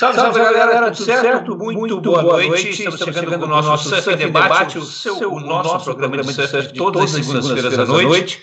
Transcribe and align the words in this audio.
Salve, 0.00 0.16
salve, 0.16 0.32
salve 0.32 0.50
galera, 0.54 0.72
galera, 0.72 0.92
tudo 0.92 1.04
certo? 1.04 1.20
certo? 1.20 1.58
Muito, 1.58 1.78
muito 1.78 2.00
boa, 2.00 2.22
boa 2.22 2.42
noite. 2.42 2.70
Estamos, 2.70 2.98
chegando, 2.98 3.14
chegando 3.16 3.38
com 3.40 3.44
o 3.44 3.62
nosso 3.62 3.86
Surf, 3.90 4.16
Debate, 4.16 4.78
o, 4.78 4.82
seu, 4.82 5.30
o 5.30 5.40
nosso 5.40 5.84
programa 5.84 6.16
de 6.16 6.32
surf 6.32 6.68
de 6.68 6.72
todas 6.72 7.02
as 7.02 7.10
segundas-feiras 7.10 7.78
à 7.78 7.84
noite. 7.84 8.42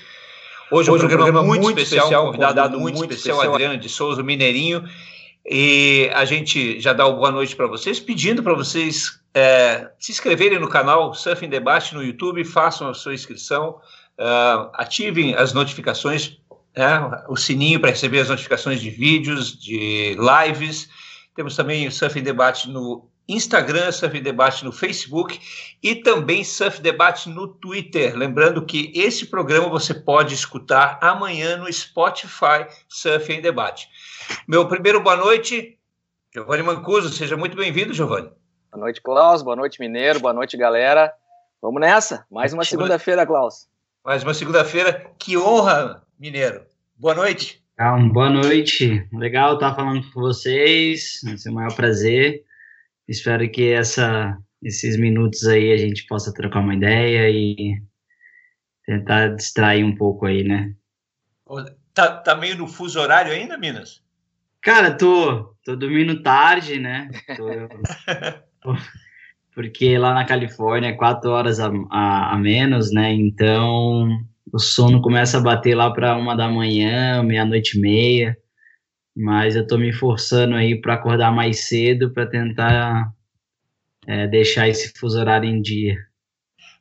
Hoje, 0.70 0.92
Hoje 0.92 1.04
é 1.04 1.06
um 1.06 1.08
programa, 1.10 1.42
muito, 1.42 1.64
muito 1.64 1.80
especial, 1.80 2.22
um 2.22 2.26
convidado 2.28 2.80
muito 2.80 3.04
especial, 3.04 3.42
Adriano 3.42 3.76
de 3.76 3.90
Souza, 3.90 4.22
Mineirinho. 4.22 4.88
E 5.44 6.12
a 6.14 6.26
gente 6.26 6.80
já 6.80 6.94
dá 6.94 7.08
uma 7.08 7.16
boa 7.16 7.32
noite 7.32 7.56
para 7.56 7.66
vocês, 7.66 8.00
pedindo 8.00 8.44
para 8.44 8.54
vocês 8.54 9.20
é, 9.34 9.90
se 9.98 10.12
inscreverem 10.12 10.60
no 10.60 10.70
canal 10.70 11.12
Surf 11.16 11.48
Debate 11.48 11.96
no 11.96 12.04
YouTube, 12.04 12.46
façam 12.46 12.88
a 12.88 12.94
sua 12.94 13.16
inscrição, 13.16 13.80
uh, 14.20 14.70
ativem 14.76 15.34
as 15.34 15.54
notificações, 15.54 16.38
né, 16.78 17.24
o 17.28 17.36
sininho 17.36 17.80
para 17.80 17.90
receber 17.90 18.20
as 18.20 18.30
notificações 18.30 18.80
de 18.80 18.92
vídeos, 18.92 19.60
de 19.60 20.16
lives 20.20 20.88
temos 21.38 21.56
também 21.56 21.88
o 21.88 21.92
Surf 21.92 22.20
Debate 22.20 22.68
no 22.68 23.08
Instagram, 23.30 23.92
Surf 23.92 24.20
Debate 24.20 24.66
no 24.66 24.72
Facebook 24.72 25.40
e 25.84 25.94
também 25.94 26.44
Surf 26.44 26.82
Debate 26.82 27.30
no 27.30 27.48
Twitter. 27.48 28.18
Lembrando 28.18 28.66
que 28.66 28.92
esse 28.96 29.28
programa 29.28 29.70
você 29.70 29.94
pode 29.94 30.34
escutar 30.34 30.98
amanhã 31.00 31.56
no 31.56 31.72
Spotify 31.72 32.66
Surf 32.90 33.32
em 33.32 33.40
Debate. 33.40 33.88
Meu 34.48 34.68
primeiro 34.68 35.00
boa 35.00 35.16
noite, 35.16 35.78
Giovanni 36.34 36.64
Mancuso. 36.64 37.10
Seja 37.10 37.38
muito 37.38 37.56
bem-vindo, 37.56 37.94
Giovanni. 37.94 38.32
Boa 38.72 38.86
noite, 38.86 39.00
Klaus. 39.00 39.44
Boa 39.44 39.56
noite, 39.56 39.80
Mineiro. 39.80 40.20
Boa 40.20 40.34
noite, 40.34 40.58
galera. 40.58 41.14
Vamos 41.62 41.80
nessa. 41.80 42.26
Mais 42.32 42.52
uma 42.52 42.66
segunda-feira, 42.66 43.28
Klaus. 43.28 43.68
Mais 44.04 44.24
uma 44.24 44.34
segunda-feira. 44.34 45.12
Que 45.20 45.38
honra, 45.38 46.02
Mineiro. 46.20 46.66
Boa 46.98 47.14
noite. 47.14 47.64
Então, 47.80 48.10
boa 48.10 48.32
noite. 48.32 49.08
Legal 49.14 49.54
estar 49.54 49.76
falando 49.76 50.02
com 50.12 50.20
vocês. 50.20 51.20
Vai 51.24 51.38
ser 51.38 51.52
o 51.52 51.54
maior 51.54 51.76
prazer. 51.76 52.44
Espero 53.08 53.48
que 53.52 53.72
essa, 53.72 54.36
esses 54.64 54.98
minutos 54.98 55.46
aí 55.46 55.72
a 55.72 55.78
gente 55.78 56.08
possa 56.08 56.34
trocar 56.34 56.62
uma 56.62 56.74
ideia 56.74 57.30
e 57.30 57.80
tentar 58.84 59.36
distrair 59.36 59.84
um 59.84 59.96
pouco 59.96 60.26
aí, 60.26 60.44
né? 60.44 60.74
Tá, 61.94 62.18
tá 62.18 62.36
meio 62.36 62.58
no 62.58 62.68
fuso 62.68 63.00
horário 63.00 63.32
ainda, 63.32 63.60
Minas? 63.60 64.04
Cara, 64.60 64.98
tô, 64.98 65.56
tô 65.64 65.76
dormindo 65.76 66.24
tarde, 66.24 66.80
né? 66.80 67.12
Tô, 67.38 68.74
porque 69.54 70.00
lá 70.00 70.16
na 70.16 70.26
Califórnia 70.26 70.90
é 70.90 70.94
quatro 70.94 71.30
horas 71.30 71.60
a, 71.60 71.72
a, 71.92 72.34
a 72.34 72.38
menos, 72.40 72.92
né? 72.92 73.14
Então 73.14 74.20
o 74.52 74.60
sono 74.60 75.02
começa 75.02 75.38
a 75.38 75.42
bater 75.42 75.76
lá 75.76 75.92
para 75.92 76.16
uma 76.16 76.36
da 76.36 76.48
manhã, 76.48 77.22
meia-noite 77.24 77.78
e 77.78 77.82
meia, 77.82 78.38
mas 79.16 79.56
eu 79.56 79.64
estou 79.64 79.78
me 79.78 79.92
forçando 79.92 80.56
aí 80.56 80.80
para 80.80 80.94
acordar 80.94 81.32
mais 81.32 81.68
cedo 81.68 82.12
para 82.12 82.26
tentar 82.26 83.12
é, 84.06 84.28
deixar 84.28 84.68
esse 84.68 84.94
fuso 84.98 85.20
horário 85.20 85.50
em 85.50 85.62
dia. 85.62 85.98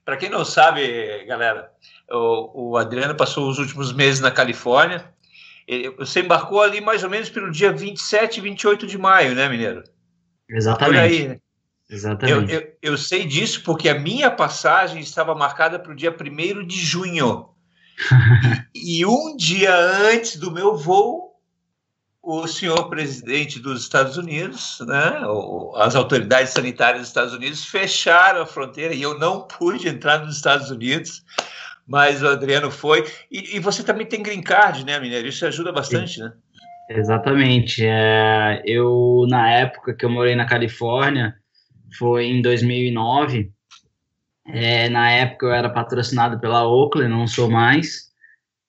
Para 0.05 0.17
quem 0.17 0.29
não 0.29 0.45
sabe, 0.45 1.25
galera, 1.25 1.71
o, 2.11 2.71
o, 2.71 2.77
Adriano 2.77 3.17
passou 3.17 3.49
os 3.49 3.59
últimos 3.59 3.93
meses 3.93 4.21
na 4.21 4.31
Califórnia. 4.31 5.05
você 5.99 6.21
embarcou 6.21 6.63
ali 6.63 6.81
mais 6.81 7.03
ou 7.03 7.11
menos 7.11 7.29
pelo 7.29 7.51
dia 7.51 7.73
27 7.73 8.39
e 8.39 8.41
28 8.41 8.87
de 8.87 8.97
maio, 8.97 9.35
né, 9.35 9.49
Mineiro? 9.49 9.83
Exatamente. 10.49 11.01
Aí, 11.01 11.29
né? 11.29 11.41
Exatamente. 11.91 12.53
Eu, 12.53 12.61
eu, 12.61 12.77
eu, 12.83 12.99
sei 12.99 13.25
disso 13.25 13.63
porque 13.65 13.89
a 13.89 13.99
minha 13.99 14.31
passagem 14.31 15.01
estava 15.01 15.35
marcada 15.35 15.79
para 15.79 15.93
o 15.93 15.97
dia 15.97 16.15
1 16.15 16.67
de 16.67 16.77
junho 16.77 17.56
e, 18.75 19.05
um 19.07 19.37
dia 19.37 19.75
antes 19.75 20.37
do 20.37 20.51
meu 20.51 20.77
voo, 20.77 21.27
o 22.23 22.47
senhor 22.49 22.89
presidente 22.89 23.61
dos 23.61 23.83
Estados 23.83 24.17
Unidos, 24.17 24.79
né, 24.81 25.21
as 25.77 25.95
autoridades 25.95 26.53
sanitárias 26.53 27.03
dos 27.03 27.09
Estados 27.09 27.33
Unidos 27.33 27.65
fecharam 27.65 28.43
a 28.43 28.47
fronteira 28.47 28.93
e 28.93 29.01
eu 29.01 29.17
não 29.19 29.43
pude 29.47 29.89
entrar 29.89 30.19
nos 30.19 30.35
Estados 30.35 30.71
Unidos, 30.71 31.23
mas 31.87 32.23
o 32.23 32.29
Adriano 32.29 32.71
foi. 32.71 33.07
E, 33.31 33.57
e 33.57 33.61
você 33.61 33.85
também 33.85 34.07
tem 34.07 34.23
green 34.23 34.43
card, 34.43 34.85
né, 34.85 34.99
Mineiro? 34.99 35.29
Isso 35.29 35.47
ajuda 35.47 35.71
bastante, 35.71 36.19
né? 36.19 36.33
Exatamente. 36.91 37.85
É, 37.85 38.63
eu, 38.65 39.25
na 39.29 39.49
época 39.51 39.95
que 39.95 40.05
eu 40.05 40.11
morei 40.11 40.35
na 40.35 40.47
Califórnia, 40.47 41.35
foi 41.97 42.27
em 42.27 42.43
2009, 42.43 43.53
é, 44.49 44.89
na 44.89 45.11
época 45.11 45.47
eu 45.47 45.53
era 45.53 45.71
patrocinado 45.71 46.41
pela 46.41 46.67
Oakley, 46.67 47.09
não 47.09 47.27
sou 47.27 47.51
mais. 47.51 48.07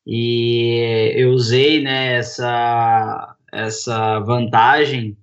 E 0.05 1.13
eu 1.15 1.31
usei 1.31 1.81
né, 1.81 2.15
essa, 2.15 3.35
essa 3.51 4.19
vantagem 4.21 5.17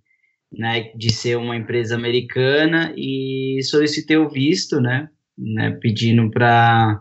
né, 0.53 0.93
de 0.95 1.13
ser 1.13 1.37
uma 1.37 1.57
empresa 1.57 1.95
americana 1.95 2.93
e 2.97 3.61
solicitei 3.63 4.17
o 4.17 4.29
visto, 4.29 4.81
né, 4.81 5.09
né 5.37 5.71
pedindo 5.81 6.31
para 6.31 7.01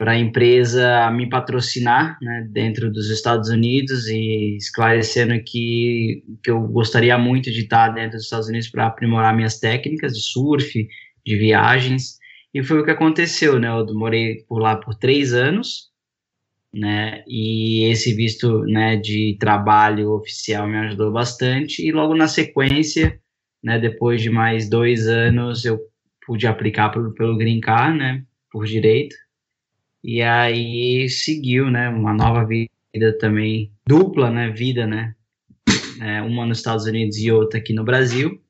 para 0.00 0.12
a 0.12 0.18
empresa 0.18 1.10
me 1.10 1.28
patrocinar 1.28 2.16
né, 2.22 2.48
dentro 2.50 2.90
dos 2.90 3.10
Estados 3.10 3.50
Unidos 3.50 4.08
e 4.08 4.56
esclarecendo 4.56 5.34
que, 5.44 6.24
que 6.42 6.50
eu 6.50 6.58
gostaria 6.68 7.18
muito 7.18 7.50
de 7.50 7.60
estar 7.60 7.90
dentro 7.90 8.12
dos 8.12 8.24
Estados 8.24 8.48
Unidos 8.48 8.70
para 8.70 8.86
aprimorar 8.86 9.36
minhas 9.36 9.58
técnicas 9.60 10.14
de 10.14 10.22
surf, 10.22 10.88
de 11.26 11.36
viagens. 11.36 12.19
E 12.52 12.62
foi 12.64 12.80
o 12.80 12.84
que 12.84 12.90
aconteceu, 12.90 13.58
né? 13.58 13.68
Eu 13.68 13.86
morei 13.94 14.44
por 14.48 14.58
lá 14.58 14.76
por 14.76 14.94
três 14.94 15.32
anos, 15.32 15.90
né? 16.72 17.22
E 17.26 17.84
esse 17.90 18.14
visto, 18.14 18.60
né, 18.64 18.96
de 18.96 19.36
trabalho 19.38 20.12
oficial 20.12 20.66
me 20.68 20.76
ajudou 20.78 21.12
bastante. 21.12 21.86
E 21.86 21.92
logo 21.92 22.14
na 22.14 22.28
sequência, 22.28 23.20
né, 23.62 23.78
depois 23.78 24.22
de 24.22 24.30
mais 24.30 24.68
dois 24.68 25.06
anos, 25.06 25.64
eu 25.64 25.78
pude 26.26 26.46
aplicar 26.46 26.90
pelo, 26.90 27.12
pelo 27.14 27.36
Green 27.36 27.60
Card, 27.60 27.98
né, 27.98 28.24
por 28.50 28.66
direito. 28.66 29.14
E 30.02 30.22
aí 30.22 31.08
seguiu, 31.08 31.70
né, 31.70 31.88
uma 31.88 32.14
nova 32.14 32.44
vida 32.44 33.18
também, 33.18 33.72
dupla, 33.86 34.30
né, 34.30 34.50
vida, 34.50 34.86
né, 34.86 35.14
é, 36.00 36.22
uma 36.22 36.46
nos 36.46 36.58
Estados 36.58 36.86
Unidos 36.86 37.18
e 37.18 37.30
outra 37.30 37.58
aqui 37.58 37.72
no 37.72 37.84
Brasil. 37.84 38.40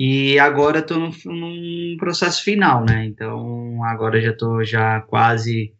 E 0.00 0.38
agora 0.38 0.78
estou 0.78 0.96
num, 0.96 1.10
num, 1.24 1.96
processo 1.98 2.44
final, 2.44 2.84
né? 2.84 3.04
Então 3.04 3.82
agora 3.82 4.20
já 4.20 4.30
estou 4.30 4.62
já 4.62 5.00
quase 5.00 5.74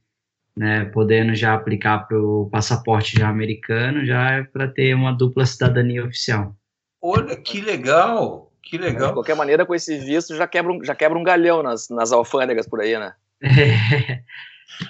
né, 0.57 0.87
podendo 0.87 1.37
já 1.37 1.55
aplicar 1.55 2.01
para 2.01 2.21
o 2.21 2.49
passaporte 2.51 3.17
já 3.17 3.29
americano, 3.29 4.05
já 4.05 4.33
é 4.33 4.43
para 4.43 4.67
ter 4.67 4.93
uma 4.93 5.13
dupla 5.13 5.47
cidadania 5.47 6.05
oficial. 6.05 6.53
Olha 7.01 7.37
que 7.37 7.61
legal, 7.61 8.53
que 8.61 8.77
legal. 8.77 9.11
De 9.11 9.15
qualquer 9.15 9.37
maneira, 9.37 9.65
com 9.65 9.73
esse 9.73 9.97
visto 9.99 10.35
já 10.35 10.49
quebra 10.49 10.73
um, 10.73 10.83
já 10.85 10.97
quebra 10.97 11.17
um 11.17 11.23
galhão 11.23 11.63
nas, 11.63 11.89
nas 11.89 12.11
alfândegas 12.11 12.69
por 12.69 12.81
aí, 12.81 12.99
né? 12.99 13.13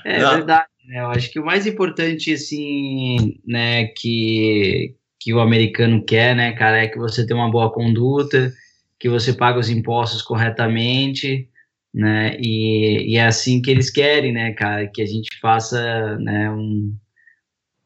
É, 0.05 0.17
é 0.17 0.19
verdade. 0.19 0.67
Né? 0.87 1.01
Eu 1.01 1.07
acho 1.07 1.31
que 1.31 1.39
o 1.39 1.45
mais 1.45 1.67
importante, 1.67 2.33
assim, 2.33 3.41
né, 3.47 3.87
que, 3.97 4.95
que 5.21 5.33
o 5.33 5.41
americano 5.41 6.05
quer, 6.05 6.35
né, 6.35 6.53
cara, 6.53 6.79
é 6.79 6.89
que 6.89 6.99
você 6.99 7.25
tenha 7.25 7.39
uma 7.39 7.51
boa 7.51 7.73
conduta, 7.73 8.53
que 8.99 9.09
você 9.09 9.33
paga 9.33 9.59
os 9.59 9.71
impostos 9.71 10.23
corretamente, 10.23 11.49
né? 11.95 12.37
E, 12.39 13.13
e 13.13 13.17
é 13.17 13.27
assim 13.27 13.63
que 13.63 13.71
eles 13.71 13.91
querem, 13.91 14.33
né, 14.33 14.53
cara? 14.53 14.87
Que 14.89 15.03
a 15.03 15.07
gente 15.07 15.39
faça, 15.41 16.17
né, 16.19 16.51
um, 16.51 16.95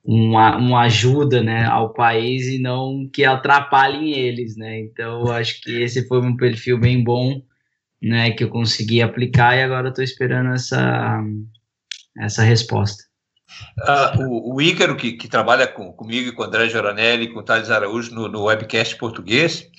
uma, 0.04 0.56
uma 0.56 0.80
ajuda, 0.82 1.42
né, 1.42 1.64
ao 1.64 1.92
país 1.92 2.46
e 2.46 2.58
não 2.58 3.08
que 3.12 3.24
atrapalhem 3.24 4.12
eles, 4.12 4.56
né? 4.56 4.80
Então, 4.80 5.30
acho 5.30 5.60
que 5.62 5.82
esse 5.82 6.06
foi 6.08 6.20
um 6.20 6.36
perfil 6.36 6.78
bem 6.78 7.02
bom, 7.02 7.42
né, 8.00 8.32
que 8.32 8.44
eu 8.44 8.48
consegui 8.48 9.00
aplicar 9.00 9.56
e 9.56 9.62
agora 9.62 9.90
estou 9.90 10.02
esperando 10.02 10.52
essa, 10.52 11.22
essa 12.18 12.42
resposta. 12.42 13.04
Uh, 13.86 14.22
o, 14.22 14.54
o 14.56 14.62
Ícaro, 14.62 14.96
que, 14.96 15.12
que 15.12 15.28
trabalha 15.28 15.66
com, 15.66 15.92
comigo, 15.92 16.32
com 16.34 16.42
o 16.42 16.44
André 16.44 16.68
Joranelli, 16.68 17.28
com 17.28 17.40
o 17.40 17.42
Thales 17.42 17.70
Araújo 17.70 18.14
no, 18.14 18.28
no 18.28 18.44
webcast 18.44 18.96
português, 18.96 19.70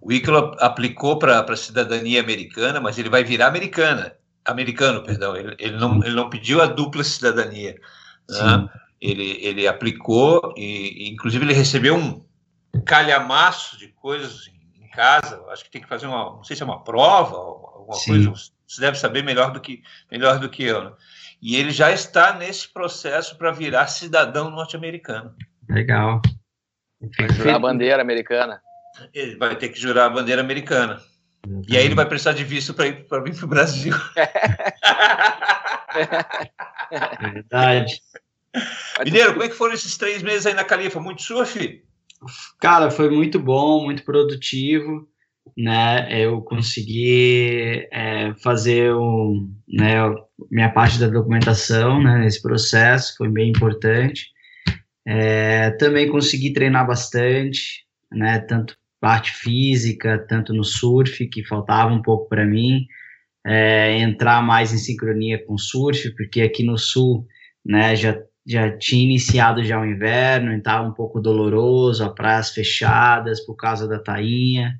o 0.00 0.12
Ícaro 0.12 0.56
aplicou 0.60 1.18
para 1.18 1.40
a 1.40 1.56
cidadania 1.56 2.20
americana, 2.20 2.80
mas 2.80 2.98
ele 2.98 3.08
vai 3.08 3.24
virar 3.24 3.48
americana, 3.48 4.14
americano, 4.44 5.02
perdão. 5.02 5.36
Ele, 5.36 5.54
ele, 5.58 5.76
não, 5.76 6.02
ele 6.02 6.14
não 6.14 6.30
pediu 6.30 6.62
a 6.62 6.66
dupla 6.66 7.04
cidadania. 7.04 7.76
Né? 8.28 8.68
Ele, 9.00 9.38
ele 9.42 9.66
aplicou 9.66 10.54
e, 10.56 11.10
inclusive, 11.10 11.44
ele 11.44 11.52
recebeu 11.52 11.96
um 11.96 12.24
calhamaço 12.84 13.78
de 13.78 13.88
coisas 13.88 14.48
em 14.80 14.88
casa. 14.88 15.42
Acho 15.48 15.64
que 15.64 15.70
tem 15.70 15.82
que 15.82 15.88
fazer 15.88 16.06
uma, 16.06 16.36
não 16.36 16.44
sei 16.44 16.56
se 16.56 16.62
é 16.62 16.66
uma 16.66 16.82
prova, 16.82 17.36
alguma 17.36 17.94
Sim. 17.94 18.24
coisa. 18.24 18.32
Você 18.66 18.80
deve 18.80 18.98
saber 18.98 19.22
melhor 19.22 19.52
do 19.52 19.60
que 19.60 19.82
melhor 20.10 20.38
do 20.38 20.48
que 20.48 20.64
eu. 20.64 20.84
Né? 20.84 20.92
E 21.40 21.56
ele 21.56 21.70
já 21.70 21.92
está 21.92 22.32
nesse 22.32 22.72
processo 22.72 23.36
para 23.36 23.52
virar 23.52 23.86
cidadão 23.86 24.50
norte-americano. 24.50 25.34
Legal. 25.68 26.20
Jurar 27.36 27.56
a 27.56 27.58
bandeira 27.58 28.00
americana 28.00 28.60
ele 29.12 29.36
vai 29.36 29.56
ter 29.56 29.68
que 29.68 29.80
jurar 29.80 30.06
a 30.06 30.10
bandeira 30.10 30.40
americana. 30.40 31.00
Uhum. 31.46 31.62
E 31.68 31.76
aí 31.76 31.84
ele 31.84 31.94
vai 31.94 32.06
precisar 32.06 32.32
de 32.32 32.44
visto 32.44 32.74
para 32.74 32.86
ir 32.88 33.06
para 33.06 33.22
vir 33.22 33.34
para 33.34 33.44
o 33.44 33.48
Brasil. 33.48 33.94
Verdade. 37.20 38.00
Mineiro, 39.04 39.32
como 39.32 39.44
é 39.44 39.48
que 39.48 39.54
foram 39.54 39.74
esses 39.74 39.96
três 39.96 40.22
meses 40.22 40.46
aí 40.46 40.54
na 40.54 40.64
Califa? 40.64 41.00
Muito 41.00 41.22
surf? 41.22 41.84
cara, 42.58 42.90
foi 42.90 43.10
muito 43.10 43.38
bom, 43.38 43.84
muito 43.84 44.04
produtivo, 44.04 45.08
né? 45.56 46.08
Eu 46.10 46.40
consegui 46.42 47.86
é, 47.92 48.34
fazer 48.42 48.92
o, 48.92 49.48
né, 49.68 49.96
minha 50.50 50.70
parte 50.70 50.98
da 50.98 51.08
documentação 51.08 52.02
né, 52.02 52.18
nesse 52.18 52.42
processo, 52.42 53.16
foi 53.16 53.28
bem 53.28 53.50
importante. 53.50 54.30
É, 55.06 55.70
também 55.72 56.08
consegui 56.08 56.52
treinar 56.52 56.86
bastante, 56.86 57.84
né? 58.10 58.40
Tanto 58.40 58.76
parte 59.00 59.32
física, 59.32 60.18
tanto 60.28 60.52
no 60.52 60.64
surf, 60.64 61.26
que 61.28 61.44
faltava 61.44 61.92
um 61.92 62.02
pouco 62.02 62.28
para 62.28 62.44
mim, 62.44 62.86
é, 63.46 63.98
entrar 63.98 64.42
mais 64.42 64.72
em 64.72 64.78
sincronia 64.78 65.44
com 65.44 65.54
o 65.54 65.58
surf, 65.58 66.10
porque 66.16 66.42
aqui 66.42 66.64
no 66.64 66.78
sul, 66.78 67.26
né, 67.64 67.94
já 67.96 68.16
já 68.46 68.70
tinha 68.78 69.02
iniciado 69.02 69.64
já 69.64 69.80
o 69.80 69.84
inverno, 69.84 70.52
estava 70.56 70.86
um 70.86 70.92
pouco 70.92 71.20
doloroso, 71.20 72.04
a 72.04 72.10
praias 72.10 72.50
fechadas 72.52 73.44
por 73.44 73.56
causa 73.56 73.88
da 73.88 73.98
tainha, 73.98 74.78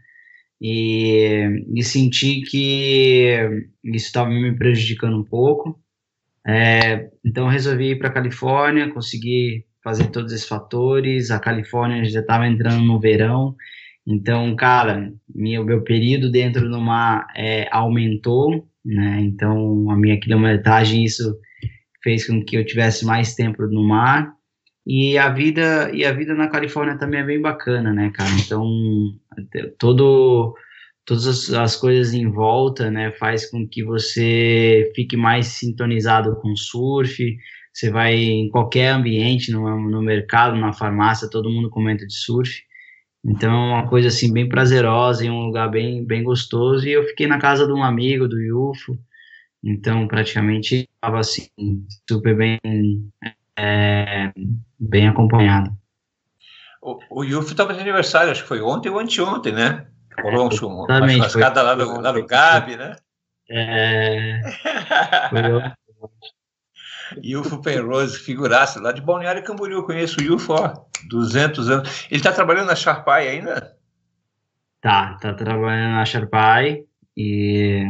e, 0.61 1.65
e 1.75 1.83
senti 1.83 2.43
que 2.43 3.67
isso 3.85 4.07
estava 4.07 4.31
me 4.31 4.57
prejudicando 4.57 5.19
um 5.19 5.25
pouco. 5.25 5.79
É, 6.47 7.11
então 7.25 7.49
resolvi 7.49 7.91
ir 7.91 7.99
para 7.99 8.09
a 8.09 8.13
Califórnia, 8.13 8.93
consegui 8.93 9.67
fazer 9.83 10.07
todos 10.11 10.33
esses 10.33 10.49
fatores. 10.49 11.31
A 11.31 11.41
Califórnia 11.41 12.05
já 12.05 12.21
estava 12.21 12.47
entrando 12.47 12.83
no 12.85 13.01
verão, 13.01 13.57
então, 14.07 14.55
cara, 14.55 15.13
meu, 15.35 15.65
meu 15.65 15.83
período 15.83 16.31
dentro 16.31 16.71
do 16.71 16.81
mar 16.81 17.27
é, 17.35 17.69
aumentou, 17.73 18.69
né? 18.85 19.21
Então, 19.21 19.91
a 19.91 19.97
minha 19.97 20.21
quilometragem, 20.21 21.05
isso 21.05 21.37
fez 22.03 22.27
com 22.27 22.45
que 22.45 22.57
eu 22.57 22.65
tivesse 22.65 23.05
mais 23.05 23.35
tempo 23.35 23.67
no 23.67 23.83
mar. 23.83 24.33
E 24.87 25.19
a 25.19 25.29
vida 25.29 25.91
e 25.93 26.05
a 26.05 26.13
vida 26.13 26.35
na 26.35 26.49
Califórnia 26.49 26.97
também 26.97 27.21
é 27.21 27.25
bem 27.25 27.41
bacana, 27.41 27.93
né, 27.93 28.11
cara? 28.15 28.31
Então, 28.39 28.65
todo 29.79 30.55
todas 31.05 31.27
as, 31.27 31.51
as 31.53 31.77
coisas 31.77 32.15
em 32.15 32.31
volta, 32.31 32.91
né, 32.91 33.13
faz 33.13 33.49
com 33.49 33.67
que 33.67 33.83
você 33.85 34.93
fique 34.95 35.17
mais 35.17 35.47
sintonizado 35.49 36.37
com 36.37 36.55
surf. 36.55 37.37
Você 37.73 37.91
vai 37.91 38.15
em 38.15 38.49
qualquer 38.51 38.91
ambiente, 38.91 39.51
no, 39.53 39.91
no 39.91 40.03
mercado, 40.03 40.57
na 40.57 40.73
farmácia, 40.73 41.29
todo 41.31 41.51
mundo 41.51 41.71
comenta 41.71 42.07
de 42.07 42.15
surf. 42.15 42.67
Então, 43.29 43.53
é 43.53 43.75
uma 43.75 43.89
coisa 43.89 44.09
assim 44.09 44.33
bem 44.33 44.49
prazerosa, 44.49 45.25
em 45.25 45.31
um 45.31 45.47
lugar 45.47 45.69
bem 45.69 46.05
bem 46.05 46.23
gostoso. 46.23 46.87
E 46.87 46.93
eu 46.93 47.05
fiquei 47.05 47.27
na 47.27 47.39
casa 47.39 47.67
de 47.67 47.73
um 47.73 47.83
amigo 47.83 48.29
do 48.29 48.41
Yufo, 48.41 48.97
então, 49.65 50.07
praticamente, 50.07 50.89
estava 50.95 51.19
assim, 51.19 51.49
super 52.09 52.37
bem, 52.37 52.59
é, 53.59 54.33
bem 54.79 55.09
acompanhado. 55.09 55.73
O, 56.81 56.99
o 57.11 57.25
Yuf 57.25 57.51
estava 57.51 57.75
de 57.75 57.81
aniversário, 57.81 58.31
acho 58.31 58.43
que 58.43 58.49
foi 58.49 58.61
ontem 58.61 58.91
ou 58.91 59.01
anteontem, 59.01 59.53
né? 59.53 59.87
Rolou 60.23 60.49
é, 60.49 60.65
uma, 60.65 60.99
uma 60.99 61.09
churrascada 61.09 61.63
lá 61.63 61.75
no, 61.75 62.01
lá 62.01 62.13
no 62.13 62.25
Gabi, 62.25 62.77
né? 62.77 62.95
É. 63.51 64.41
Yufo 67.25 67.61
Penrose, 67.61 68.19
figuraça, 68.19 68.81
lá 68.81 68.93
de 68.93 69.01
Balneário 69.01 69.43
Camboriú. 69.43 69.79
Eu 69.79 69.85
conheço 69.85 70.21
o 70.21 70.23
Yufo, 70.23 70.53
ó, 70.53 70.85
200 71.09 71.71
anos. 71.71 72.07
Ele 72.11 72.21
está 72.21 72.33
trabalhando 72.33 72.67
na 72.67 72.77
Sharpai 72.77 73.29
ainda? 73.29 73.77
Tá, 74.81 75.15
tá 75.21 75.35
trabalhando 75.35 75.95
na 75.95 76.05
Sharpai 76.05 76.85
e 77.17 77.85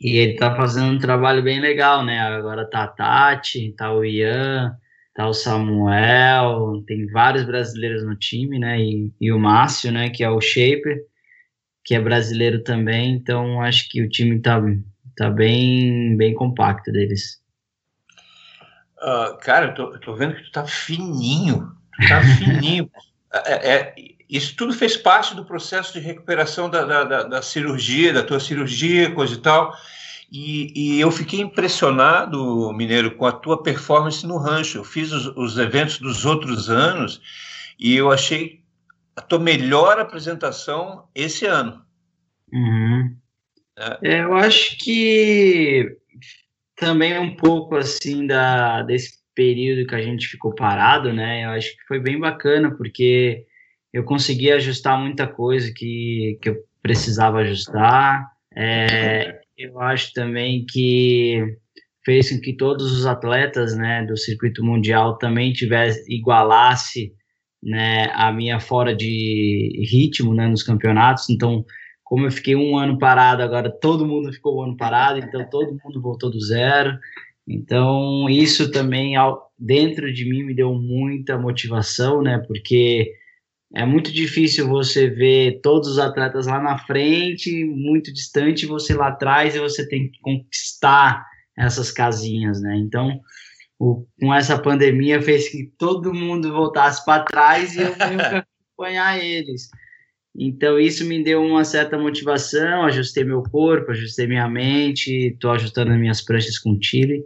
e 0.00 0.18
ele 0.18 0.34
tá 0.34 0.54
fazendo 0.54 0.92
um 0.92 0.98
trabalho 0.98 1.42
bem 1.42 1.60
legal, 1.60 2.04
né? 2.04 2.18
Agora 2.18 2.68
tá 2.68 2.84
a 2.84 2.88
Tati, 2.88 3.72
tá 3.76 3.92
o 3.92 4.04
Ian, 4.04 4.76
tá 5.14 5.28
o 5.28 5.32
Samuel, 5.32 6.82
tem 6.86 7.06
vários 7.06 7.44
brasileiros 7.44 8.04
no 8.04 8.16
time, 8.16 8.58
né? 8.58 8.80
E, 8.80 9.12
e 9.20 9.32
o 9.32 9.38
Márcio, 9.38 9.92
né? 9.92 10.10
Que 10.10 10.24
é 10.24 10.30
o 10.30 10.40
Shaper, 10.40 10.98
que 11.84 11.94
é 11.94 12.00
brasileiro 12.00 12.62
também. 12.62 13.14
Então 13.14 13.62
acho 13.62 13.88
que 13.88 14.02
o 14.02 14.08
time 14.08 14.40
tá, 14.40 14.60
tá 15.16 15.30
bem, 15.30 16.16
bem 16.16 16.34
compacto 16.34 16.90
deles. 16.90 17.40
Uh, 19.04 19.36
cara, 19.38 19.66
eu 19.66 19.74
tô, 19.74 19.92
eu 19.92 20.00
tô, 20.00 20.14
vendo 20.14 20.34
que 20.34 20.44
tu 20.44 20.52
tá 20.52 20.64
fininho, 20.64 21.76
tu 21.92 22.08
tá 22.08 22.22
fininho. 22.22 22.90
é, 23.44 23.74
é, 23.74 23.94
isso 24.30 24.56
tudo 24.56 24.72
fez 24.72 24.96
parte 24.96 25.36
do 25.36 25.44
processo 25.44 25.92
de 25.92 26.00
recuperação 26.00 26.70
da, 26.70 26.84
da, 26.84 27.04
da, 27.04 27.22
da 27.24 27.42
cirurgia, 27.42 28.14
da 28.14 28.22
tua 28.22 28.40
cirurgia, 28.40 29.10
coisa 29.10 29.34
e 29.34 29.38
tal. 29.38 29.76
E, 30.32 30.72
e, 30.74 31.00
eu 31.00 31.10
fiquei 31.10 31.40
impressionado, 31.40 32.72
Mineiro, 32.72 33.14
com 33.14 33.26
a 33.26 33.32
tua 33.32 33.62
performance 33.62 34.26
no 34.26 34.38
rancho. 34.38 34.78
Eu 34.78 34.84
fiz 34.84 35.12
os, 35.12 35.26
os 35.36 35.58
eventos 35.58 35.98
dos 35.98 36.24
outros 36.24 36.70
anos 36.70 37.20
e 37.78 37.94
eu 37.94 38.10
achei 38.10 38.64
a 39.14 39.20
tua 39.20 39.38
melhor 39.38 39.98
apresentação 39.98 41.08
esse 41.14 41.44
ano. 41.44 41.84
Uhum. 42.50 43.14
É. 43.76 43.98
É, 44.02 44.20
eu 44.22 44.34
acho 44.34 44.78
que 44.78 45.94
também 46.76 47.18
um 47.18 47.36
pouco 47.36 47.76
assim 47.76 48.26
da, 48.26 48.82
desse 48.82 49.18
período 49.34 49.86
que 49.86 49.94
a 49.94 50.02
gente 50.02 50.26
ficou 50.28 50.54
parado, 50.54 51.12
né? 51.12 51.44
Eu 51.44 51.50
acho 51.50 51.70
que 51.70 51.86
foi 51.86 52.00
bem 52.00 52.18
bacana, 52.18 52.74
porque 52.76 53.44
eu 53.92 54.04
consegui 54.04 54.50
ajustar 54.50 54.98
muita 54.98 55.26
coisa 55.26 55.72
que, 55.74 56.38
que 56.40 56.50
eu 56.50 56.56
precisava 56.82 57.38
ajustar. 57.38 58.26
É, 58.56 59.40
eu 59.56 59.80
acho 59.80 60.12
também 60.12 60.64
que 60.68 61.42
fez 62.04 62.30
com 62.30 62.40
que 62.40 62.56
todos 62.56 62.92
os 62.92 63.06
atletas 63.06 63.76
né, 63.76 64.04
do 64.04 64.16
circuito 64.16 64.62
mundial 64.64 65.16
também 65.16 65.52
tivesse 65.52 66.04
igualasse 66.12 67.12
né, 67.62 68.10
a 68.12 68.30
minha 68.30 68.60
fora 68.60 68.94
de 68.94 69.82
ritmo 69.90 70.34
né, 70.34 70.46
nos 70.46 70.62
campeonatos. 70.62 71.30
Então, 71.30 71.64
como 72.04 72.26
eu 72.26 72.30
fiquei 72.30 72.54
um 72.54 72.76
ano 72.76 72.98
parado, 72.98 73.42
agora 73.42 73.70
todo 73.70 74.06
mundo 74.06 74.32
ficou 74.32 74.58
um 74.58 74.62
ano 74.62 74.76
parado, 74.76 75.18
então 75.18 75.48
todo 75.48 75.76
mundo 75.82 76.00
voltou 76.00 76.30
do 76.30 76.38
zero. 76.38 76.98
Então, 77.48 78.28
isso 78.28 78.70
também 78.70 79.14
dentro 79.58 80.12
de 80.12 80.28
mim 80.28 80.44
me 80.44 80.54
deu 80.54 80.74
muita 80.74 81.38
motivação, 81.38 82.22
né? 82.22 82.38
Porque 82.46 83.10
é 83.74 83.84
muito 83.84 84.12
difícil 84.12 84.68
você 84.68 85.08
ver 85.08 85.60
todos 85.62 85.88
os 85.88 85.98
atletas 85.98 86.46
lá 86.46 86.60
na 86.60 86.78
frente, 86.78 87.64
muito 87.64 88.12
distante, 88.12 88.66
você 88.66 88.94
lá 88.94 89.08
atrás 89.08 89.54
e 89.54 89.58
você 89.58 89.86
tem 89.88 90.10
que 90.10 90.20
conquistar 90.20 91.24
essas 91.58 91.90
casinhas, 91.90 92.60
né? 92.60 92.76
Então, 92.76 93.20
o, 93.78 94.06
com 94.20 94.32
essa 94.32 94.58
pandemia 94.58 95.20
fez 95.20 95.48
que 95.48 95.72
todo 95.78 96.14
mundo 96.14 96.52
voltasse 96.52 97.04
para 97.04 97.24
trás 97.24 97.74
e 97.74 97.80
eu 97.80 97.94
tenho 97.98 98.18
que 98.18 98.44
acompanhar 98.76 99.22
eles. 99.22 99.68
Então, 100.36 100.78
isso 100.80 101.06
me 101.06 101.22
deu 101.22 101.42
uma 101.42 101.64
certa 101.64 101.96
motivação, 101.96 102.84
ajustei 102.84 103.24
meu 103.24 103.42
corpo, 103.42 103.92
ajustei 103.92 104.26
minha 104.26 104.48
mente, 104.48 105.28
estou 105.28 105.52
ajustando 105.52 105.92
as 105.92 105.98
minhas 105.98 106.20
pranchas 106.20 106.58
com 106.58 106.78
Chile. 106.80 107.24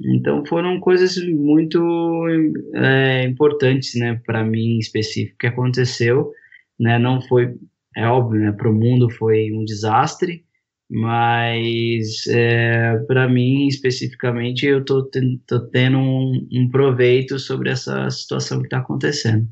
Então 0.00 0.44
foram 0.44 0.78
coisas 0.78 1.16
muito 1.26 1.80
é, 2.74 3.24
importantes, 3.24 3.94
né, 3.94 4.20
para 4.26 4.44
mim 4.44 4.78
específico 4.78 5.38
que 5.38 5.46
aconteceu, 5.46 6.32
né? 6.78 6.98
Não 6.98 7.20
foi, 7.22 7.54
é 7.96 8.06
óbvio, 8.06 8.40
né, 8.40 8.52
para 8.52 8.70
o 8.70 8.74
mundo 8.74 9.08
foi 9.10 9.50
um 9.52 9.64
desastre, 9.64 10.44
mas 10.88 12.26
é, 12.28 12.98
para 13.08 13.28
mim 13.28 13.66
especificamente 13.66 14.66
eu 14.66 14.84
tô 14.84 15.02
tendo 15.04 15.98
um, 15.98 16.46
um, 16.52 16.68
proveito 16.70 17.38
sobre 17.38 17.70
essa 17.70 18.08
situação 18.10 18.60
que 18.60 18.66
está 18.66 18.78
acontecendo. 18.78 19.48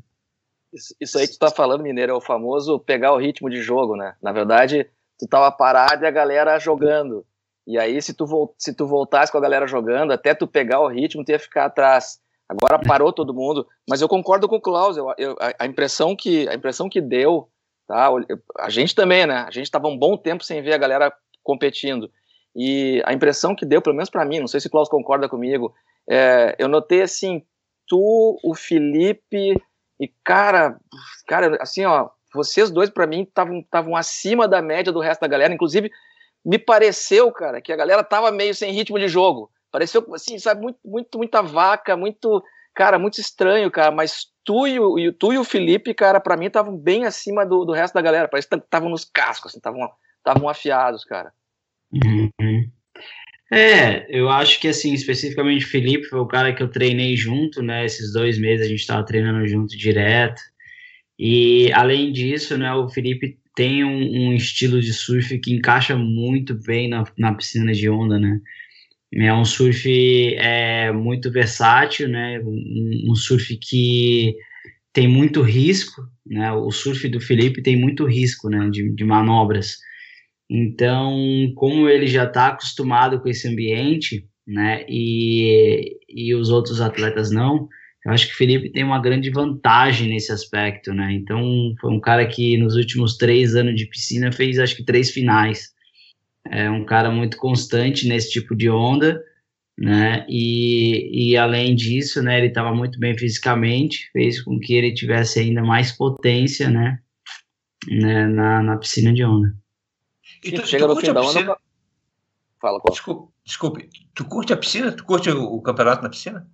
Isso, 0.99 1.17
aí 1.17 1.27
que 1.27 1.33
tu 1.33 1.39
tá 1.39 1.49
falando, 1.49 1.83
Mineiro, 1.83 2.11
é 2.11 2.15
o 2.15 2.21
famoso 2.21 2.79
pegar 2.79 3.13
o 3.13 3.17
ritmo 3.17 3.49
de 3.49 3.61
jogo, 3.61 3.95
né? 3.95 4.15
Na 4.21 4.31
verdade, 4.31 4.89
tu 5.17 5.27
tava 5.27 5.51
parado 5.51 6.03
e 6.03 6.07
a 6.07 6.11
galera 6.11 6.59
jogando. 6.59 7.25
E 7.65 7.79
aí, 7.79 8.01
se 8.01 8.13
tu, 8.13 8.53
se 8.57 8.73
tu 8.73 8.85
voltasse 8.85 9.31
com 9.31 9.37
a 9.37 9.41
galera 9.41 9.65
jogando, 9.65 10.11
até 10.11 10.35
tu 10.35 10.45
pegar 10.45 10.81
o 10.81 10.87
ritmo, 10.87 11.23
tu 11.23 11.31
ia 11.31 11.39
ficar 11.39 11.65
atrás. 11.65 12.19
Agora 12.47 12.77
parou 12.77 13.11
todo 13.11 13.33
mundo, 13.33 13.67
mas 13.89 14.01
eu 14.01 14.07
concordo 14.07 14.47
com 14.47 14.57
o 14.57 14.61
Klaus. 14.61 14.97
Eu, 14.97 15.11
eu, 15.17 15.35
a, 15.57 15.65
impressão 15.65 16.15
que, 16.15 16.47
a 16.47 16.53
impressão 16.53 16.87
que 16.87 17.01
deu, 17.01 17.49
tá? 17.87 18.09
A 18.59 18.69
gente 18.69 18.93
também, 18.93 19.25
né? 19.25 19.45
A 19.47 19.51
gente 19.51 19.65
estava 19.65 19.87
um 19.87 19.97
bom 19.97 20.15
tempo 20.15 20.43
sem 20.43 20.61
ver 20.61 20.73
a 20.73 20.77
galera 20.77 21.11
competindo. 21.41 22.11
E 22.55 23.01
a 23.05 23.13
impressão 23.13 23.55
que 23.55 23.65
deu, 23.65 23.81
pelo 23.81 23.95
menos 23.95 24.09
para 24.09 24.25
mim, 24.25 24.39
não 24.39 24.47
sei 24.47 24.59
se 24.59 24.67
o 24.67 24.69
Klaus 24.69 24.87
concorda 24.87 25.27
comigo, 25.27 25.73
é, 26.07 26.55
eu 26.59 26.67
notei 26.67 27.01
assim, 27.01 27.43
tu, 27.87 28.39
o 28.43 28.53
Felipe 28.53 29.55
e 29.99 30.07
cara, 30.23 30.77
cara, 31.27 31.57
assim, 31.61 31.85
ó, 31.85 32.09
vocês 32.33 32.69
dois 32.69 32.89
para 32.89 33.07
mim 33.07 33.23
estavam 33.23 33.95
acima 33.95 34.47
da 34.47 34.61
média 34.61 34.91
do 34.91 34.99
resto 34.99 35.21
da 35.21 35.27
galera, 35.27 35.53
inclusive 35.53 35.91
me 36.45 36.59
pareceu, 36.59 37.31
cara, 37.31 37.61
que 37.61 37.73
a 37.73 37.75
galera 37.75 38.03
tava 38.03 38.31
meio 38.31 38.53
sem 38.53 38.71
ritmo 38.71 38.99
de 38.99 39.07
jogo. 39.07 39.49
Pareceu, 39.71 40.05
assim, 40.13 40.37
sabe, 40.37 40.61
muito, 40.61 40.79
muito, 40.85 41.17
muita 41.17 41.41
vaca, 41.41 41.97
muito, 41.97 42.43
cara, 42.73 42.99
muito 42.99 43.19
estranho, 43.19 43.71
cara, 43.71 43.91
mas 43.91 44.27
tu 44.43 44.67
e 44.67 44.79
o, 44.79 45.11
tu 45.13 45.33
e 45.33 45.37
o 45.37 45.43
Felipe, 45.43 45.93
cara, 45.93 46.19
para 46.19 46.37
mim 46.37 46.45
estavam 46.45 46.77
bem 46.77 47.05
acima 47.05 47.45
do, 47.45 47.65
do 47.65 47.73
resto 47.73 47.95
da 47.95 48.01
galera, 48.01 48.27
parece 48.27 48.47
que 48.47 48.55
estavam 48.55 48.89
nos 48.89 49.03
cascos, 49.03 49.51
assim, 49.51 49.57
estavam 49.57 50.47
afiados, 50.47 51.03
cara. 51.03 51.33
Uhum. 51.91 52.69
É, 53.51 54.07
eu 54.09 54.29
acho 54.29 54.59
que, 54.59 54.67
assim, 54.67 54.93
especificamente 54.93 55.65
o 55.65 55.69
Felipe 55.69 56.07
foi 56.07 56.19
o 56.19 56.27
cara 56.27 56.53
que 56.53 56.63
eu 56.63 56.67
treinei 56.67 57.15
junto, 57.15 57.61
né, 57.61 57.85
esses 57.85 58.11
dois 58.11 58.39
meses 58.39 58.65
a 58.65 58.69
gente 58.69 58.85
tava 58.87 59.05
treinando 59.05 59.47
junto 59.47 59.77
direto, 59.77 60.41
E 61.19 61.71
além 61.73 62.11
disso, 62.11 62.57
né, 62.57 62.73
o 62.73 62.89
Felipe 62.89 63.37
tem 63.55 63.83
um, 63.85 64.29
um 64.29 64.33
estilo 64.33 64.81
de 64.81 64.93
surf 64.93 65.39
que 65.39 65.53
encaixa 65.53 65.95
muito 65.95 66.55
bem 66.55 66.89
na, 66.89 67.05
na 67.17 67.33
piscina 67.33 67.73
de 67.73 67.89
onda, 67.89 68.19
né? 68.19 68.41
É 69.13 69.33
um 69.33 69.45
surf 69.45 69.89
é, 70.35 70.91
muito 70.91 71.31
versátil, 71.31 72.09
né? 72.09 72.39
Um, 72.41 73.11
um, 73.11 73.15
surf 73.15 73.57
que 73.57 74.35
tem 74.91 75.07
muito 75.07 75.41
risco, 75.41 76.01
né? 76.25 76.51
O 76.51 76.69
surf 76.71 77.07
do 77.07 77.21
Felipe 77.21 77.61
tem 77.61 77.77
muito 77.79 78.05
risco, 78.05 78.49
né? 78.49 78.69
De, 78.69 78.89
de 78.93 79.03
manobras. 79.05 79.77
Então, 80.49 81.51
como 81.55 81.89
ele 81.89 82.07
já 82.07 82.25
está 82.25 82.47
acostumado 82.47 83.19
com 83.19 83.27
esse 83.27 83.47
ambiente, 83.47 84.27
né? 84.47 84.85
E, 84.87 85.97
e 86.07 86.35
os 86.35 86.49
outros 86.49 86.79
atletas 86.81 87.31
não, 87.31 87.67
eu 88.05 88.11
acho 88.11 88.27
que 88.27 88.33
o 88.33 88.37
Felipe 88.37 88.71
tem 88.71 88.83
uma 88.83 89.01
grande 89.01 89.31
vantagem 89.31 90.09
nesse 90.09 90.31
aspecto, 90.31 90.93
né? 90.93 91.11
Então, 91.13 91.73
foi 91.81 91.91
um 91.91 91.99
cara 91.99 92.25
que 92.27 92.55
nos 92.57 92.75
últimos 92.75 93.17
três 93.17 93.55
anos 93.55 93.75
de 93.75 93.87
piscina 93.87 94.31
fez, 94.31 94.59
acho 94.59 94.75
que, 94.75 94.85
três 94.85 95.09
finais. 95.09 95.73
É 96.47 96.69
um 96.69 96.85
cara 96.85 97.09
muito 97.09 97.37
constante 97.37 98.07
nesse 98.07 98.29
tipo 98.29 98.55
de 98.55 98.69
onda, 98.69 99.19
né? 99.77 100.23
E, 100.29 101.31
e 101.31 101.37
além 101.37 101.75
disso, 101.75 102.21
né, 102.21 102.37
ele 102.37 102.47
estava 102.47 102.73
muito 102.73 102.99
bem 102.99 103.17
fisicamente, 103.17 104.09
fez 104.13 104.41
com 104.41 104.59
que 104.59 104.75
ele 104.75 104.93
tivesse 104.93 105.39
ainda 105.39 105.63
mais 105.63 105.91
potência, 105.91 106.69
né? 106.69 106.99
né 107.89 108.27
na, 108.27 108.61
na 108.61 108.77
piscina 108.77 109.11
de 109.11 109.23
onda. 109.23 109.55
E 110.43 110.51
tu, 110.51 110.65
chega 110.65 110.87
tu 110.87 110.93
no 110.93 110.99
fim 110.99 111.13
da 111.13 111.21
onda. 111.21 111.57
Fala, 112.59 112.79
qual? 112.79 112.93
Desculpe, 112.93 113.33
desculpe, 113.45 113.89
tu 114.13 114.25
curte 114.25 114.53
a 114.53 114.57
piscina? 114.57 114.91
Tu 114.91 115.03
curte 115.03 115.29
o, 115.29 115.43
o 115.43 115.61
campeonato 115.61 116.03
na 116.03 116.09
piscina? 116.09 116.47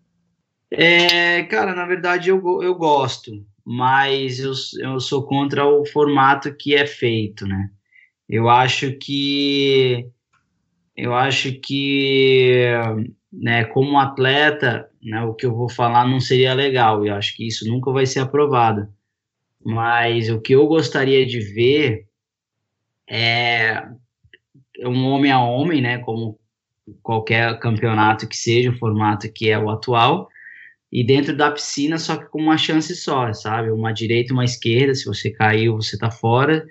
É, 0.69 1.43
cara, 1.43 1.75
na 1.75 1.85
verdade 1.85 2.29
eu, 2.29 2.63
eu 2.63 2.75
gosto, 2.75 3.31
mas 3.65 4.39
eu, 4.39 4.53
eu 4.79 4.99
sou 4.99 5.25
contra 5.25 5.65
o 5.65 5.85
formato 5.85 6.55
que 6.55 6.75
é 6.75 6.85
feito, 6.85 7.45
né? 7.45 7.69
Eu 8.27 8.49
acho 8.49 8.93
que 8.93 10.07
eu 10.95 11.13
acho 11.13 11.53
que 11.59 12.63
né, 13.31 13.65
como 13.65 13.99
atleta, 13.99 14.89
né, 15.01 15.23
o 15.23 15.33
que 15.33 15.45
eu 15.45 15.53
vou 15.53 15.69
falar 15.69 16.07
não 16.07 16.19
seria 16.19 16.53
legal, 16.53 17.05
eu 17.05 17.13
acho 17.15 17.35
que 17.35 17.47
isso 17.47 17.67
nunca 17.67 17.91
vai 17.91 18.05
ser 18.05 18.19
aprovado. 18.19 18.87
Mas 19.63 20.29
o 20.29 20.39
que 20.41 20.53
eu 20.53 20.67
gostaria 20.67 21.25
de 21.25 21.39
ver 21.39 22.07
é 23.13 23.83
um 24.85 25.05
homem 25.07 25.31
a 25.31 25.39
homem, 25.41 25.81
né, 25.81 25.97
como 25.97 26.39
qualquer 27.03 27.59
campeonato 27.59 28.27
que 28.27 28.37
seja, 28.37 28.71
o 28.71 28.77
formato 28.77 29.31
que 29.31 29.49
é 29.49 29.59
o 29.59 29.69
atual, 29.69 30.29
e 30.89 31.03
dentro 31.03 31.35
da 31.35 31.51
piscina, 31.51 31.97
só 31.97 32.15
que 32.15 32.25
com 32.29 32.39
uma 32.41 32.57
chance 32.57 32.95
só, 32.95 33.31
sabe? 33.33 33.69
Uma 33.69 33.93
direita, 33.93 34.33
uma 34.33 34.45
esquerda, 34.45 34.95
se 34.95 35.05
você 35.05 35.29
caiu, 35.29 35.75
você 35.75 35.97
tá 35.97 36.09
fora. 36.09 36.65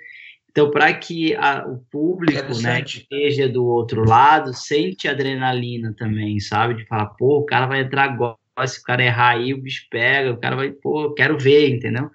Então, 0.50 0.70
para 0.70 0.92
que 0.92 1.34
a, 1.36 1.66
o 1.66 1.78
público, 1.90 2.60
né, 2.60 2.82
que 2.82 2.98
esteja 2.98 3.48
do 3.48 3.64
outro 3.64 4.04
lado, 4.04 4.52
sente 4.52 5.08
adrenalina 5.08 5.94
também, 5.96 6.40
sabe? 6.40 6.74
De 6.74 6.86
falar, 6.86 7.06
pô, 7.18 7.38
o 7.38 7.46
cara 7.46 7.66
vai 7.66 7.80
entrar 7.80 8.04
agora, 8.04 8.36
se 8.66 8.80
o 8.80 8.82
cara 8.82 9.04
errar 9.04 9.36
aí, 9.36 9.54
o 9.54 9.60
bicho 9.60 9.86
pega, 9.90 10.32
o 10.32 10.38
cara 10.38 10.56
vai, 10.56 10.70
pô, 10.70 11.04
eu 11.04 11.14
quero 11.14 11.38
ver, 11.38 11.68
entendeu? 11.70 12.10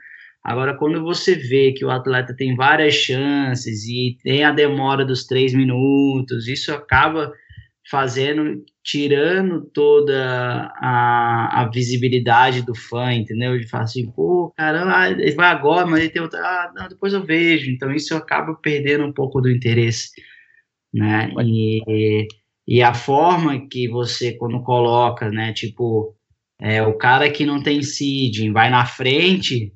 Agora, 0.46 0.78
quando 0.78 1.02
você 1.02 1.34
vê 1.34 1.72
que 1.72 1.84
o 1.84 1.90
atleta 1.90 2.36
tem 2.36 2.56
várias 2.56 2.94
chances 2.94 3.84
e 3.88 4.16
tem 4.24 4.44
a 4.44 4.52
demora 4.52 5.04
dos 5.04 5.26
três 5.26 5.56
minutos, 5.56 6.48
isso 6.48 6.72
acaba 6.72 7.34
fazendo, 7.90 8.64
tirando 8.84 9.66
toda 9.74 10.72
a, 10.76 11.62
a 11.64 11.70
visibilidade 11.74 12.62
do 12.62 12.76
fã, 12.76 13.12
entendeu? 13.12 13.58
De 13.58 13.68
falar 13.68 13.86
assim, 13.86 14.12
pô, 14.12 14.54
caramba, 14.56 15.10
ele 15.10 15.32
vai 15.32 15.48
agora, 15.48 15.88
mas 15.88 16.02
ele 16.02 16.10
tem 16.10 16.22
outra, 16.22 16.40
ah, 16.40 16.72
não, 16.76 16.88
depois 16.90 17.12
eu 17.12 17.24
vejo. 17.26 17.72
Então 17.72 17.92
isso 17.92 18.16
acaba 18.16 18.54
perdendo 18.54 19.04
um 19.04 19.14
pouco 19.14 19.42
do 19.42 19.50
interesse, 19.50 20.10
né? 20.94 21.32
E, 21.44 22.28
e 22.68 22.84
a 22.84 22.94
forma 22.94 23.68
que 23.68 23.88
você, 23.88 24.34
quando 24.34 24.62
coloca, 24.62 25.28
né, 25.32 25.54
tipo, 25.54 26.16
é, 26.62 26.84
o 26.84 26.96
cara 26.96 27.32
que 27.32 27.48
não 27.48 27.64
tem 27.64 27.82
seeding 27.82 28.54
vai 28.54 28.70
na 28.70 28.86
frente, 28.86 29.74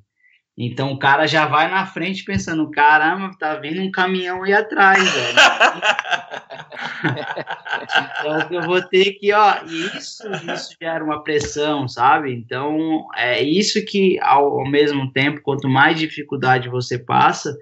então 0.62 0.92
o 0.92 1.00
cara 1.00 1.26
já 1.26 1.46
vai 1.46 1.72
na 1.72 1.86
frente 1.86 2.26
pensando, 2.26 2.70
caramba, 2.70 3.32
tá 3.40 3.56
vindo 3.56 3.82
um 3.82 3.90
caminhão 3.90 4.44
aí 4.44 4.52
atrás, 4.52 5.10
velho. 5.10 5.38
então 8.20 8.48
eu 8.52 8.64
vou 8.64 8.82
ter 8.82 9.14
que, 9.14 9.32
ó, 9.32 9.64
isso, 9.64 10.30
isso 10.54 10.76
gera 10.82 11.02
uma 11.02 11.24
pressão, 11.24 11.88
sabe? 11.88 12.34
Então 12.34 13.08
é 13.16 13.42
isso 13.42 13.86
que 13.86 14.20
ao, 14.20 14.60
ao 14.60 14.70
mesmo 14.70 15.10
tempo, 15.14 15.40
quanto 15.42 15.70
mais 15.70 15.98
dificuldade 15.98 16.68
você 16.68 17.00
passa, 17.00 17.58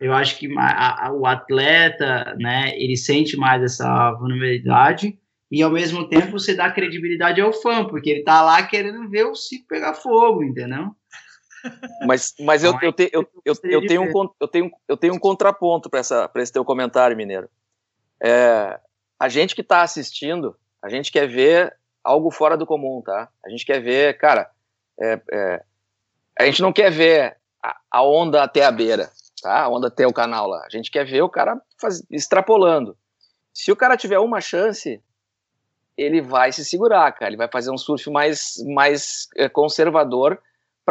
eu 0.00 0.12
acho 0.12 0.36
que 0.36 0.52
a, 0.58 1.06
a, 1.06 1.12
o 1.12 1.24
atleta, 1.24 2.34
né, 2.40 2.72
ele 2.76 2.96
sente 2.96 3.36
mais 3.36 3.62
essa 3.62 4.10
vulnerabilidade 4.14 5.16
e 5.48 5.62
ao 5.62 5.70
mesmo 5.70 6.08
tempo 6.08 6.32
você 6.32 6.56
dá 6.56 6.72
credibilidade 6.72 7.40
ao 7.40 7.52
fã, 7.52 7.84
porque 7.84 8.10
ele 8.10 8.24
tá 8.24 8.42
lá 8.42 8.64
querendo 8.64 9.08
ver 9.08 9.26
o 9.26 9.34
ciclo 9.36 9.68
pegar 9.68 9.94
fogo, 9.94 10.42
entendeu? 10.42 10.92
Mas, 12.06 12.34
mas 12.40 12.64
eu, 12.64 12.76
eu, 12.82 12.92
te, 12.92 13.10
eu, 13.12 13.28
eu, 13.44 13.54
eu, 13.64 13.86
tenho 13.86 14.02
um, 14.02 14.28
eu, 14.40 14.48
tenho, 14.48 14.70
eu 14.88 14.96
tenho 14.96 15.14
um 15.14 15.18
contraponto 15.18 15.88
para 15.88 16.00
esse 16.42 16.52
teu 16.52 16.64
comentário, 16.64 17.16
Mineiro. 17.16 17.48
É, 18.22 18.78
a 19.18 19.28
gente 19.28 19.54
que 19.54 19.60
está 19.60 19.82
assistindo, 19.82 20.56
a 20.82 20.88
gente 20.88 21.12
quer 21.12 21.28
ver 21.28 21.76
algo 22.02 22.30
fora 22.30 22.56
do 22.56 22.66
comum, 22.66 23.00
tá? 23.00 23.28
A 23.44 23.48
gente 23.48 23.64
quer 23.64 23.80
ver, 23.80 24.18
cara, 24.18 24.50
é, 25.00 25.20
é, 25.32 25.64
a 26.38 26.44
gente 26.44 26.62
não 26.62 26.72
quer 26.72 26.90
ver 26.90 27.36
a, 27.62 27.76
a, 27.90 28.02
onda 28.02 28.42
até 28.42 28.64
a 28.64 28.70
beira, 28.70 29.10
tá? 29.40 29.62
A 29.62 29.68
onda 29.68 29.88
até 29.88 30.06
o 30.06 30.12
canal 30.12 30.48
lá. 30.48 30.64
A 30.64 30.70
gente 30.70 30.90
quer 30.90 31.04
ver 31.04 31.22
o 31.22 31.28
cara 31.28 31.60
faz, 31.80 32.04
extrapolando. 32.10 32.96
Se 33.52 33.70
o 33.70 33.76
cara 33.76 33.96
tiver 33.96 34.18
uma 34.18 34.40
chance, 34.40 35.02
ele 35.96 36.20
vai 36.20 36.52
se 36.52 36.64
segurar, 36.64 37.12
cara. 37.12 37.30
Ele 37.30 37.36
vai 37.36 37.48
fazer 37.48 37.70
um 37.70 37.78
surf 37.78 38.10
mais, 38.10 38.54
mais 38.66 39.28
é, 39.36 39.48
conservador 39.48 40.40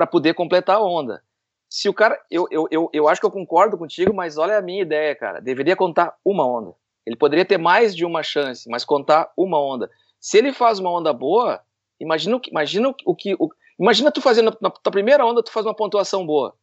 para 0.02 0.08
poder 0.08 0.34
completar 0.34 0.78
a 0.78 0.84
onda. 0.84 1.22
Se 1.70 1.88
o 1.88 1.94
cara, 1.94 2.20
eu, 2.30 2.48
eu, 2.50 2.68
eu, 2.72 2.90
eu 2.92 3.08
acho 3.08 3.22
que 3.22 3.28
eu 3.28 3.32
concordo 3.32 3.78
contigo, 3.78 4.12
mas 4.12 4.36
olha 4.36 4.58
a 4.58 4.62
minha 4.62 4.82
ideia, 4.82 5.16
cara. 5.16 5.40
Deveria 5.40 5.76
contar 5.76 6.16
uma 6.26 6.44
onda. 6.44 6.74
Ele 7.06 7.16
poderia 7.16 7.46
ter 7.46 7.60
mais 7.60 7.96
de 7.96 8.04
uma 8.04 8.24
chance, 8.24 8.68
mas 8.68 8.84
contar 8.84 9.32
uma 9.38 9.60
onda. 9.62 9.92
Se 10.20 10.40
ele 10.40 10.54
faz 10.54 10.80
uma 10.80 10.92
onda 10.92 11.14
boa, 11.14 11.62
imagina 12.00 12.36
o 12.36 12.40
que, 12.40 12.50
imagina 12.50 12.90
o 13.06 13.16
que, 13.16 13.36
o, 13.40 13.48
imagina 13.80 14.12
tu 14.12 14.22
fazendo 14.22 14.58
na 14.60 14.72
tua 14.72 14.92
primeira 14.92 15.24
onda, 15.24 15.44
tu 15.44 15.52
faz 15.52 15.68
uma 15.68 15.76
pontuação 15.76 16.26
boa, 16.26 16.56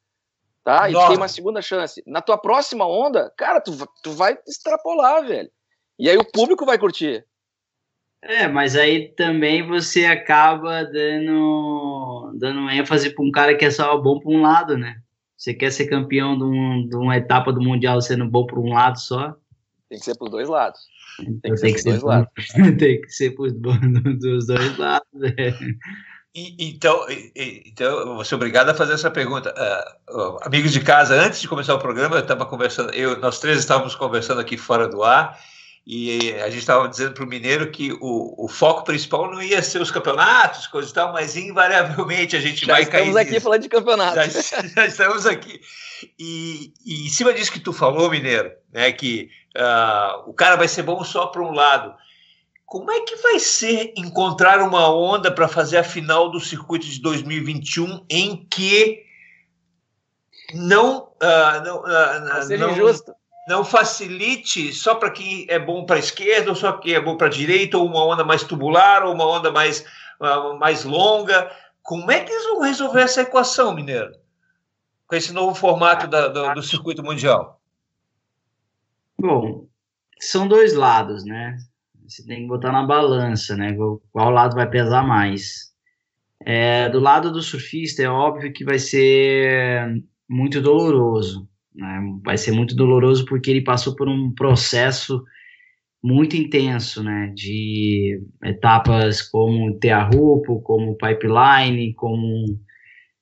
tá? 0.64 0.90
E 0.90 0.92
tem 0.92 1.16
uma 1.16 1.28
segunda 1.28 1.62
chance. 1.62 2.02
Na 2.08 2.20
tua 2.20 2.38
próxima 2.38 2.88
onda, 2.88 3.32
cara, 3.36 3.60
tu, 3.60 3.70
tu 4.02 4.10
vai 4.10 4.36
extrapolar, 4.48 5.24
velho. 5.24 5.50
E 5.96 6.10
aí 6.10 6.16
o 6.16 6.24
público 6.24 6.66
vai 6.66 6.76
curtir. 6.76 7.24
É, 8.22 8.48
mas 8.48 8.74
aí 8.74 9.08
também 9.14 9.66
você 9.66 10.04
acaba 10.04 10.84
dando, 10.84 12.32
dando 12.36 12.70
ênfase 12.70 13.10
para 13.10 13.24
um 13.24 13.30
cara 13.30 13.56
que 13.56 13.64
é 13.64 13.70
só 13.70 13.96
bom 13.96 14.18
para 14.18 14.30
um 14.30 14.42
lado, 14.42 14.76
né? 14.76 14.96
Você 15.36 15.54
quer 15.54 15.70
ser 15.70 15.86
campeão 15.86 16.36
de, 16.36 16.42
um, 16.42 16.88
de 16.88 16.96
uma 16.96 17.16
etapa 17.16 17.52
do 17.52 17.62
Mundial 17.62 18.00
sendo 18.00 18.28
bom 18.28 18.44
para 18.44 18.58
um 18.58 18.72
lado 18.72 18.98
só? 18.98 19.36
Tem 19.88 19.98
que 19.98 20.04
ser 20.04 20.16
para 20.16 20.24
os 20.24 20.30
dois 20.32 20.48
lados. 20.48 20.80
Tem 21.16 21.54
que, 21.54 21.60
tem 21.60 21.72
que 21.72 21.80
ser, 21.80 21.90
dois 21.90 22.02
lados. 22.02 22.30
tem 22.78 23.00
que 23.00 23.10
ser 23.10 23.30
pros, 23.36 23.52
dos 24.18 24.46
dois 24.46 24.76
lados. 24.76 25.08
É. 25.38 25.54
E, 26.34 26.68
então, 26.68 27.06
então, 27.36 27.98
eu 28.00 28.14
vou 28.16 28.24
ser 28.24 28.34
obrigado 28.34 28.68
a 28.68 28.74
fazer 28.74 28.92
essa 28.94 29.10
pergunta. 29.10 29.54
Uh, 30.08 30.38
amigos 30.42 30.72
de 30.72 30.80
casa, 30.80 31.14
antes 31.14 31.40
de 31.40 31.48
começar 31.48 31.74
o 31.74 31.78
programa, 31.78 32.16
eu 32.16 32.22
estava 32.22 32.44
conversando, 32.44 32.92
eu, 32.94 33.18
nós 33.18 33.40
três 33.40 33.58
estávamos 33.58 33.94
conversando 33.94 34.40
aqui 34.40 34.56
fora 34.56 34.88
do 34.88 35.02
ar, 35.02 35.38
e 35.90 36.34
a 36.34 36.50
gente 36.50 36.58
estava 36.58 36.86
dizendo 36.86 37.14
para 37.14 37.24
o 37.24 37.26
Mineiro 37.26 37.70
que 37.70 37.94
o, 37.94 38.44
o, 38.44 38.46
foco 38.46 38.84
principal 38.84 39.30
não 39.30 39.42
ia 39.42 39.62
ser 39.62 39.80
os 39.80 39.90
campeonatos, 39.90 40.66
coisas 40.66 40.90
e 40.90 40.94
tal, 40.94 41.14
mas 41.14 41.34
invariavelmente 41.34 42.36
a 42.36 42.40
gente 42.40 42.66
já 42.66 42.74
vai 42.74 42.84
cair. 42.84 42.90
Já 42.90 42.98
estamos 42.98 43.16
aqui 43.16 43.30
nisso. 43.30 43.44
falando 43.44 43.62
de 43.62 43.68
campeonato. 43.70 44.14
Já, 44.16 44.26
já, 44.68 44.86
estamos 44.86 45.24
aqui. 45.24 45.58
E, 46.18 46.74
e, 46.84 47.06
em 47.06 47.08
cima 47.08 47.32
disso 47.32 47.50
que 47.50 47.58
tu 47.58 47.72
falou, 47.72 48.10
Mineiro, 48.10 48.52
né, 48.70 48.92
que 48.92 49.30
uh, 49.56 50.28
o 50.28 50.34
cara 50.34 50.56
vai 50.56 50.68
ser 50.68 50.82
bom 50.82 51.02
só 51.02 51.28
para 51.28 51.40
um 51.40 51.52
lado. 51.52 51.94
Como 52.66 52.90
é 52.90 53.00
que 53.00 53.16
vai 53.16 53.38
ser 53.38 53.94
encontrar 53.96 54.60
uma 54.60 54.94
onda 54.94 55.32
para 55.32 55.48
fazer 55.48 55.78
a 55.78 55.82
final 55.82 56.30
do 56.30 56.38
circuito 56.38 56.86
de 56.86 57.00
2021 57.00 58.04
em 58.10 58.46
que 58.50 59.04
não. 60.52 61.14
Uh, 61.14 61.64
não, 61.64 61.80
uh, 61.80 62.42
seja 62.42 62.66
não, 62.66 62.74
injusto 62.74 63.14
não 63.48 63.64
facilite 63.64 64.72
só 64.74 64.94
para 64.94 65.10
quem 65.10 65.46
é 65.48 65.58
bom 65.58 65.84
para 65.86 65.96
a 65.96 65.98
esquerda, 65.98 66.50
ou 66.50 66.56
só 66.56 66.72
quem 66.72 66.94
é 66.94 67.00
bom 67.00 67.16
para 67.16 67.28
a 67.28 67.30
direita, 67.30 67.78
ou 67.78 67.86
uma 67.86 68.04
onda 68.04 68.22
mais 68.22 68.44
tubular, 68.44 69.04
ou 69.04 69.14
uma 69.14 69.26
onda 69.26 69.50
mais, 69.50 69.84
uh, 70.20 70.58
mais 70.58 70.84
longa. 70.84 71.50
Como 71.82 72.10
é 72.10 72.22
que 72.22 72.30
eles 72.30 72.44
vão 72.44 72.60
resolver 72.60 73.00
essa 73.00 73.22
equação, 73.22 73.74
Mineiro? 73.74 74.12
Com 75.06 75.16
esse 75.16 75.32
novo 75.32 75.54
formato 75.54 76.06
da, 76.06 76.28
do, 76.28 76.54
do 76.54 76.62
circuito 76.62 77.02
mundial? 77.02 77.58
Bom, 79.18 79.66
são 80.20 80.46
dois 80.46 80.74
lados, 80.74 81.24
né? 81.24 81.56
Você 82.06 82.24
tem 82.24 82.42
que 82.42 82.48
botar 82.48 82.70
na 82.70 82.86
balança, 82.86 83.56
né? 83.56 83.74
Qual 84.12 84.30
lado 84.30 84.54
vai 84.54 84.68
pesar 84.68 85.02
mais? 85.06 85.72
É, 86.44 86.88
do 86.90 87.00
lado 87.00 87.32
do 87.32 87.42
surfista, 87.42 88.02
é 88.02 88.08
óbvio 88.08 88.52
que 88.52 88.64
vai 88.64 88.78
ser 88.78 90.02
muito 90.28 90.60
doloroso. 90.60 91.48
Né? 91.78 92.00
Vai 92.24 92.36
ser 92.36 92.50
muito 92.50 92.74
doloroso 92.74 93.24
porque 93.24 93.50
ele 93.50 93.62
passou 93.62 93.94
por 93.94 94.08
um 94.08 94.32
processo 94.34 95.22
muito 96.02 96.36
intenso, 96.36 97.02
né? 97.02 97.32
De 97.34 98.20
etapas 98.44 99.22
como 99.22 99.78
Tearrupo, 99.78 100.60
como 100.62 100.96
Pipeline, 100.96 101.94
como 101.94 102.58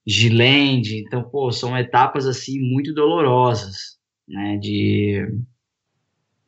Giland. 0.06 0.96
Então, 0.96 1.22
pô, 1.22 1.52
são 1.52 1.76
etapas 1.76 2.26
assim 2.26 2.58
muito 2.60 2.94
dolorosas, 2.94 3.98
né? 4.26 4.56
De 4.56 5.28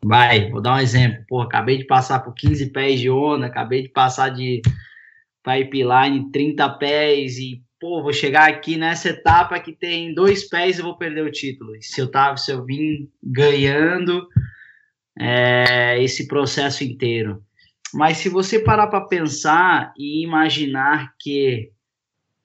Vai, 0.03 0.49
vou 0.51 0.63
dar 0.63 0.77
um 0.77 0.79
exemplo. 0.79 1.25
Pô, 1.29 1.41
acabei 1.41 1.77
de 1.79 1.85
passar 1.85 2.21
por 2.21 2.33
15 2.35 2.71
pés 2.73 3.01
de 3.01 3.11
onda, 3.11 3.47
acabei 3.47 3.83
de 3.83 3.89
passar 3.89 4.31
de 4.31 4.63
pipeline 5.43 6.31
30 6.31 6.69
pés 6.71 7.39
e, 7.39 7.63
pô, 7.81 8.03
vou 8.03 8.13
chegar 8.13 8.49
aqui 8.49 8.77
nessa 8.77 9.11
etapa 9.11 9.59
que 9.61 9.73
tem 9.73 10.15
dois 10.15 10.49
pés 10.49 10.79
e 10.79 10.83
vou 10.83 10.97
perder 10.97 11.25
o 11.25 11.33
título. 11.33 11.77
E 11.77 11.83
se 11.83 12.01
eu 12.01 12.11
tava, 12.11 12.37
se 12.37 12.51
eu 12.51 12.65
vim 12.65 13.11
ganhando 13.23 14.27
é, 15.19 16.03
esse 16.03 16.27
processo 16.27 16.85
inteiro. 16.85 17.43
Mas 17.95 18.19
se 18.19 18.29
você 18.29 18.59
parar 18.59 18.89
para 18.89 19.07
pensar 19.07 19.93
e 19.97 20.23
imaginar 20.23 21.15
que, 21.19 21.73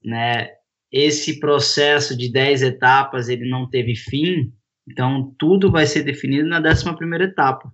né, 0.04 0.50
esse 0.92 1.40
processo 1.40 2.16
de 2.16 2.32
10 2.32 2.62
etapas 2.62 3.28
ele 3.28 3.50
não 3.50 3.70
teve 3.70 3.96
fim, 3.96 4.54
então, 4.88 5.34
tudo 5.40 5.72
vai 5.72 5.86
ser 5.86 6.04
definido 6.04 6.48
na 6.48 6.60
11 6.60 7.24
etapa. 7.24 7.74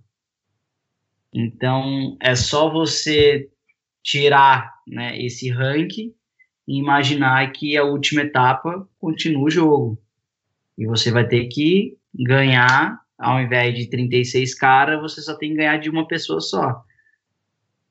Então, 1.32 2.16
é 2.20 2.34
só 2.34 2.70
você 2.70 3.48
tirar 4.02 4.72
né, 4.86 5.20
esse 5.20 5.50
ranking 5.50 6.14
e 6.66 6.78
imaginar 6.78 7.50
que 7.52 7.76
a 7.76 7.84
última 7.84 8.22
etapa 8.22 8.86
continua 8.98 9.44
o 9.44 9.50
jogo. 9.50 10.02
E 10.78 10.86
você 10.86 11.10
vai 11.10 11.26
ter 11.26 11.46
que 11.46 11.96
ganhar, 12.14 13.00
ao 13.18 13.40
invés 13.40 13.74
de 13.74 13.88
36 13.88 14.54
caras, 14.54 15.00
você 15.00 15.20
só 15.20 15.34
tem 15.34 15.50
que 15.50 15.56
ganhar 15.56 15.78
de 15.78 15.90
uma 15.90 16.06
pessoa 16.06 16.40
só. 16.40 16.82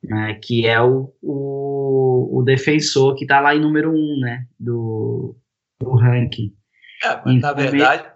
Né, 0.01 0.39
que 0.41 0.65
é 0.65 0.81
o, 0.81 1.13
o, 1.21 2.39
o 2.39 2.43
defensor 2.43 3.15
que 3.15 3.25
está 3.25 3.41
lá 3.41 3.53
em 3.53 3.59
número 3.59 3.91
1 3.91 3.93
um, 3.93 4.19
né, 4.21 4.45
do, 4.57 5.35
do 5.77 5.91
ranking. 5.91 6.55
É, 7.03 7.21
mas 7.25 7.35
então, 7.35 7.49
na 7.49 7.53
verdade, 7.53 8.09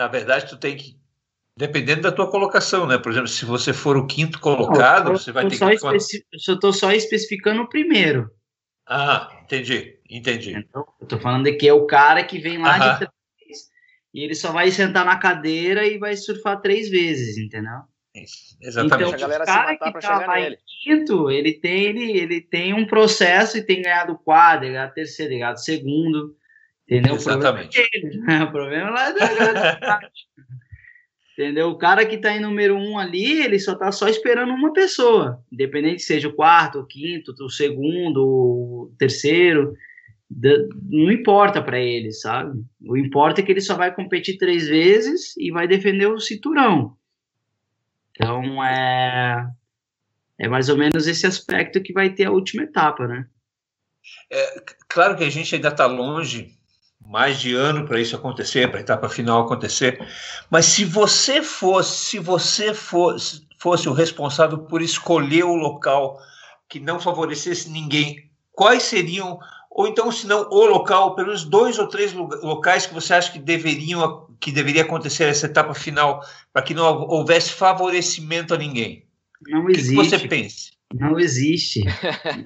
na 0.00 0.08
verdade, 0.08 0.48
tu 0.48 0.56
tem 0.56 0.76
que. 0.76 0.98
Dependendo 1.54 2.00
da 2.00 2.12
tua 2.12 2.30
colocação, 2.30 2.86
né? 2.86 2.96
Por 2.96 3.12
exemplo, 3.12 3.28
se 3.28 3.44
você 3.44 3.70
for 3.72 3.98
o 3.98 4.06
quinto 4.06 4.40
colocado, 4.40 5.06
não, 5.08 5.16
você 5.18 5.30
vai 5.30 5.46
ter 5.46 5.58
que. 5.58 5.64
Especi... 5.74 6.24
Eu 6.48 6.54
estou 6.54 6.72
só 6.72 6.90
especificando 6.90 7.60
o 7.60 7.68
primeiro. 7.68 8.30
Ah, 8.92 9.30
entendi, 9.44 10.00
entendi. 10.10 10.52
Então, 10.52 10.84
eu 11.00 11.06
tô 11.06 11.16
falando 11.20 11.44
de 11.44 11.52
que 11.52 11.68
é 11.68 11.72
o 11.72 11.86
cara 11.86 12.24
que 12.24 12.40
vem 12.40 12.58
lá 12.58 12.76
de 12.76 12.98
três 12.98 13.70
e 14.12 14.24
ele 14.24 14.34
só 14.34 14.50
vai 14.50 14.68
sentar 14.72 15.04
na 15.04 15.16
cadeira 15.16 15.86
e 15.86 15.96
vai 15.96 16.16
surfar 16.16 16.60
três 16.60 16.90
vezes, 16.90 17.38
entendeu? 17.38 17.82
Isso, 18.12 18.56
exatamente. 18.60 19.14
Então, 19.14 19.28
o 19.28 19.44
cara 19.44 19.76
que 19.76 20.00
tá 20.00 20.26
lá 20.26 20.40
em 20.40 20.56
quinto, 20.82 21.30
ele 21.30 21.52
tem, 21.52 21.84
ele, 21.84 22.18
ele 22.18 22.40
tem 22.40 22.74
um 22.74 22.84
processo 22.84 23.56
e 23.56 23.62
tem 23.62 23.80
ganhado 23.80 24.18
quadro, 24.18 24.66
ganhado 24.66 24.92
terceiro, 24.92 25.34
ganhado 25.34 25.60
segundo. 25.60 26.34
Entendeu? 26.88 27.14
Exatamente. 27.14 27.78
O 27.78 27.84
problema, 27.86 27.94
é 27.94 28.02
dele, 28.02 28.20
né? 28.26 28.42
o 28.42 28.50
problema 28.50 28.90
lá 28.90 29.08
é 29.10 29.12
Entendeu? 31.32 31.68
O 31.68 31.78
cara 31.78 32.04
que 32.04 32.16
está 32.16 32.36
em 32.36 32.40
número 32.40 32.76
um 32.76 32.98
ali, 32.98 33.40
ele 33.40 33.58
só 33.58 33.72
está 33.72 33.90
só 33.92 34.08
esperando 34.08 34.52
uma 34.52 34.72
pessoa, 34.72 35.42
independente 35.50 36.02
seja 36.02 36.28
o 36.28 36.34
quarto, 36.34 36.80
o 36.80 36.86
quinto, 36.86 37.32
o 37.40 37.48
segundo, 37.48 38.22
o 38.22 38.94
terceiro, 38.98 39.74
não 40.82 41.10
importa 41.10 41.62
para 41.62 41.78
ele, 41.78 42.12
sabe? 42.12 42.62
O 42.82 42.96
importa 42.96 43.40
é 43.40 43.44
que 43.44 43.50
ele 43.50 43.60
só 43.60 43.76
vai 43.76 43.94
competir 43.94 44.38
três 44.38 44.68
vezes 44.68 45.36
e 45.36 45.50
vai 45.50 45.66
defender 45.66 46.06
o 46.06 46.20
cinturão. 46.20 46.96
Então 48.14 48.62
é 48.62 49.48
é 50.38 50.48
mais 50.48 50.70
ou 50.70 50.76
menos 50.76 51.06
esse 51.06 51.26
aspecto 51.26 51.82
que 51.82 51.92
vai 51.92 52.10
ter 52.14 52.24
a 52.24 52.30
última 52.30 52.62
etapa, 52.62 53.06
né? 53.06 53.26
É, 54.32 54.64
claro 54.88 55.14
que 55.14 55.24
a 55.24 55.28
gente 55.28 55.54
ainda 55.54 55.68
está 55.68 55.84
longe 55.84 56.58
mais 57.10 57.40
de 57.40 57.52
ano 57.52 57.84
para 57.84 58.00
isso 58.00 58.14
acontecer, 58.14 58.70
para 58.70 58.78
a 58.78 58.82
etapa 58.82 59.08
final 59.08 59.42
acontecer. 59.42 60.00
Mas 60.48 60.66
se 60.66 60.84
você 60.84 61.42
fosse, 61.42 62.06
se 62.06 62.18
você 62.20 62.72
fosse, 62.72 63.44
fosse 63.58 63.88
o 63.88 63.92
responsável 63.92 64.58
por 64.58 64.80
escolher 64.80 65.42
o 65.42 65.56
local 65.56 66.20
que 66.68 66.78
não 66.78 67.00
favorecesse 67.00 67.68
ninguém, 67.68 68.30
quais 68.52 68.84
seriam, 68.84 69.40
ou 69.68 69.88
então, 69.88 70.12
se 70.12 70.24
não 70.24 70.48
o 70.50 70.64
local, 70.66 71.16
pelos 71.16 71.44
dois 71.44 71.80
ou 71.80 71.88
três 71.88 72.12
locais 72.12 72.86
que 72.86 72.94
você 72.94 73.12
acha 73.12 73.32
que 73.32 73.40
deveriam, 73.40 74.28
que 74.38 74.52
deveria 74.52 74.82
acontecer 74.82 75.24
essa 75.24 75.46
etapa 75.46 75.74
final, 75.74 76.24
para 76.52 76.62
que 76.62 76.74
não 76.74 76.84
houvesse 77.08 77.50
favorecimento 77.50 78.54
a 78.54 78.56
ninguém? 78.56 79.04
Não 79.48 79.68
existe. 79.68 79.98
O 79.98 80.02
que 80.02 80.08
você 80.10 80.28
pensa? 80.28 80.70
Não 80.94 81.18
existe. 81.18 81.84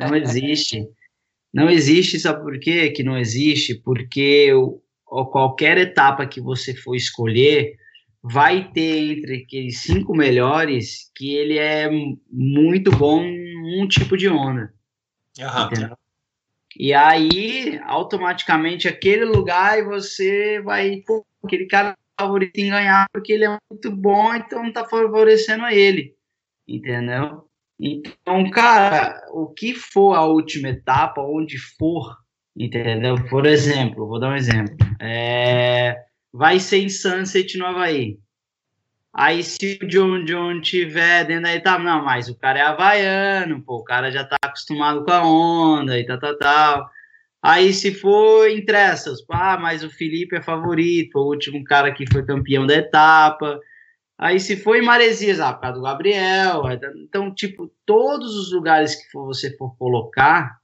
Não 0.00 0.16
existe. 0.16 0.88
Não 1.55 1.71
existe, 1.71 2.19
sabe 2.19 2.43
por 2.43 2.59
quê 2.59 2.90
que 2.90 3.05
não 3.05 3.17
existe? 3.17 3.77
Porque 3.77 4.53
o, 4.53 4.83
qualquer 5.27 5.79
etapa 5.79 6.27
que 6.27 6.40
você 6.40 6.75
for 6.75 6.97
escolher, 6.97 7.77
vai 8.21 8.73
ter 8.73 9.12
entre 9.12 9.45
aqueles 9.45 9.79
cinco 9.81 10.17
melhores 10.17 11.12
que 11.14 11.33
ele 11.33 11.57
é 11.59 11.88
muito 12.29 12.90
bom 12.90 13.23
em 13.23 13.83
um 13.83 13.87
tipo 13.87 14.17
de 14.17 14.29
onda. 14.29 14.75
Uhum. 15.38 15.95
E 16.77 16.93
aí, 16.93 17.79
automaticamente, 17.85 18.88
aquele 18.88 19.25
lugar 19.25 19.85
você 19.85 20.61
vai. 20.61 21.03
Pô, 21.07 21.25
aquele 21.45 21.67
cara 21.67 21.97
favorito 22.19 22.59
em 22.59 22.71
ganhar 22.71 23.07
porque 23.12 23.33
ele 23.33 23.45
é 23.45 23.57
muito 23.71 23.90
bom, 23.93 24.35
então 24.35 24.73
tá 24.73 24.85
favorecendo 24.85 25.64
a 25.64 25.73
ele. 25.73 26.17
Entendeu? 26.67 27.49
Então, 27.78 28.48
cara, 28.50 29.20
o 29.32 29.48
que 29.48 29.74
for 29.74 30.14
a 30.14 30.24
última 30.24 30.68
etapa, 30.68 31.20
onde 31.20 31.58
for, 31.58 32.16
entendeu? 32.56 33.16
Por 33.28 33.46
exemplo, 33.46 34.06
vou 34.06 34.20
dar 34.20 34.30
um 34.30 34.37
exemplo. 34.37 34.76
É, 35.00 35.96
vai 36.32 36.60
ser 36.60 36.78
em 36.78 36.88
Sunset, 36.88 37.58
no 37.58 37.66
Havaí. 37.66 38.18
Aí, 39.12 39.44
se 39.44 39.78
o 39.80 39.87
John 39.87 40.24
John 40.24 40.60
tiver 40.60 41.24
dentro 41.24 41.44
da 41.44 41.54
etapa, 41.54 41.82
não, 41.82 42.04
mas 42.04 42.28
o 42.28 42.37
cara 42.37 42.58
é 42.58 42.62
havaiano, 42.62 43.62
pô, 43.62 43.76
o 43.76 43.84
cara 43.84 44.10
já 44.10 44.24
tá 44.24 44.37
acostumado 44.42 45.04
com 45.04 45.12
a 45.12 45.24
onda 45.24 45.98
e 45.98 46.04
tal, 46.04 46.18
tal, 46.18 46.37
tal. 46.37 46.90
Aí, 47.40 47.72
se 47.72 47.94
for 47.94 48.48
em 48.48 48.64
Trestles, 48.64 49.20
ah, 49.30 49.56
mas 49.56 49.84
o 49.84 49.90
Felipe 49.90 50.34
é 50.37 50.42
favorito, 50.42 51.16
o 51.16 51.28
último 51.28 51.62
cara 51.62 51.92
que 51.92 52.10
foi 52.10 52.24
campeão 52.24 52.66
da 52.66 52.74
etapa. 52.74 53.60
Aí 54.18 54.38
se 54.38 54.57
for 54.57 54.77
em 54.77 54.83
Maresias, 54.83 55.40
ah, 55.40 55.53
por 55.53 55.62
causa 55.62 55.79
do 55.79 55.85
Gabriel. 55.85 56.62
Então, 56.96 57.35
tipo, 57.35 57.70
todos 57.85 58.35
os 58.37 58.53
lugares 58.53 58.94
que 58.94 59.11
for, 59.11 59.27
você 59.27 59.57
for 59.57 59.77
colocar, 59.77 60.59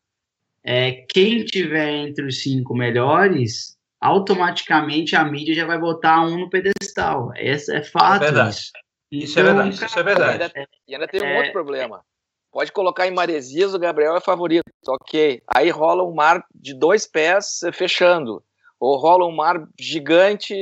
é, 0.63 1.05
quem 1.09 1.45
tiver 1.45 1.91
entre 1.91 2.25
os 2.27 2.43
cinco 2.43 2.75
melhores, 2.75 3.77
automaticamente 4.01 5.17
a 5.17 5.25
mídia 5.25 5.55
já 5.55 5.67
vai 5.67 5.79
botar 5.79 6.23
um 6.23 6.39
no 6.39 6.51
pedestal. 6.51 7.33
Esse 7.37 7.75
é 7.75 7.83
fato. 7.83 8.23
É 8.23 8.27
verdade. 8.27 8.57
Isso, 8.57 8.73
isso 9.11 9.39
é 9.39 9.43
então, 9.43 9.55
verdade. 9.55 9.75
Isso 9.75 9.99
é 9.99 10.03
verdade. 10.03 10.31
E 10.31 10.43
ainda, 10.43 10.69
e 10.89 10.95
ainda 10.95 11.09
tem 11.09 11.23
um 11.23 11.27
é, 11.27 11.37
outro 11.39 11.53
problema. 11.53 12.05
Pode 12.53 12.73
colocar 12.73 13.07
em 13.07 13.13
Maresias, 13.13 13.75
o 13.75 13.79
Gabriel 13.79 14.17
é 14.17 14.21
favorito, 14.21 14.65
ok. 14.87 15.43
Aí 15.47 15.71
rola 15.71 16.03
um 16.03 16.15
mar 16.15 16.45
de 16.55 16.75
dois 16.75 17.07
pés 17.07 17.61
fechando. 17.73 18.43
Ou 18.79 18.97
rola 18.97 19.27
um 19.27 19.35
mar 19.35 19.69
gigante, 19.79 20.55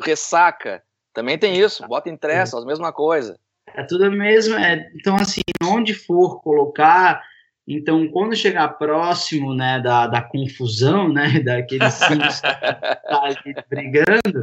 ressaca. 0.00 0.82
Também 1.14 1.38
tem 1.38 1.58
isso, 1.58 1.86
bota 1.86 2.10
em 2.10 2.16
tressas, 2.16 2.62
a 2.62 2.66
mesma 2.66 2.92
coisa. 2.92 3.38
É 3.74 3.84
tudo 3.84 4.10
mesmo, 4.10 4.56
é, 4.56 4.90
então 4.94 5.14
assim, 5.14 5.40
onde 5.62 5.94
for 5.94 6.42
colocar, 6.42 7.22
então 7.66 8.06
quando 8.08 8.36
chegar 8.36 8.68
próximo, 8.70 9.54
né, 9.54 9.80
da, 9.80 10.06
da 10.06 10.20
confusão, 10.20 11.12
né, 11.12 11.38
daqueles 11.40 11.94
cinco 11.94 12.24
tá 12.42 13.64
brigando, 13.70 14.42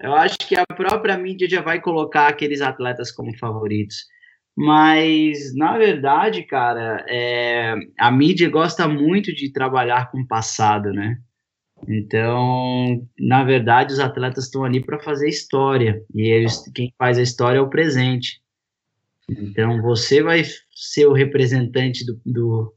eu 0.00 0.14
acho 0.14 0.38
que 0.38 0.56
a 0.56 0.64
própria 0.66 1.18
mídia 1.18 1.48
já 1.48 1.60
vai 1.60 1.80
colocar 1.80 2.28
aqueles 2.28 2.60
atletas 2.60 3.12
como 3.12 3.36
favoritos. 3.36 4.06
Mas, 4.56 5.54
na 5.54 5.78
verdade, 5.78 6.42
cara, 6.42 7.04
é, 7.08 7.74
a 7.98 8.10
mídia 8.10 8.50
gosta 8.50 8.86
muito 8.86 9.32
de 9.34 9.50
trabalhar 9.50 10.10
com 10.10 10.20
o 10.20 10.26
passado, 10.26 10.92
né? 10.92 11.18
Então, 11.88 13.06
na 13.18 13.42
verdade, 13.44 13.92
os 13.92 13.98
atletas 13.98 14.44
estão 14.44 14.64
ali 14.64 14.84
para 14.84 15.00
fazer 15.00 15.28
história 15.28 16.02
e 16.14 16.30
eles, 16.30 16.62
quem 16.74 16.92
faz 16.96 17.18
a 17.18 17.22
história 17.22 17.58
é 17.58 17.60
o 17.60 17.70
presente. 17.70 18.40
Então, 19.28 19.80
você 19.82 20.22
vai 20.22 20.42
ser 20.70 21.06
o 21.06 21.12
representante 21.12 22.04
do, 22.04 22.20
do 22.24 22.74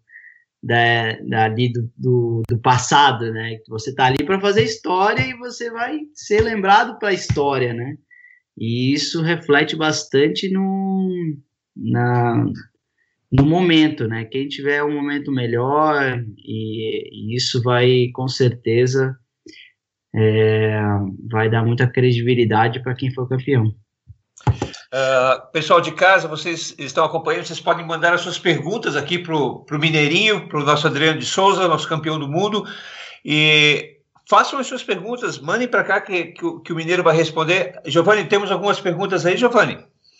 da, 0.61 1.43
ali 1.45 1.71
do, 1.71 1.91
do, 1.95 2.41
do, 2.49 2.57
passado, 2.59 3.31
né? 3.31 3.59
Você 3.69 3.91
está 3.91 4.05
ali 4.05 4.25
para 4.25 4.41
fazer 4.41 4.63
história 4.63 5.21
e 5.21 5.37
você 5.37 5.69
vai 5.69 5.99
ser 6.13 6.41
lembrado 6.41 6.97
para 6.97 7.09
a 7.09 7.13
história, 7.13 7.73
né? 7.73 7.95
E 8.57 8.93
isso 8.93 9.21
reflete 9.21 9.75
bastante 9.75 10.49
no, 10.51 11.37
na, 11.75 12.45
no 13.35 13.45
momento, 13.45 14.07
né? 14.07 14.25
Quem 14.25 14.47
tiver 14.47 14.83
um 14.83 14.93
momento 14.93 15.31
melhor, 15.31 16.23
e, 16.37 17.33
e 17.33 17.35
isso 17.35 17.61
vai 17.61 18.09
com 18.13 18.27
certeza 18.27 19.15
é, 20.15 20.79
vai 21.29 21.49
dar 21.49 21.65
muita 21.65 21.87
credibilidade 21.87 22.81
para 22.81 22.95
quem 22.95 23.13
for 23.13 23.27
campeão. 23.27 23.75
Uh, 24.47 25.51
pessoal 25.51 25.81
de 25.81 25.91
casa, 25.91 26.27
vocês 26.27 26.73
estão 26.79 27.03
acompanhando, 27.03 27.45
vocês 27.45 27.59
podem 27.59 27.85
mandar 27.85 28.13
as 28.13 28.21
suas 28.21 28.39
perguntas 28.39 28.95
aqui 28.95 29.19
para 29.19 29.35
o 29.35 29.65
Mineirinho, 29.71 30.47
para 30.47 30.59
o 30.59 30.63
nosso 30.63 30.87
Adriano 30.87 31.19
de 31.19 31.25
Souza, 31.25 31.67
nosso 31.67 31.89
campeão 31.89 32.17
do 32.17 32.29
mundo, 32.29 32.63
e 33.25 33.97
façam 34.29 34.57
as 34.57 34.67
suas 34.67 34.83
perguntas, 34.83 35.37
mandem 35.37 35.67
para 35.67 35.83
cá 35.83 35.99
que, 35.99 36.27
que, 36.27 36.59
que, 36.63 36.71
o 36.71 36.75
Mineiro 36.75 37.03
vai 37.03 37.15
responder. 37.15 37.73
Giovanni, 37.85 38.23
temos 38.25 38.51
algumas 38.51 38.79
perguntas 38.79 39.25
aí, 39.25 39.35
Giovanni? 39.35 39.79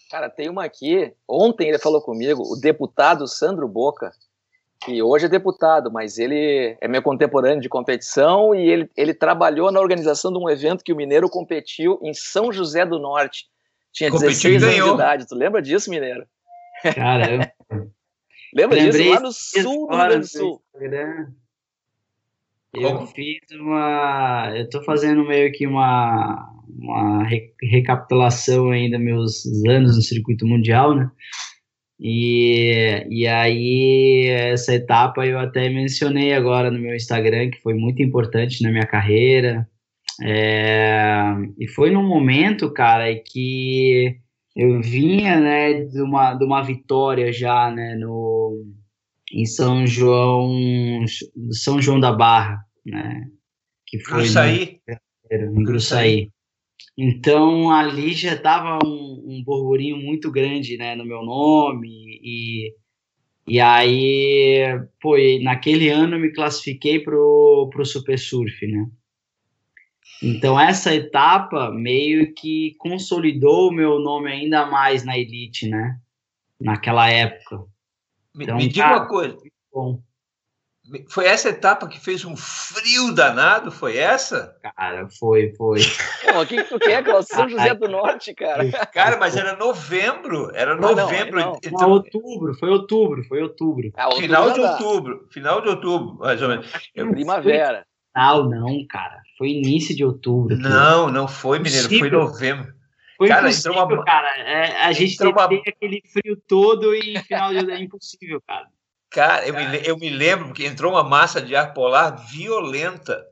Cara, 0.09 0.29
tem 0.29 0.49
uma 0.49 0.63
aqui, 0.63 1.13
ontem 1.27 1.67
ele 1.67 1.79
falou 1.79 2.01
comigo, 2.01 2.43
o 2.43 2.55
deputado 2.55 3.27
Sandro 3.27 3.67
Boca, 3.67 4.11
que 4.83 5.01
hoje 5.01 5.25
é 5.25 5.29
deputado, 5.29 5.91
mas 5.91 6.19
ele 6.19 6.77
é 6.79 6.87
meu 6.87 7.01
contemporâneo 7.01 7.61
de 7.61 7.67
competição 7.67 8.53
e 8.53 8.69
ele, 8.69 8.89
ele 8.95 9.13
trabalhou 9.13 9.71
na 9.71 9.79
organização 9.79 10.31
de 10.31 10.37
um 10.37 10.49
evento 10.49 10.83
que 10.83 10.93
o 10.93 10.95
Mineiro 10.95 11.27
competiu 11.27 11.99
em 12.03 12.13
São 12.13 12.51
José 12.53 12.85
do 12.85 12.99
Norte. 12.99 13.47
Tinha 13.91 14.11
Competiu 14.11 14.51
16 14.51 14.63
anos 14.63 14.89
de 14.89 14.93
idade. 14.93 15.27
Tu 15.27 15.35
lembra 15.35 15.61
disso, 15.61 15.89
Mineiro? 15.89 16.27
Caramba. 16.83 17.51
lembra 18.53 18.79
disso? 18.79 19.09
Lá 19.09 19.19
no 19.19 19.31
sul 19.31 19.87
do 19.87 19.95
Rio 19.95 20.05
Grande 20.05 20.19
do 20.19 20.27
Sul. 20.27 20.61
Eu 22.77 23.07
fiz 23.07 23.39
uma. 23.59 24.51
Eu 24.55 24.69
tô 24.69 24.83
fazendo 24.83 25.25
meio 25.25 25.51
que 25.51 25.65
uma, 25.67 26.49
uma 26.67 27.23
recapitulação 27.61 28.71
ainda 28.71 28.99
meus 28.99 29.45
anos 29.67 29.95
no 29.95 30.01
circuito 30.01 30.45
mundial, 30.45 30.95
né? 30.95 31.09
E, 31.99 33.05
e 33.09 33.27
aí, 33.27 34.27
essa 34.29 34.73
etapa 34.73 35.25
eu 35.25 35.39
até 35.39 35.69
mencionei 35.69 36.33
agora 36.33 36.69
no 36.69 36.79
meu 36.79 36.95
Instagram, 36.95 37.49
que 37.51 37.61
foi 37.61 37.73
muito 37.73 38.01
importante 38.01 38.61
na 38.61 38.69
minha 38.69 38.85
carreira. 38.85 39.67
É, 40.21 41.23
e 41.59 41.67
foi 41.67 41.91
num 41.91 42.07
momento, 42.07 42.71
cara, 42.71 43.13
que 43.15 44.17
eu 44.55 44.81
vinha, 44.81 45.39
né, 45.39 45.73
de 45.85 46.01
uma, 46.01 46.33
de 46.33 46.45
uma 46.45 46.61
vitória 46.61 47.31
já, 47.33 47.69
né, 47.71 47.95
no, 47.95 48.63
em 49.31 49.45
São 49.45 49.85
João, 49.85 51.05
São 51.51 51.81
João 51.81 51.99
da 51.99 52.11
Barra, 52.13 52.64
né, 52.85 53.29
que 53.85 53.99
foi 53.99 54.23
Gruçaí. 54.23 54.81
No, 55.31 55.61
em 55.61 55.63
Gruçaí. 55.63 56.31
Então 56.97 57.71
ali 57.71 58.13
já 58.13 58.33
estava 58.33 58.79
um, 58.85 59.23
um 59.27 59.43
burburinho 59.43 59.97
muito 59.97 60.31
grande, 60.31 60.77
né, 60.77 60.95
no 60.95 61.05
meu 61.05 61.23
nome 61.23 61.89
e 62.21 62.73
e 63.47 63.59
aí, 63.59 64.63
pô, 64.99 65.15
naquele 65.43 65.87
ano 65.89 66.15
eu 66.15 66.19
me 66.19 66.33
classifiquei 66.33 66.99
pro 66.99 67.69
pro 67.71 67.85
Super 67.85 68.17
Surf, 68.17 68.65
né? 68.65 68.87
Então 70.23 70.59
essa 70.59 70.95
etapa 70.95 71.71
meio 71.71 72.33
que 72.33 72.73
consolidou 72.79 73.69
o 73.69 73.73
meu 73.73 73.99
nome 73.99 74.31
ainda 74.31 74.65
mais 74.65 75.03
na 75.03 75.17
elite, 75.17 75.69
né? 75.69 75.99
Naquela 76.59 77.07
época. 77.09 77.65
Então, 78.35 78.57
me, 78.57 78.67
diga 78.67 78.83
cara, 78.83 78.97
uma 78.97 79.07
coisa. 79.07 79.37
Bom. 79.71 80.01
Foi 81.09 81.25
essa 81.25 81.49
etapa 81.49 81.87
que 81.87 81.99
fez 81.99 82.23
um 82.25 82.35
frio 82.37 83.11
danado? 83.11 83.71
Foi 83.71 83.97
essa? 83.97 84.55
Cara, 84.61 85.07
foi, 85.19 85.51
foi. 85.57 85.81
Pô, 86.31 86.41
o 86.41 86.45
que, 86.45 86.63
que 86.63 86.69
tu 86.69 86.77
quer, 86.77 87.03
Cláudio? 87.03 87.27
São 87.27 87.49
José 87.49 87.73
do 87.73 87.87
Norte, 87.87 88.35
cara. 88.35 88.69
Cara, 88.93 89.17
mas 89.17 89.35
era 89.35 89.55
novembro. 89.55 90.51
Era 90.53 90.75
novembro. 90.75 91.39
Não, 91.39 91.45
não, 91.45 91.53
não. 91.53 91.59
Então... 91.63 91.89
outubro, 91.89 92.53
foi 92.53 92.69
outubro, 92.69 93.23
foi 93.23 93.41
outubro. 93.41 93.91
Ah, 93.97 94.11
final 94.15 94.51
de 94.51 94.59
outubro. 94.59 95.27
Final 95.31 95.61
de 95.61 95.69
outubro, 95.69 96.17
mais 96.19 96.41
ou 96.41 96.49
menos. 96.49 96.71
Primavera. 96.93 97.85
Não, 98.15 98.47
não, 98.47 98.85
cara. 98.87 99.21
Foi 99.37 99.49
início 99.49 99.95
de 99.95 100.05
outubro. 100.05 100.55
Não, 100.55 101.09
não 101.09 101.27
foi, 101.27 101.59
mineiro. 101.59 101.89
Foi 101.89 102.09
novembro. 102.09 102.73
Foi 103.17 103.27
cara, 103.27 103.47
impossível, 103.49 103.83
uma... 103.83 104.03
cara. 104.03 104.27
É, 104.39 104.83
a 104.83 104.91
gente 104.91 105.17
tem, 105.17 105.31
uma... 105.31 105.45
aquele 105.45 106.01
frio 106.11 106.37
todo 106.47 106.93
e 106.93 107.17
final 107.19 107.51
de 107.53 107.71
é 107.71 107.79
impossível, 107.79 108.41
cara. 108.45 108.67
Cara, 109.15 109.47
eu, 109.47 109.53
Me, 109.53 109.81
eu 109.85 109.97
me 109.97 110.09
lembro 110.09 110.51
que 110.51 110.65
entrou 110.65 110.91
uma 110.91 111.01
massa 111.03 111.41
de 111.41 111.55
ar 111.55 111.73
polar 111.73 112.17
violenta. 112.29 113.25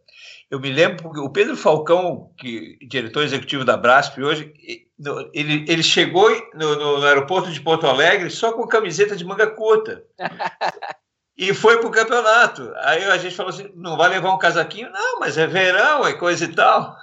Eu 0.49 0.57
me 0.57 0.71
lembro 0.71 1.03
porque 1.03 1.19
o 1.19 1.29
Pedro 1.29 1.57
Falcão, 1.57 2.31
que 2.37 2.77
diretor 2.87 3.21
executivo 3.21 3.65
da 3.65 3.75
Brasp 3.75 4.17
hoje, 4.21 4.53
ele, 5.33 5.65
ele 5.67 5.83
chegou 5.83 6.29
no, 6.53 6.99
no, 6.99 7.05
aeroporto 7.05 7.51
de 7.51 7.59
Porto 7.59 7.85
Alegre 7.85 8.29
só 8.29 8.53
com 8.53 8.65
camiseta 8.65 9.13
de 9.13 9.25
manga 9.25 9.47
curta. 9.47 10.01
e 11.37 11.53
foi 11.53 11.77
pro 11.81 11.91
campeonato. 11.91 12.71
Aí 12.77 13.03
a 13.03 13.17
gente 13.17 13.35
falou 13.35 13.49
assim: 13.49 13.69
não 13.75 13.97
vai 13.97 14.07
levar 14.07 14.33
um 14.33 14.39
casaquinho? 14.39 14.89
Não, 14.89 15.19
mas 15.19 15.37
é 15.37 15.45
verão, 15.45 16.07
é 16.07 16.13
coisa 16.13 16.45
e 16.45 16.55
tal. 16.55 16.95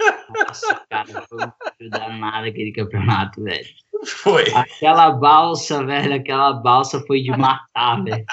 Nossa, 0.00 0.82
cara, 0.90 1.22
foi 1.28 1.44
um 1.44 1.88
danado 1.90 2.46
aquele 2.46 2.72
campeonato, 2.72 3.42
velho. 3.42 3.66
Foi. 4.04 4.44
Aquela 4.54 5.12
balsa, 5.12 5.84
velho, 5.84 6.14
aquela 6.14 6.52
balsa 6.52 7.02
foi 7.06 7.22
de 7.22 7.30
matar, 7.30 8.02
velho. 8.02 8.24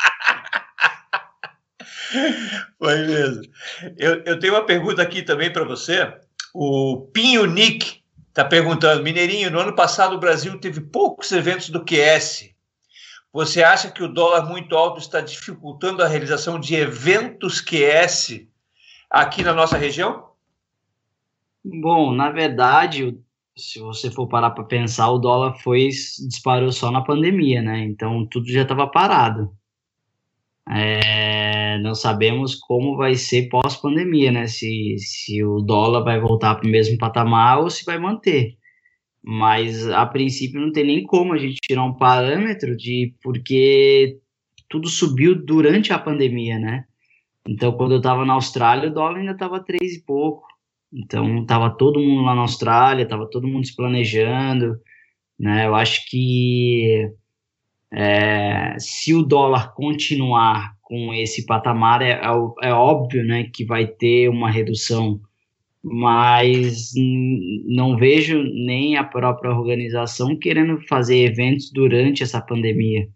Foi 2.78 2.97
mesmo. 3.06 3.43
Eu, 3.97 4.24
eu 4.26 4.39
tenho 4.39 4.54
uma 4.54 4.65
pergunta 4.65 5.02
aqui 5.02 5.21
também 5.21 5.52
para 5.52 5.63
você. 5.63 6.13
O 6.54 7.10
Pinho 7.13 7.45
Nick 7.45 8.02
está 8.28 8.43
perguntando: 8.43 9.04
Mineirinho, 9.04 9.50
no 9.50 9.60
ano 9.60 9.76
passado 9.76 10.15
o 10.15 10.19
Brasil 10.19 10.60
teve 10.60 10.82
poucos 10.82 11.32
eventos 11.32 11.69
do 11.69 11.86
QS. 11.86 12.50
Você 13.32 13.63
acha 13.63 13.89
que 13.89 14.04
o 14.04 14.10
dólar 14.10 14.45
muito 14.45 14.76
alto 14.76 15.00
está 15.00 15.21
dificultando 15.21 16.04
a 16.04 16.08
realização 16.08 16.60
de 16.60 16.76
eventos 16.76 17.62
QS 17.62 18.41
aqui 19.10 19.41
na 19.41 19.54
nossa 19.54 19.78
região? 19.78 20.31
Bom, 21.63 22.13
na 22.13 22.32
verdade, 22.32 23.17
se 23.56 23.80
você 23.80 24.10
for 24.10 24.28
parar 24.28 24.52
para 24.52 24.63
pensar, 24.63 25.10
o 25.12 25.19
dólar 25.19 25.56
foi 25.60 25.89
disparou 25.89 26.71
só 26.71 26.91
na 26.91 27.04
pandemia, 27.04 27.62
né? 27.62 27.84
Então 27.86 28.26
tudo 28.28 28.47
já 28.52 28.63
estava 28.63 28.88
parado. 28.88 29.52
É, 30.69 31.78
não 31.80 31.93
sabemos 31.95 32.56
como 32.56 32.95
vai 32.95 33.15
ser 33.15 33.50
pós-pandemia, 33.50 34.32
né? 34.32 34.47
Se, 34.47 34.95
se 35.00 35.43
o 35.43 35.60
dólar 35.62 36.04
vai 36.04 36.19
voltar 36.19 36.56
para 36.56 36.67
o 36.67 36.71
mesmo 36.71 36.97
patamar 36.97 37.60
ou 37.60 37.69
se 37.69 37.84
vai 37.86 37.97
manter. 38.00 38.58
Mas 39.24 39.88
a 39.89 40.06
princípio 40.06 40.62
não 40.62 40.71
tem 40.71 40.86
nem 40.86 41.04
como 41.04 41.34
a 41.34 41.38
gente 41.38 41.60
tirar 41.62 41.84
um 41.84 41.93
parâmetro 41.97 42.76
de 42.78 43.15
porque 43.24 44.19
tudo 44.69 44.89
subiu 44.89 45.36
durante 45.45 45.93
a 45.93 46.00
pandemia, 46.00 46.60
né? 46.60 46.86
Então, 47.47 47.74
quando 47.74 47.93
eu 47.93 47.97
estava 47.97 48.26
na 48.26 48.34
Austrália, 48.34 48.89
o 48.89 48.93
dólar 48.93 49.19
ainda 49.19 49.34
estava 49.34 49.60
três 49.63 49.95
e 49.95 50.06
pouco. 50.06 50.51
Então, 50.93 51.41
estava 51.41 51.69
todo 51.69 51.99
mundo 51.99 52.23
lá 52.23 52.36
na 52.36 52.41
Austrália, 52.41 53.04
estava 53.04 53.30
todo 53.30 53.47
mundo 53.47 53.65
se 53.65 53.75
planejando, 53.75 54.77
né? 55.39 55.65
Eu 55.65 55.75
acho 55.75 56.06
que 56.10 57.10
é, 57.93 58.75
se 58.80 59.13
o 59.13 59.23
dólar 59.23 59.73
continuar 59.73 60.73
com 60.82 61.13
esse 61.13 61.45
patamar, 61.45 62.01
é, 62.01 62.12
é, 62.12 62.69
é 62.69 62.73
óbvio, 62.73 63.23
né, 63.23 63.49
que 63.54 63.65
vai 63.65 63.88
ter 63.88 64.30
uma 64.30 64.51
redução, 64.51 65.19
mas 65.84 66.91
não 67.65 67.97
vejo 67.97 68.43
nem 68.43 68.97
a 68.97 69.04
própria 69.04 69.51
organização 69.51 70.38
querendo 70.38 70.80
fazer 70.88 71.19
eventos 71.19 71.71
durante 71.71 72.23
essa 72.23 72.41
pandemia. 72.41 73.08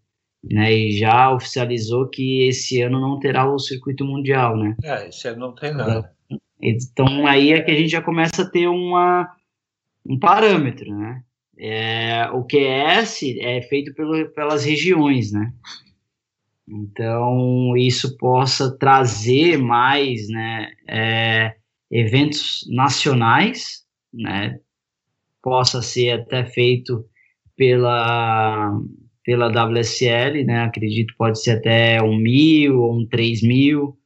Né, 0.43 0.71
e 0.71 0.91
já 0.91 1.31
oficializou 1.33 2.07
que 2.07 2.47
esse 2.47 2.79
ano 2.79 3.01
não 3.01 3.19
terá 3.19 3.51
o 3.51 3.57
circuito 3.57 4.05
mundial, 4.05 4.55
né? 4.55 4.75
É, 4.83 5.09
esse 5.09 5.27
ano 5.27 5.39
não 5.39 5.55
tem 5.55 5.73
nada. 5.73 6.14
Então 6.61 7.27
aí 7.27 7.51
é 7.51 7.61
que 7.61 7.71
a 7.71 7.75
gente 7.75 7.89
já 7.89 8.01
começa 8.01 8.43
a 8.43 8.49
ter 8.49 8.67
uma, 8.67 9.29
um 10.05 10.17
parâmetro, 10.17 10.93
né? 10.95 11.21
É, 11.57 12.29
o 12.31 12.43
QS 12.43 13.23
é 13.39 13.61
feito 13.61 13.93
pelo, 13.93 14.27
pelas 14.29 14.65
regiões, 14.65 15.31
né? 15.31 15.53
Então 16.67 17.77
isso 17.77 18.17
possa 18.17 18.75
trazer 18.77 19.57
mais, 19.57 20.27
né? 20.27 20.71
É, 20.87 21.55
eventos 21.91 22.65
nacionais, 22.69 23.85
né? 24.13 24.59
Possa 25.41 25.81
ser 25.81 26.11
até 26.11 26.45
feito 26.45 27.05
pela 27.55 28.77
pela 29.23 29.47
WSL, 29.47 30.43
né? 30.45 30.61
Acredito 30.61 31.15
pode 31.17 31.41
ser 31.41 31.51
até 31.51 32.01
um 32.01 32.15
mil 32.15 32.79
ou 32.81 32.99
um 32.99 33.07
três 33.07 33.41
mil, 33.41 33.97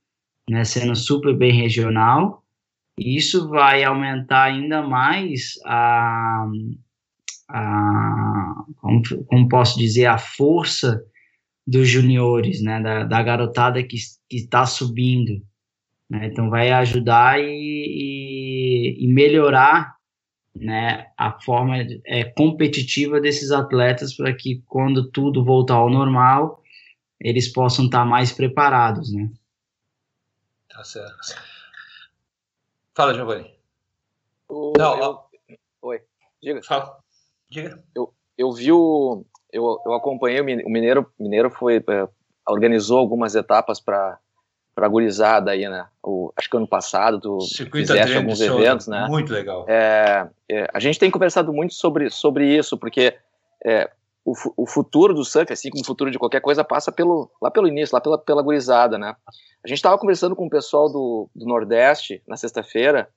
né? 0.49 0.63
Sendo 0.63 0.95
super 0.95 1.35
bem 1.35 1.51
regional 1.53 2.43
e 2.99 3.15
isso 3.15 3.47
vai 3.47 3.81
aumentar 3.85 4.43
ainda 4.43 4.81
mais 4.81 5.53
a, 5.65 6.45
a 7.49 8.63
como, 8.75 9.01
como 9.25 9.47
posso 9.47 9.79
dizer, 9.79 10.05
a 10.07 10.17
força 10.17 11.01
dos 11.65 11.87
juniores, 11.87 12.61
né, 12.61 12.81
da, 12.81 13.05
da 13.05 13.23
garotada 13.23 13.81
que 13.81 13.95
está 14.29 14.65
subindo. 14.65 15.41
Né, 16.09 16.27
então 16.27 16.49
vai 16.49 16.71
ajudar 16.71 17.39
e, 17.39 17.45
e, 17.45 19.05
e 19.05 19.07
melhorar 19.07 19.95
né, 20.53 21.05
a 21.17 21.39
forma 21.39 21.77
é, 22.05 22.25
competitiva 22.25 23.21
desses 23.21 23.51
atletas 23.51 24.13
para 24.13 24.33
que 24.33 24.61
quando 24.65 25.09
tudo 25.09 25.45
voltar 25.45 25.75
ao 25.75 25.89
normal 25.89 26.61
eles 27.21 27.51
possam 27.51 27.85
estar 27.85 28.03
mais 28.05 28.31
preparados, 28.31 29.13
né? 29.13 29.29
Tá 30.79 30.85
certo. 30.85 31.35
Fala, 32.95 33.13
Giovanni. 33.13 33.53
O, 34.47 34.71
Não, 34.77 34.97
eu... 34.97 35.19
Oi, 35.81 36.01
diga. 36.41 36.63
Fala. 36.63 36.99
Diga. 37.49 37.83
Eu, 37.93 38.13
eu 38.37 38.49
vi 38.53 38.71
o. 38.71 39.25
Eu, 39.51 39.81
eu 39.85 39.93
acompanhei 39.93 40.39
o 40.39 40.45
Mineiro. 40.45 41.11
Mineiro 41.19 41.51
foi. 41.51 41.83
É, 41.85 42.07
organizou 42.47 42.97
algumas 42.97 43.35
etapas 43.35 43.81
para 43.81 44.19
para 44.73 44.87
gurizada 44.87 45.51
aí, 45.51 45.67
né? 45.67 45.85
O, 46.01 46.31
acho 46.37 46.49
que 46.49 46.55
ano 46.55 46.65
passado 46.67 47.19
tu 47.19 47.41
Circuito 47.41 47.91
fizeste 47.91 48.15
alguns 48.15 48.39
eventos, 48.39 48.87
né? 48.87 49.05
Muito 49.09 49.33
legal. 49.33 49.65
É, 49.67 50.29
é, 50.49 50.69
a 50.73 50.79
gente 50.79 50.97
tem 50.97 51.11
conversado 51.11 51.51
muito 51.51 51.73
sobre, 51.73 52.09
sobre 52.09 52.57
isso, 52.57 52.77
porque 52.77 53.17
é, 53.65 53.91
o, 54.29 54.63
o 54.63 54.67
futuro 54.67 55.13
do 55.13 55.25
surf, 55.25 55.51
assim 55.51 55.69
como 55.69 55.81
o 55.81 55.85
futuro 55.85 56.11
de 56.11 56.19
qualquer 56.19 56.41
coisa, 56.41 56.63
passa 56.63 56.91
pelo, 56.91 57.31
lá 57.41 57.49
pelo 57.49 57.67
início, 57.67 57.95
lá 57.95 58.01
pela, 58.01 58.17
pela 58.17 58.43
gurizada, 58.43 58.97
né? 58.97 59.15
A 59.63 59.67
gente 59.67 59.77
estava 59.77 59.97
conversando 59.97 60.35
com 60.35 60.45
o 60.45 60.49
pessoal 60.49 60.91
do, 60.91 61.29
do 61.33 61.45
Nordeste 61.45 62.21
na 62.27 62.37
sexta-feira 62.37 63.09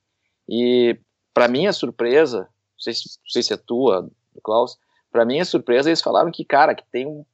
e, 0.48 0.98
para 1.35 1.48
minha 1.48 1.72
surpresa, 1.72 2.40
não 2.40 2.79
sei, 2.79 2.94
se, 2.94 3.18
não 3.22 3.31
sei 3.31 3.42
se 3.42 3.53
é 3.53 3.57
tua, 3.57 4.11
Klaus, 4.42 4.79
para 5.11 5.27
minha 5.27 5.44
surpresa, 5.44 5.90
eles 5.90 6.01
falaram 6.01 6.31
que, 6.31 6.44
cara, 6.44 6.75
que 6.75 6.85
tem 6.90 7.07
um 7.07 7.25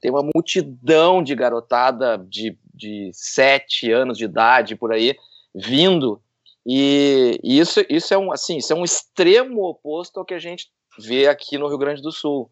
tem 0.00 0.12
uma 0.12 0.22
multidão 0.22 1.20
de 1.20 1.34
garotada 1.34 2.18
de, 2.18 2.56
de 2.72 3.10
sete 3.12 3.90
anos 3.90 4.16
de 4.16 4.26
idade 4.26 4.76
por 4.76 4.92
aí 4.92 5.16
vindo 5.52 6.22
e, 6.64 7.36
e 7.42 7.58
isso, 7.58 7.80
isso 7.90 8.14
é 8.14 8.18
um 8.18 8.30
assim 8.30 8.58
isso 8.58 8.72
é 8.72 8.76
um 8.76 8.84
extremo 8.84 9.64
oposto 9.64 10.20
ao 10.20 10.24
que 10.24 10.34
a 10.34 10.38
gente 10.38 10.70
vê 10.96 11.26
aqui 11.26 11.58
no 11.58 11.66
Rio 11.66 11.78
Grande 11.78 12.00
do 12.00 12.12
Sul 12.12 12.48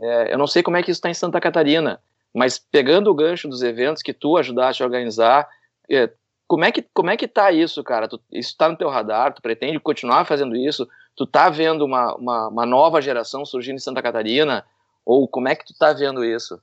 é, 0.00 0.32
eu 0.32 0.38
não 0.38 0.46
sei 0.46 0.62
como 0.62 0.76
é 0.76 0.82
que 0.82 0.90
isso 0.90 0.98
está 0.98 1.10
em 1.10 1.14
Santa 1.14 1.40
Catarina 1.40 2.00
mas 2.34 2.58
pegando 2.58 3.10
o 3.10 3.14
gancho 3.14 3.48
dos 3.48 3.62
eventos 3.62 4.02
que 4.02 4.12
tu 4.12 4.36
ajudaste 4.36 4.82
a 4.82 4.86
organizar 4.86 5.48
é, 5.90 6.10
como 6.46 6.64
é 6.64 6.72
que 6.72 6.84
como 6.92 7.10
é 7.10 7.16
que 7.16 7.28
tá 7.28 7.52
isso 7.52 7.82
cara? 7.84 8.08
Tu, 8.08 8.20
isso 8.32 8.50
está 8.50 8.68
no 8.68 8.76
teu 8.76 8.88
radar? 8.88 9.32
Tu 9.32 9.40
pretende 9.40 9.78
continuar 9.78 10.24
fazendo 10.24 10.56
isso? 10.56 10.88
Tu 11.14 11.24
tá 11.24 11.48
vendo 11.48 11.84
uma, 11.84 12.14
uma, 12.16 12.48
uma 12.48 12.66
nova 12.66 13.00
geração 13.00 13.44
surgindo 13.44 13.76
em 13.76 13.80
Santa 13.80 14.02
Catarina? 14.02 14.64
Ou 15.04 15.28
como 15.28 15.48
é 15.48 15.54
que 15.54 15.64
tu 15.64 15.74
tá 15.78 15.92
vendo 15.92 16.24
isso? 16.24 16.60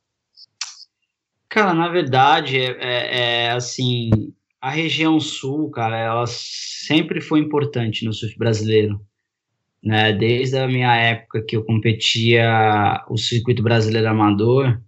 Cara, 1.49 1.73
na 1.73 1.87
verdade, 1.87 2.59
é, 2.59 2.77
é, 2.79 3.45
é, 3.45 3.51
assim, 3.51 4.09
a 4.59 4.69
região 4.69 5.19
sul, 5.19 5.69
cara, 5.71 5.97
ela 5.97 6.25
sempre 6.27 7.21
foi 7.21 7.39
importante 7.39 8.05
no 8.05 8.11
surf 8.13 8.37
brasileiro. 8.37 8.99
Né? 9.83 10.13
Desde 10.13 10.57
a 10.57 10.67
minha 10.67 10.95
época 10.95 11.43
que 11.47 11.55
eu 11.55 11.63
competia 11.63 13.03
o 13.09 13.17
circuito 13.17 13.63
brasileiro 13.63 14.09
amador, 14.09 14.79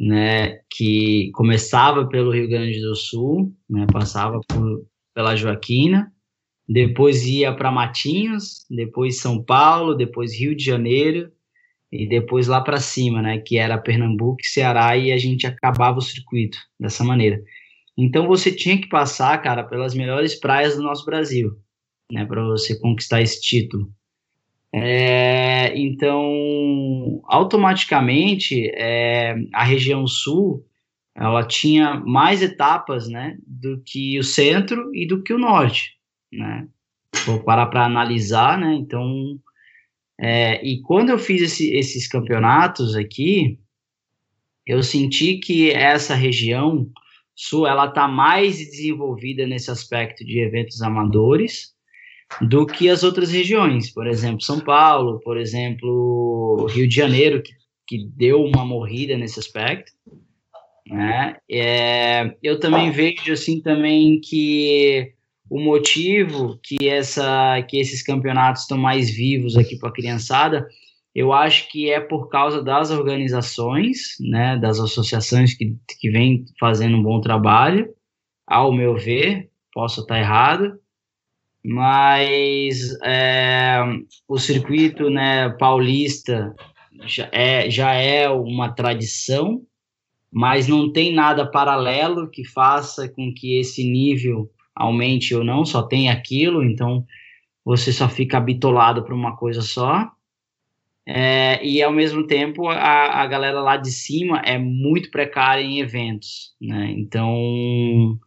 né, 0.00 0.60
que 0.70 1.30
começava 1.34 2.08
pelo 2.08 2.32
Rio 2.32 2.48
Grande 2.48 2.80
do 2.80 2.96
Sul, 2.96 3.54
né, 3.68 3.86
passava 3.92 4.40
por, 4.48 4.86
pela 5.14 5.36
Joaquina, 5.36 6.10
depois 6.66 7.26
ia 7.26 7.54
para 7.54 7.70
Matinhos, 7.70 8.64
depois 8.70 9.20
São 9.20 9.44
Paulo, 9.44 9.94
depois 9.94 10.32
Rio 10.32 10.56
de 10.56 10.64
Janeiro, 10.64 11.30
e 11.92 12.08
depois 12.08 12.46
lá 12.46 12.62
para 12.62 12.78
cima, 12.78 13.20
né, 13.20 13.38
que 13.38 13.58
era 13.58 13.76
Pernambuco 13.76 14.42
Ceará, 14.42 14.96
e 14.96 15.12
a 15.12 15.18
gente 15.18 15.46
acabava 15.46 15.98
o 15.98 16.02
circuito 16.02 16.56
dessa 16.78 17.04
maneira. 17.04 17.42
Então 17.98 18.26
você 18.26 18.50
tinha 18.50 18.80
que 18.80 18.88
passar, 18.88 19.36
cara, 19.42 19.64
pelas 19.64 19.94
melhores 19.94 20.38
praias 20.38 20.76
do 20.76 20.82
nosso 20.82 21.04
Brasil, 21.04 21.50
né, 22.10 22.24
para 22.24 22.42
você 22.44 22.78
conquistar 22.78 23.20
esse 23.20 23.40
título. 23.40 23.92
É, 24.72 25.76
então, 25.76 27.20
automaticamente, 27.24 28.70
é, 28.74 29.34
a 29.52 29.64
região 29.64 30.06
sul, 30.06 30.64
ela 31.14 31.44
tinha 31.44 32.00
mais 32.06 32.40
etapas, 32.40 33.08
né, 33.08 33.36
do 33.46 33.82
que 33.84 34.18
o 34.18 34.22
centro 34.22 34.94
e 34.94 35.06
do 35.06 35.22
que 35.22 35.32
o 35.32 35.38
norte, 35.38 35.96
né. 36.32 36.68
Vou 37.26 37.42
parar 37.42 37.66
para 37.66 37.84
analisar, 37.84 38.56
né, 38.58 38.74
então 38.74 39.38
é, 40.20 40.62
e 40.64 40.82
quando 40.82 41.08
eu 41.08 41.18
fiz 41.18 41.40
esse, 41.40 41.72
esses 41.72 42.06
campeonatos 42.06 42.94
aqui, 42.94 43.58
eu 44.66 44.82
senti 44.82 45.38
que 45.38 45.70
essa 45.70 46.14
região 46.14 46.90
sul 47.34 47.66
ela 47.66 47.86
está 47.86 48.06
mais 48.06 48.58
desenvolvida 48.58 49.46
nesse 49.46 49.70
aspecto 49.70 50.22
de 50.22 50.38
eventos 50.40 50.82
amadores 50.82 51.74
do 52.40 52.66
que 52.66 52.88
as 52.88 53.02
outras 53.02 53.30
regiões, 53.30 53.92
por 53.92 54.06
exemplo, 54.06 54.42
São 54.42 54.60
Paulo, 54.60 55.20
por 55.20 55.36
exemplo, 55.36 56.66
Rio 56.70 56.88
de 56.88 56.94
Janeiro, 56.94 57.42
que, 57.42 57.52
que 57.86 58.08
deu 58.16 58.42
uma 58.42 58.64
morrida 58.64 59.16
nesse 59.16 59.38
aspecto. 59.38 59.92
Né? 60.86 61.36
É, 61.50 62.34
eu 62.42 62.58
também 62.58 62.90
vejo 62.90 63.32
assim 63.32 63.60
também 63.60 64.20
que 64.20 65.12
o 65.48 65.60
motivo 65.60 66.58
que 66.62 66.88
essa 66.88 67.62
que 67.68 67.78
esses 67.78 68.02
campeonatos 68.02 68.62
estão 68.62 68.78
mais 68.78 69.10
vivos 69.10 69.56
aqui 69.56 69.76
para 69.78 69.88
a 69.88 69.92
criançada, 69.92 70.66
eu 71.14 71.32
acho 71.32 71.68
que 71.68 71.90
é 71.90 72.00
por 72.00 72.28
causa 72.28 72.62
das 72.62 72.90
organizações, 72.90 74.16
né, 74.20 74.56
das 74.56 74.78
associações 74.78 75.54
que, 75.54 75.76
que 75.98 76.10
vêm 76.10 76.44
fazendo 76.58 76.96
um 76.96 77.02
bom 77.02 77.20
trabalho, 77.20 77.92
ao 78.46 78.72
meu 78.72 78.96
ver, 78.96 79.48
posso 79.72 80.02
estar 80.02 80.18
errado, 80.18 80.79
mas 81.64 82.98
é, 83.02 83.78
o 84.26 84.38
circuito 84.38 85.10
né, 85.10 85.50
paulista 85.50 86.54
já 87.06 87.28
é, 87.32 87.70
já 87.70 87.92
é 87.92 88.28
uma 88.28 88.72
tradição, 88.72 89.62
mas 90.32 90.68
não 90.68 90.92
tem 90.92 91.12
nada 91.12 91.50
paralelo 91.50 92.30
que 92.30 92.44
faça 92.44 93.08
com 93.08 93.32
que 93.34 93.58
esse 93.58 93.84
nível 93.84 94.50
aumente 94.74 95.34
ou 95.34 95.44
não, 95.44 95.64
só 95.64 95.82
tem 95.82 96.08
aquilo, 96.08 96.62
então 96.62 97.04
você 97.64 97.92
só 97.92 98.08
fica 98.08 98.40
bitolado 98.40 99.04
por 99.04 99.12
uma 99.12 99.36
coisa 99.36 99.60
só. 99.60 100.10
É, 101.06 101.64
e 101.66 101.82
ao 101.82 101.92
mesmo 101.92 102.26
tempo 102.26 102.68
a, 102.68 103.22
a 103.22 103.26
galera 103.26 103.60
lá 103.60 103.76
de 103.76 103.90
cima 103.90 104.40
é 104.44 104.58
muito 104.58 105.10
precária 105.10 105.62
em 105.62 105.80
eventos, 105.80 106.54
né? 106.60 106.94
Então, 106.96 108.18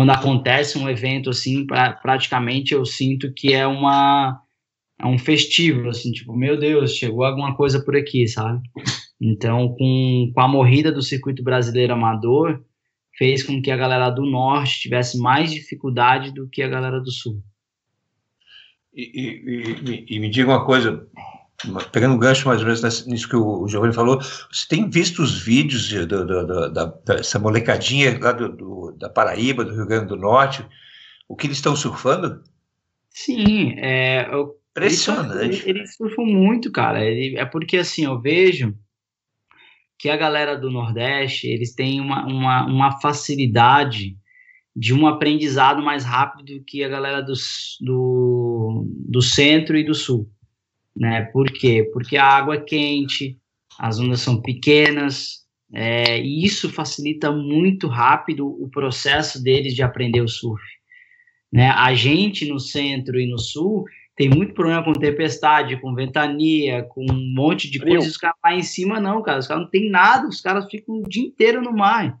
quando 0.00 0.12
acontece 0.12 0.78
um 0.78 0.88
evento 0.88 1.28
assim, 1.28 1.66
pra, 1.66 1.92
praticamente 1.92 2.72
eu 2.72 2.86
sinto 2.86 3.30
que 3.34 3.52
é 3.52 3.66
uma 3.66 4.40
é 4.98 5.04
um 5.04 5.18
festivo, 5.18 5.90
assim, 5.90 6.10
tipo, 6.10 6.34
meu 6.34 6.58
Deus, 6.58 6.96
chegou 6.96 7.22
alguma 7.22 7.54
coisa 7.54 7.84
por 7.84 7.94
aqui, 7.94 8.26
sabe? 8.26 8.62
Então, 9.20 9.74
com, 9.76 10.32
com 10.34 10.40
a 10.40 10.48
morrida 10.48 10.90
do 10.90 11.02
circuito 11.02 11.42
brasileiro 11.42 11.92
amador, 11.92 12.64
fez 13.14 13.42
com 13.42 13.60
que 13.60 13.70
a 13.70 13.76
galera 13.76 14.08
do 14.08 14.24
norte 14.24 14.80
tivesse 14.80 15.18
mais 15.18 15.52
dificuldade 15.52 16.32
do 16.32 16.48
que 16.48 16.62
a 16.62 16.68
galera 16.68 16.98
do 16.98 17.10
sul. 17.10 17.42
E, 18.94 19.02
e, 19.02 20.06
e, 20.14 20.16
e 20.16 20.18
me 20.18 20.30
diga 20.30 20.48
uma 20.48 20.64
coisa, 20.64 21.06
pegando 21.92 22.14
um 22.14 22.18
gancho 22.18 22.46
mais 22.48 22.60
ou 22.60 22.66
menos 22.66 23.06
nisso 23.06 23.28
que 23.28 23.36
o 23.36 23.66
Giovanni 23.68 23.92
falou, 23.92 24.20
você 24.20 24.66
tem 24.68 24.88
visto 24.88 25.22
os 25.22 25.40
vídeos 25.42 25.86
de, 25.86 26.06
de, 26.06 26.24
de, 26.24 26.72
da, 26.72 26.86
dessa 27.04 27.38
molecadinha 27.38 28.18
lá 28.20 28.32
do, 28.32 28.48
do, 28.48 28.92
da 28.98 29.08
Paraíba, 29.08 29.64
do 29.64 29.74
Rio 29.74 29.86
Grande 29.86 30.08
do 30.08 30.16
Norte, 30.16 30.64
o 31.28 31.36
que 31.36 31.46
eles 31.46 31.58
estão 31.58 31.76
surfando? 31.76 32.42
Sim, 33.10 33.74
é, 33.78 34.26
impressionante. 34.70 35.44
Eles, 35.44 35.66
eles, 35.66 35.96
surfam 35.96 36.24
muito, 36.24 36.70
cara. 36.70 37.04
É 37.04 37.44
porque 37.44 37.78
assim, 37.78 38.04
eu 38.04 38.20
vejo 38.20 38.74
que 39.98 40.08
a 40.08 40.16
galera 40.16 40.56
do 40.56 40.70
Nordeste, 40.70 41.46
eles 41.46 41.74
têm 41.74 42.00
uma, 42.00 42.24
uma, 42.26 42.66
uma 42.66 43.00
facilidade 43.00 44.16
de 44.74 44.94
um 44.94 45.06
aprendizado 45.06 45.82
mais 45.82 46.04
rápido 46.04 46.58
do 46.58 46.64
que 46.64 46.82
a 46.82 46.88
galera 46.88 47.20
do, 47.20 47.34
do, 47.80 48.86
do 49.08 49.20
centro 49.20 49.76
e 49.76 49.84
do 49.84 49.94
sul. 49.94 50.30
Né? 51.00 51.22
Por 51.32 51.50
quê? 51.50 51.88
Porque 51.94 52.18
a 52.18 52.26
água 52.26 52.56
é 52.56 52.60
quente, 52.60 53.38
as 53.78 53.98
ondas 53.98 54.20
são 54.20 54.42
pequenas, 54.42 55.40
é, 55.72 56.20
e 56.20 56.44
isso 56.44 56.68
facilita 56.68 57.32
muito 57.32 57.88
rápido 57.88 58.46
o 58.46 58.68
processo 58.68 59.42
deles 59.42 59.74
de 59.74 59.82
aprender 59.82 60.20
o 60.20 60.28
surf. 60.28 60.62
Né? 61.50 61.70
A 61.70 61.94
gente 61.94 62.46
no 62.46 62.60
centro 62.60 63.18
e 63.18 63.26
no 63.26 63.38
sul, 63.38 63.86
tem 64.14 64.28
muito 64.28 64.52
problema 64.52 64.84
com 64.84 64.92
tempestade, 64.92 65.80
com 65.80 65.94
ventania, 65.94 66.82
com 66.82 67.06
um 67.10 67.34
monte 67.34 67.70
de 67.70 67.78
Frio. 67.78 67.94
coisa. 67.94 68.08
Os 68.10 68.18
caras 68.18 68.36
lá 68.44 68.54
em 68.54 68.62
cima, 68.62 69.00
não, 69.00 69.22
cara. 69.22 69.38
Os 69.38 69.46
caras 69.46 69.62
não 69.62 69.70
tem 69.70 69.88
nada, 69.88 70.28
os 70.28 70.42
caras 70.42 70.66
ficam 70.70 70.96
o 70.96 71.08
dia 71.08 71.24
inteiro 71.24 71.62
no 71.62 71.72
mar. 71.72 72.20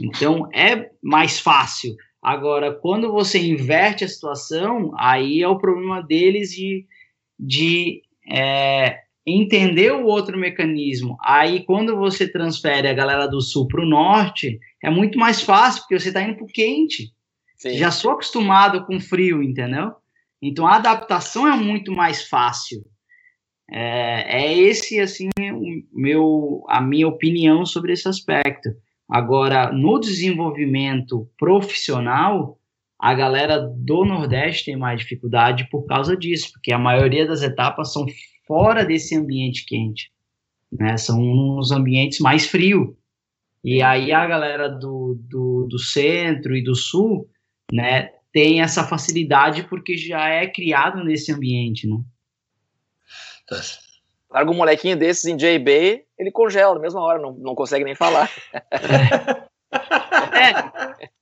Então 0.00 0.48
é 0.54 0.90
mais 1.02 1.40
fácil. 1.40 1.96
Agora, 2.22 2.72
quando 2.72 3.10
você 3.10 3.44
inverte 3.44 4.04
a 4.04 4.08
situação, 4.08 4.92
aí 4.96 5.42
é 5.42 5.48
o 5.48 5.58
problema 5.58 6.00
deles 6.00 6.50
de, 6.50 6.86
de 7.36 8.03
é, 8.30 8.98
entender 9.26 9.92
o 9.92 10.06
outro 10.06 10.38
mecanismo. 10.38 11.16
Aí, 11.22 11.64
quando 11.64 11.96
você 11.96 12.28
transfere 12.28 12.88
a 12.88 12.94
galera 12.94 13.26
do 13.26 13.40
sul 13.40 13.66
para 13.66 13.82
o 13.82 13.88
norte, 13.88 14.58
é 14.82 14.90
muito 14.90 15.18
mais 15.18 15.40
fácil, 15.40 15.82
porque 15.82 15.98
você 15.98 16.08
está 16.08 16.22
indo 16.22 16.36
para 16.36 16.44
o 16.44 16.48
quente. 16.48 17.12
Sim. 17.56 17.78
Já 17.78 17.90
sou 17.90 18.10
acostumado 18.10 18.84
com 18.84 19.00
frio, 19.00 19.42
entendeu? 19.42 19.92
Então 20.42 20.66
a 20.66 20.76
adaptação 20.76 21.48
é 21.48 21.56
muito 21.56 21.92
mais 21.92 22.28
fácil. 22.28 22.84
É, 23.70 24.42
é 24.42 24.58
esse 24.58 25.00
assim 25.00 25.30
o 25.38 25.82
meu 25.98 26.62
a 26.68 26.82
minha 26.82 27.08
opinião 27.08 27.64
sobre 27.64 27.94
esse 27.94 28.06
aspecto. 28.06 28.68
Agora 29.08 29.72
no 29.72 29.98
desenvolvimento 29.98 31.26
profissional 31.38 32.58
a 33.04 33.12
galera 33.12 33.60
do 33.60 34.02
Nordeste 34.02 34.64
tem 34.64 34.76
mais 34.76 34.98
dificuldade 34.98 35.68
por 35.68 35.84
causa 35.84 36.16
disso, 36.16 36.50
porque 36.52 36.72
a 36.72 36.78
maioria 36.78 37.26
das 37.26 37.42
etapas 37.42 37.92
são 37.92 38.06
fora 38.46 38.82
desse 38.82 39.14
ambiente 39.14 39.66
quente, 39.66 40.10
né? 40.72 40.96
São 40.96 41.20
uns 41.20 41.70
ambientes 41.70 42.18
mais 42.20 42.46
frios. 42.46 42.94
E 43.62 43.82
aí 43.82 44.10
a 44.10 44.26
galera 44.26 44.70
do, 44.70 45.20
do, 45.20 45.66
do 45.68 45.78
centro 45.78 46.56
e 46.56 46.64
do 46.64 46.74
sul, 46.74 47.28
né, 47.70 48.08
tem 48.32 48.62
essa 48.62 48.82
facilidade 48.84 49.64
porque 49.64 49.98
já 49.98 50.26
é 50.30 50.46
criado 50.46 51.04
nesse 51.04 51.30
ambiente, 51.30 51.86
né? 51.86 51.98
Tá. 53.46 53.60
Larga 54.30 54.50
um 54.50 54.56
molequinho 54.56 54.96
desses 54.96 55.26
em 55.26 55.36
JB, 55.36 56.06
ele 56.18 56.32
congela 56.32 56.72
na 56.72 56.80
mesma 56.80 57.02
hora, 57.02 57.20
não, 57.20 57.32
não 57.34 57.54
consegue 57.54 57.84
nem 57.84 57.94
falar. 57.94 58.30
É, 60.32 61.04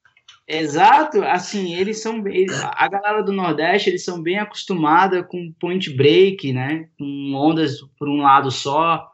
exato, 0.46 1.22
assim, 1.22 1.74
eles 1.74 2.02
são, 2.02 2.26
eles, 2.26 2.58
a 2.62 2.88
galera 2.88 3.22
do 3.22 3.32
Nordeste, 3.32 3.90
eles 3.90 4.04
são 4.04 4.22
bem 4.22 4.38
acostumada 4.38 5.22
com 5.22 5.52
point 5.60 5.94
break, 5.94 6.52
né, 6.52 6.88
com 6.98 7.34
ondas 7.34 7.80
por 7.98 8.08
um 8.08 8.22
lado 8.22 8.50
só, 8.50 9.08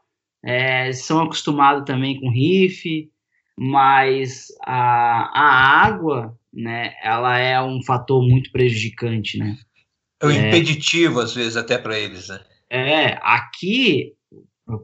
é, 0.45 0.93
são 0.93 1.23
acostumados 1.23 1.85
também 1.85 2.21
com 2.21 2.31
riff, 2.31 3.11
mas 3.57 4.47
a, 4.65 5.31
a 5.35 5.87
água, 5.87 6.37
né, 6.53 6.95
ela 7.03 7.39
é 7.39 7.61
um 7.61 7.83
fator 7.83 8.23
muito 8.23 8.51
prejudicante, 8.51 9.39
né. 9.39 9.57
É 10.21 10.27
um 10.27 10.31
é, 10.31 10.49
impeditivo, 10.49 11.21
às 11.21 11.35
vezes, 11.35 11.57
até 11.57 11.79
para 11.79 11.99
eles, 11.99 12.29
né. 12.29 12.41
É, 12.71 13.19
aqui, 13.23 14.15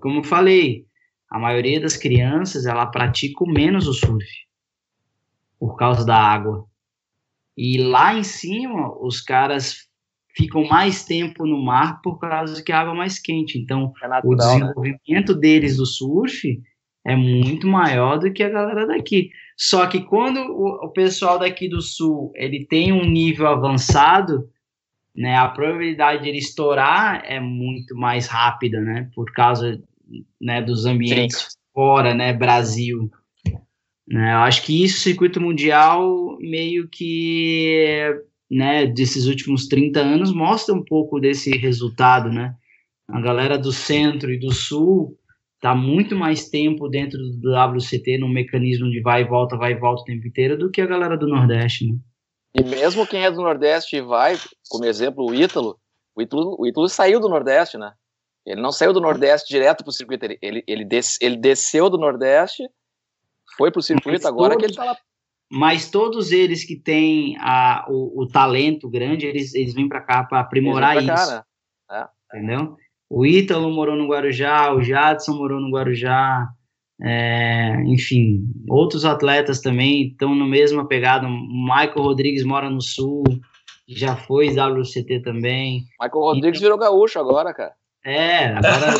como 0.00 0.20
eu 0.20 0.24
falei, 0.24 0.86
a 1.30 1.38
maioria 1.38 1.80
das 1.80 1.96
crianças, 1.96 2.66
ela 2.66 2.86
pratica 2.86 3.44
menos 3.46 3.86
o 3.86 3.92
surf, 3.92 4.24
por 5.64 5.76
causa 5.76 6.04
da 6.04 6.14
água. 6.14 6.66
E 7.56 7.78
lá 7.78 8.14
em 8.14 8.22
cima, 8.22 8.94
os 9.00 9.22
caras 9.22 9.88
ficam 10.36 10.62
mais 10.68 11.06
tempo 11.06 11.46
no 11.46 11.64
mar 11.64 12.02
por 12.02 12.18
causa 12.18 12.62
que 12.62 12.70
a 12.70 12.80
água 12.80 12.92
é 12.92 12.96
mais 12.98 13.18
quente. 13.18 13.58
Então, 13.58 13.90
é 14.02 14.06
natural, 14.06 14.26
o 14.26 14.36
né? 14.36 14.58
desenvolvimento 14.58 15.34
né? 15.34 15.40
deles 15.40 15.78
do 15.78 15.86
surf 15.86 16.60
é 17.06 17.16
muito 17.16 17.66
maior 17.66 18.18
do 18.18 18.30
que 18.30 18.42
a 18.42 18.50
galera 18.50 18.86
daqui. 18.86 19.30
Só 19.56 19.86
que 19.86 20.02
quando 20.02 20.38
o, 20.38 20.84
o, 20.84 20.90
pessoal 20.90 21.38
daqui 21.38 21.66
do 21.66 21.80
sul 21.80 22.30
ele 22.34 22.66
tem 22.66 22.92
um 22.92 23.06
nível 23.06 23.46
avançado, 23.46 24.46
né, 25.16 25.34
a 25.34 25.48
probabilidade 25.48 26.24
de 26.24 26.28
ele 26.28 26.38
estourar 26.38 27.22
é 27.24 27.40
muito 27.40 27.96
mais 27.96 28.26
rápida, 28.26 28.82
né, 28.82 29.08
por 29.14 29.32
causa 29.32 29.82
né, 30.38 30.60
dos 30.60 30.84
ambientes 30.84 31.38
Sim. 31.38 31.48
fora, 31.72 32.12
né, 32.12 32.34
Brasil. 32.34 33.10
Né, 34.06 34.34
eu 34.34 34.38
acho 34.38 34.62
que 34.62 34.84
isso, 34.84 35.00
circuito 35.00 35.40
mundial, 35.40 36.36
meio 36.38 36.88
que, 36.88 38.00
né, 38.50 38.86
desses 38.86 39.26
últimos 39.26 39.66
30 39.66 40.00
anos, 40.00 40.32
mostra 40.32 40.74
um 40.74 40.84
pouco 40.84 41.18
desse 41.18 41.50
resultado, 41.56 42.30
né. 42.30 42.54
A 43.08 43.20
galera 43.20 43.58
do 43.58 43.72
centro 43.72 44.32
e 44.32 44.38
do 44.38 44.52
sul 44.52 45.18
está 45.56 45.74
muito 45.74 46.14
mais 46.14 46.48
tempo 46.50 46.88
dentro 46.88 47.18
do 47.18 47.52
WCT, 47.52 48.18
num 48.18 48.28
mecanismo 48.28 48.90
de 48.90 49.00
vai 49.00 49.22
e 49.22 49.24
volta, 49.24 49.56
vai 49.56 49.72
e 49.72 49.78
volta 49.78 50.02
o 50.02 50.04
tempo 50.04 50.26
inteiro, 50.26 50.58
do 50.58 50.70
que 50.70 50.80
a 50.80 50.86
galera 50.86 51.16
do 51.16 51.26
Nordeste, 51.26 51.86
né. 51.86 51.96
E 52.54 52.62
mesmo 52.62 53.06
quem 53.06 53.24
é 53.24 53.30
do 53.30 53.42
Nordeste 53.42 54.00
vai, 54.00 54.38
como 54.68 54.84
exemplo, 54.84 55.28
o 55.28 55.34
Ítalo, 55.34 55.76
o 56.14 56.22
Ítalo, 56.22 56.56
o 56.58 56.66
Ítalo 56.66 56.88
saiu 56.88 57.18
do 57.18 57.28
Nordeste, 57.28 57.76
né? 57.76 57.92
Ele 58.46 58.60
não 58.60 58.70
saiu 58.70 58.92
do 58.92 59.00
Nordeste 59.00 59.52
direto 59.52 59.82
para 59.82 59.90
o 59.90 59.92
circuito, 59.92 60.24
ele, 60.24 60.38
ele, 60.40 60.64
ele, 60.66 60.84
des, 60.84 61.18
ele 61.20 61.36
desceu 61.36 61.90
do 61.90 61.98
Nordeste, 61.98 62.62
foi 63.56 63.70
para 63.70 63.80
o 63.80 63.82
circuito, 63.82 64.22
mas 64.22 64.24
agora 64.24 64.54
todos, 64.54 64.56
que 64.56 64.64
ele 64.64 64.72
está 64.72 64.84
lá. 64.84 64.96
Mas 65.50 65.90
todos 65.90 66.32
eles 66.32 66.64
que 66.64 66.76
têm 66.76 67.36
a, 67.40 67.86
o, 67.88 68.22
o 68.22 68.28
talento 68.28 68.88
grande, 68.88 69.26
eles, 69.26 69.54
eles 69.54 69.74
vêm 69.74 69.88
para 69.88 70.00
cá 70.00 70.24
para 70.24 70.40
aprimorar 70.40 70.94
cá, 70.94 71.14
isso. 71.14 71.30
Né? 71.32 71.42
É. 71.90 72.06
Entendeu? 72.36 72.76
O 73.08 73.24
Ítalo 73.24 73.70
morou 73.70 73.96
no 73.96 74.08
Guarujá, 74.08 74.72
o 74.72 74.82
Jadson 74.82 75.34
morou 75.34 75.60
no 75.60 75.70
Guarujá, 75.70 76.48
é, 77.02 77.82
enfim, 77.86 78.42
outros 78.68 79.04
atletas 79.04 79.60
também 79.60 80.08
estão 80.08 80.34
no 80.34 80.46
mesmo 80.46 80.86
pegada. 80.86 81.26
O 81.26 81.30
Michael 81.30 82.02
Rodrigues 82.02 82.44
mora 82.44 82.70
no 82.70 82.80
Sul, 82.80 83.22
já 83.86 84.16
foi 84.16 84.48
WCT 84.48 85.20
também. 85.20 85.84
Michael 86.00 86.24
Rodrigues 86.24 86.60
então, 86.60 86.76
virou 86.76 86.78
gaúcho 86.78 87.18
agora, 87.18 87.52
cara. 87.52 87.74
É, 88.04 88.46
agora. 88.46 88.94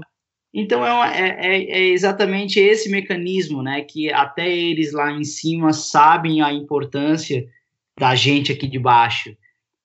então 0.52 0.84
é, 0.84 1.20
é, 1.20 1.28
é, 1.28 1.70
é, 1.70 1.88
exatamente 1.88 2.58
esse 2.58 2.90
mecanismo, 2.90 3.62
né? 3.62 3.82
Que 3.82 4.12
até 4.12 4.48
eles 4.48 4.92
lá 4.92 5.12
em 5.12 5.24
cima 5.24 5.72
sabem 5.72 6.42
a 6.42 6.52
importância 6.52 7.46
da 7.96 8.14
gente 8.14 8.50
aqui 8.50 8.66
de 8.66 8.78
baixo, 8.78 9.36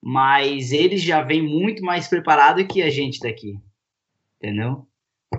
mas 0.02 0.72
eles 0.72 1.04
já 1.04 1.22
vêm 1.22 1.42
muito 1.42 1.84
mais 1.84 2.08
preparados 2.08 2.66
que 2.66 2.82
a 2.82 2.90
gente 2.90 3.20
daqui, 3.20 3.60
entendeu? 4.38 4.88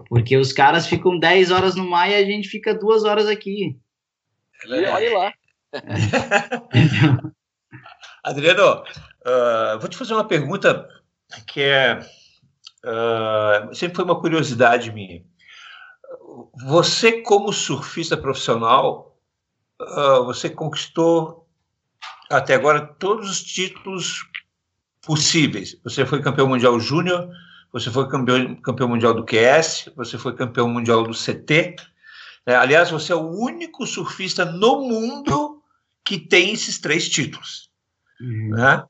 Porque 0.08 0.36
os 0.36 0.52
caras 0.52 0.86
ficam 0.86 1.18
10 1.18 1.50
horas 1.50 1.74
no 1.74 1.88
mar 1.88 2.08
e 2.08 2.14
a 2.14 2.24
gente 2.24 2.48
fica 2.48 2.74
duas 2.74 3.02
horas 3.04 3.26
aqui. 3.26 3.76
É 4.64 4.68
e 4.68 4.86
olha 4.86 5.18
lá. 5.18 5.32
Adriano, 8.22 8.82
uh, 8.82 9.78
vou 9.80 9.88
te 9.88 9.96
fazer 9.96 10.14
uma 10.14 10.26
pergunta 10.26 10.88
que 11.46 11.60
é 11.60 12.00
uh, 12.84 13.74
sempre 13.74 13.96
foi 13.96 14.04
uma 14.04 14.20
curiosidade 14.20 14.92
minha. 14.92 15.24
Você, 16.66 17.22
como 17.22 17.52
surfista 17.52 18.16
profissional, 18.16 19.16
uh, 19.80 20.24
você 20.24 20.50
conquistou 20.50 21.46
até 22.30 22.54
agora 22.54 22.80
todos 22.80 23.30
os 23.30 23.42
títulos 23.42 24.24
possíveis. 25.02 25.78
Você 25.84 26.04
foi 26.04 26.20
campeão 26.20 26.48
mundial 26.48 26.78
júnior, 26.80 27.30
você 27.72 27.90
foi 27.90 28.08
campeão, 28.08 28.56
campeão 28.56 28.88
mundial 28.88 29.14
do 29.14 29.24
QS, 29.24 29.90
você 29.94 30.18
foi 30.18 30.34
campeão 30.34 30.68
mundial 30.68 31.02
do 31.04 31.12
CT. 31.12 31.76
É, 32.44 32.54
aliás, 32.54 32.90
você 32.90 33.12
é 33.12 33.16
o 33.16 33.30
único 33.30 33.86
surfista 33.86 34.44
no 34.44 34.80
mundo 34.82 35.62
que 36.04 36.18
tem 36.18 36.52
esses 36.52 36.78
três 36.78 37.08
títulos. 37.08 37.70
Uhum. 38.20 38.50
Né? 38.50 38.84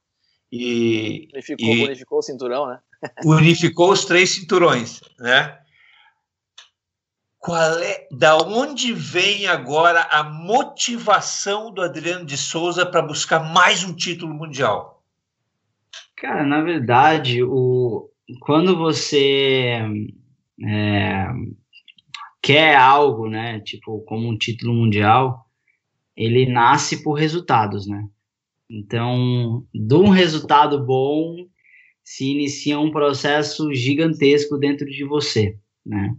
E, 0.52 1.28
unificou, 1.32 1.66
e 1.66 1.84
unificou 1.84 2.18
o 2.18 2.22
cinturão, 2.22 2.66
né? 2.68 2.78
Unificou 3.24 3.92
os 3.92 4.04
três 4.04 4.30
cinturões, 4.30 5.00
né? 5.18 5.58
Qual 7.38 7.78
é, 7.78 8.08
da 8.10 8.36
onde 8.38 8.92
vem 8.92 9.46
agora 9.46 10.02
a 10.10 10.24
motivação 10.24 11.72
do 11.72 11.80
Adriano 11.80 12.26
de 12.26 12.36
Souza 12.36 12.84
para 12.84 13.02
buscar 13.02 13.38
mais 13.52 13.84
um 13.84 13.94
título 13.94 14.34
mundial? 14.34 15.04
Cara, 16.16 16.44
na 16.44 16.60
verdade, 16.62 17.42
o, 17.44 18.10
quando 18.40 18.76
você 18.76 19.80
é, 20.66 21.26
quer 22.42 22.76
algo, 22.76 23.28
né, 23.28 23.60
tipo, 23.60 24.00
como 24.00 24.28
um 24.28 24.36
título 24.36 24.74
mundial, 24.74 25.46
ele 26.16 26.50
nasce 26.50 27.02
por 27.02 27.12
resultados, 27.12 27.86
né? 27.86 28.08
Então, 28.68 29.64
de 29.72 29.94
um 29.94 30.08
resultado 30.08 30.84
bom, 30.84 31.46
se 32.06 32.24
inicia 32.24 32.78
um 32.78 32.92
processo 32.92 33.74
gigantesco 33.74 34.56
dentro 34.56 34.86
de 34.86 35.04
você, 35.04 35.58
né? 35.84 36.14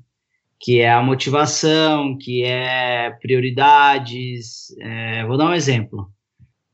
Que 0.59 0.81
é 0.81 0.91
a 0.91 1.01
motivação, 1.01 2.17
que 2.17 2.43
é 2.43 3.11
prioridades. 3.21 4.75
É, 4.81 5.25
vou 5.25 5.37
dar 5.37 5.49
um 5.49 5.53
exemplo. 5.53 6.11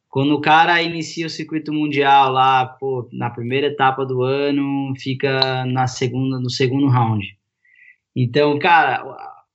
Quando 0.09 0.33
o 0.33 0.41
cara 0.41 0.81
inicia 0.81 1.27
o 1.27 1.29
circuito 1.29 1.71
mundial 1.71 2.31
lá, 2.31 2.65
pô, 2.65 3.07
na 3.13 3.29
primeira 3.29 3.67
etapa 3.67 4.03
do 4.03 4.23
ano, 4.23 4.93
fica 4.97 5.63
na 5.65 5.85
segunda, 5.85 6.39
no 6.39 6.49
segundo 6.49 6.87
round. 6.87 7.23
Então, 8.15 8.57
cara, 8.57 9.03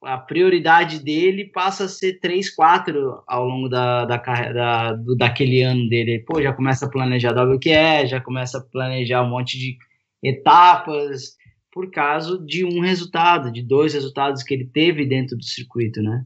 a 0.02 0.16
prioridade 0.16 1.00
dele 1.02 1.46
passa 1.46 1.84
a 1.84 1.88
ser 1.88 2.20
3, 2.20 2.54
4 2.54 3.22
ao 3.26 3.44
longo 3.44 3.68
da, 3.68 4.04
da, 4.04 4.16
da, 4.16 4.92
do, 4.92 5.16
daquele 5.16 5.62
ano 5.62 5.88
dele. 5.88 6.24
Pô, 6.26 6.40
já 6.40 6.52
começa 6.52 6.86
a 6.86 6.90
planejar 6.90 7.36
o 7.36 7.58
que 7.58 7.70
é, 7.70 8.06
já 8.06 8.20
começa 8.20 8.58
a 8.58 8.60
planejar 8.62 9.22
um 9.22 9.30
monte 9.30 9.58
de 9.58 9.76
etapas 10.22 11.36
por 11.72 11.90
causa 11.90 12.38
de 12.44 12.64
um 12.64 12.80
resultado, 12.80 13.52
de 13.52 13.62
dois 13.62 13.94
resultados 13.94 14.42
que 14.42 14.54
ele 14.54 14.66
teve 14.66 15.06
dentro 15.06 15.36
do 15.36 15.44
circuito, 15.44 16.02
né? 16.02 16.24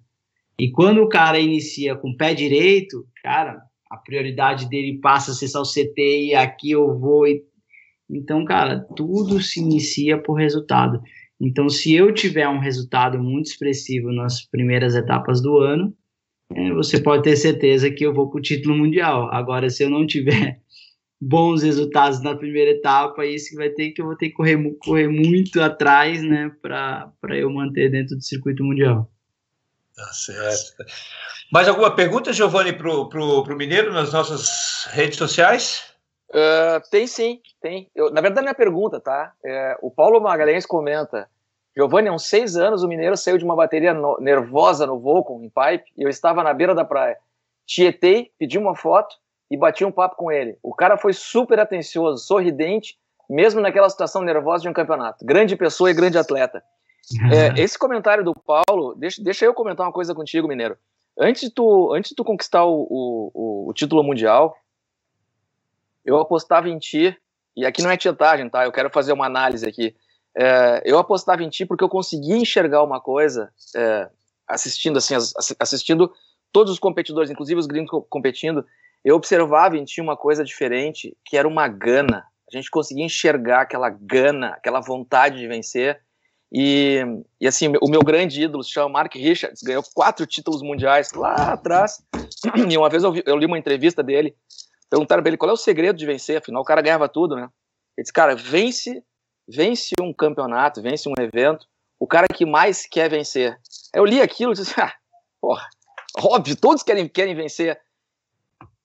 E 0.58 0.70
quando 0.70 1.02
o 1.02 1.08
cara 1.08 1.38
inicia 1.38 1.96
com 1.96 2.10
o 2.10 2.16
pé 2.16 2.34
direito, 2.34 3.06
cara, 3.22 3.60
a 3.90 3.96
prioridade 3.96 4.68
dele 4.68 4.98
passa 5.00 5.32
a 5.32 5.34
ser 5.34 5.48
só 5.48 5.62
o 5.62 5.66
CT 5.66 6.26
e 6.26 6.34
aqui 6.34 6.70
eu 6.70 6.98
vou. 6.98 7.26
E... 7.26 7.42
Então, 8.08 8.44
cara, 8.44 8.80
tudo 8.96 9.40
se 9.40 9.60
inicia 9.60 10.18
por 10.18 10.34
resultado. 10.34 11.02
Então, 11.42 11.68
se 11.68 11.92
eu 11.92 12.14
tiver 12.14 12.48
um 12.48 12.60
resultado 12.60 13.18
muito 13.18 13.46
expressivo 13.46 14.12
nas 14.12 14.44
primeiras 14.44 14.94
etapas 14.94 15.42
do 15.42 15.58
ano, 15.58 15.92
é, 16.54 16.72
você 16.72 17.02
pode 17.02 17.24
ter 17.24 17.34
certeza 17.34 17.90
que 17.90 18.06
eu 18.06 18.14
vou 18.14 18.30
para 18.30 18.38
o 18.38 18.42
título 18.42 18.76
mundial. 18.76 19.28
Agora, 19.32 19.68
se 19.68 19.82
eu 19.82 19.90
não 19.90 20.06
tiver 20.06 20.60
bons 21.20 21.64
resultados 21.64 22.22
na 22.22 22.36
primeira 22.36 22.70
etapa, 22.70 23.26
isso 23.26 23.50
que 23.50 23.56
vai 23.56 23.70
ter 23.70 23.90
que 23.90 24.00
eu 24.00 24.06
vou 24.06 24.16
ter 24.16 24.28
que 24.28 24.34
correr, 24.34 24.56
correr 24.78 25.08
muito 25.08 25.60
atrás, 25.60 26.22
né, 26.22 26.52
para 26.62 27.12
eu 27.32 27.50
manter 27.50 27.90
dentro 27.90 28.16
do 28.16 28.22
circuito 28.22 28.62
mundial. 28.62 29.10
Tá 29.96 30.12
certo. 30.12 30.84
Mais 31.52 31.66
alguma 31.66 31.94
pergunta, 31.94 32.32
Giovanni, 32.32 32.72
para 32.72 32.88
o 32.88 33.56
Mineiro 33.56 33.92
nas 33.92 34.12
nossas 34.12 34.86
redes 34.92 35.18
sociais? 35.18 35.92
Uh, 36.30 36.80
tem 36.90 37.06
sim, 37.06 37.40
tem. 37.60 37.90
Eu, 37.94 38.10
na 38.10 38.22
verdade, 38.22 38.46
não 38.46 38.52
é 38.52 38.54
pergunta, 38.54 38.98
tá? 38.98 39.34
É, 39.44 39.76
o 39.82 39.90
Paulo 39.90 40.20
Magalhães 40.20 40.64
comenta. 40.64 41.28
Giovanni, 41.76 42.08
há 42.08 42.12
uns 42.12 42.26
seis 42.26 42.56
anos 42.56 42.82
o 42.82 42.88
Mineiro 42.88 43.16
saiu 43.16 43.38
de 43.38 43.44
uma 43.44 43.56
bateria 43.56 43.94
no, 43.94 44.18
nervosa 44.20 44.86
no 44.86 44.98
Volcom, 44.98 45.42
em 45.42 45.48
pipe, 45.48 45.90
e 45.96 46.02
eu 46.02 46.08
estava 46.08 46.42
na 46.42 46.52
beira 46.52 46.74
da 46.74 46.84
praia. 46.84 47.16
Tietei, 47.66 48.30
pedi 48.38 48.58
uma 48.58 48.74
foto 48.76 49.16
e 49.50 49.56
bati 49.56 49.84
um 49.84 49.92
papo 49.92 50.16
com 50.16 50.30
ele. 50.30 50.58
O 50.62 50.74
cara 50.74 50.96
foi 50.96 51.12
super 51.12 51.58
atencioso, 51.58 52.24
sorridente, 52.24 52.98
mesmo 53.28 53.60
naquela 53.60 53.88
situação 53.88 54.22
nervosa 54.22 54.62
de 54.62 54.68
um 54.68 54.72
campeonato. 54.72 55.24
Grande 55.24 55.56
pessoa 55.56 55.90
e 55.90 55.94
grande 55.94 56.18
atleta. 56.18 56.62
É, 57.32 57.48
esse 57.60 57.78
comentário 57.78 58.22
do 58.22 58.34
Paulo, 58.34 58.94
deixa, 58.94 59.22
deixa 59.22 59.44
eu 59.44 59.54
comentar 59.54 59.86
uma 59.86 59.92
coisa 59.92 60.14
contigo, 60.14 60.48
Mineiro. 60.48 60.76
Antes 61.18 61.42
de 61.42 61.50
tu, 61.50 61.92
antes 61.94 62.10
de 62.10 62.16
tu 62.16 62.24
conquistar 62.24 62.64
o, 62.64 62.86
o, 62.90 63.68
o 63.68 63.72
título 63.74 64.02
mundial, 64.02 64.56
eu 66.04 66.18
apostava 66.18 66.68
em 66.68 66.78
ti, 66.78 67.16
e 67.56 67.64
aqui 67.64 67.82
não 67.82 67.90
é 67.90 67.96
tietagem, 67.96 68.48
tá? 68.48 68.64
Eu 68.64 68.72
quero 68.72 68.90
fazer 68.90 69.12
uma 69.12 69.26
análise 69.26 69.66
aqui. 69.66 69.94
É, 70.36 70.82
eu 70.84 70.98
apostava 70.98 71.42
em 71.42 71.48
ti 71.48 71.66
porque 71.66 71.84
eu 71.84 71.88
conseguia 71.88 72.36
enxergar 72.36 72.82
uma 72.82 73.00
coisa, 73.00 73.50
é, 73.76 74.08
assistindo 74.48 74.96
assim, 74.96 75.14
assistindo 75.58 76.10
todos 76.52 76.72
os 76.72 76.78
competidores, 76.78 77.30
inclusive 77.30 77.58
os 77.58 77.66
gringos 77.66 78.04
competindo, 78.08 78.64
eu 79.04 79.16
observava 79.16 79.76
em 79.76 79.84
ti 79.84 80.00
uma 80.00 80.16
coisa 80.16 80.44
diferente, 80.44 81.16
que 81.24 81.36
era 81.36 81.48
uma 81.48 81.66
gana. 81.66 82.24
A 82.52 82.56
gente 82.56 82.70
conseguia 82.70 83.04
enxergar 83.04 83.62
aquela 83.62 83.88
gana, 83.88 84.48
aquela 84.50 84.80
vontade 84.80 85.38
de 85.38 85.48
vencer. 85.48 86.00
E, 86.52 87.00
e 87.40 87.46
assim, 87.46 87.72
o 87.80 87.88
meu 87.88 88.00
grande 88.00 88.42
ídolo 88.42 88.62
se 88.62 88.70
chama 88.70 88.90
Mark 88.90 89.14
Richards, 89.14 89.62
ganhou 89.62 89.82
quatro 89.94 90.26
títulos 90.26 90.62
mundiais 90.62 91.12
lá 91.12 91.52
atrás. 91.52 92.02
E 92.70 92.76
uma 92.76 92.88
vez 92.88 93.04
eu, 93.04 93.12
vi, 93.12 93.22
eu 93.24 93.36
li 93.36 93.46
uma 93.46 93.58
entrevista 93.58 94.02
dele, 94.02 94.34
perguntaram 94.90 95.22
pra 95.22 95.30
ele 95.30 95.36
qual 95.36 95.50
é 95.50 95.54
o 95.54 95.56
segredo 95.56 95.96
de 95.96 96.04
vencer, 96.04 96.38
afinal 96.38 96.60
o 96.60 96.64
cara 96.64 96.82
ganhava 96.82 97.08
tudo, 97.08 97.36
né? 97.36 97.48
Ele 97.96 98.02
disse, 98.02 98.12
cara, 98.12 98.34
vence, 98.34 99.02
vence 99.54 99.90
um 100.00 100.12
campeonato, 100.12 100.82
vence 100.82 101.08
um 101.08 101.14
evento, 101.18 101.66
o 101.98 102.06
cara 102.06 102.26
que 102.26 102.46
mais 102.46 102.86
quer 102.86 103.08
vencer. 103.08 103.58
Eu 103.94 104.04
li 104.04 104.20
aquilo 104.20 104.52
e 104.52 104.54
disse, 104.56 104.74
ah, 104.80 104.92
porra, 105.40 105.68
óbvio, 106.18 106.56
todos 106.56 106.82
querem, 106.82 107.08
querem 107.08 107.34
vencer. 107.34 107.80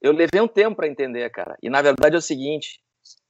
Eu 0.02 0.12
levei 0.12 0.42
um 0.42 0.48
tempo 0.48 0.76
para 0.76 0.88
entender, 0.88 1.30
cara. 1.32 1.58
E 1.62 1.70
na 1.70 1.82
verdade 1.82 2.16
é 2.16 2.20
o 2.20 2.22
seguinte: 2.22 2.80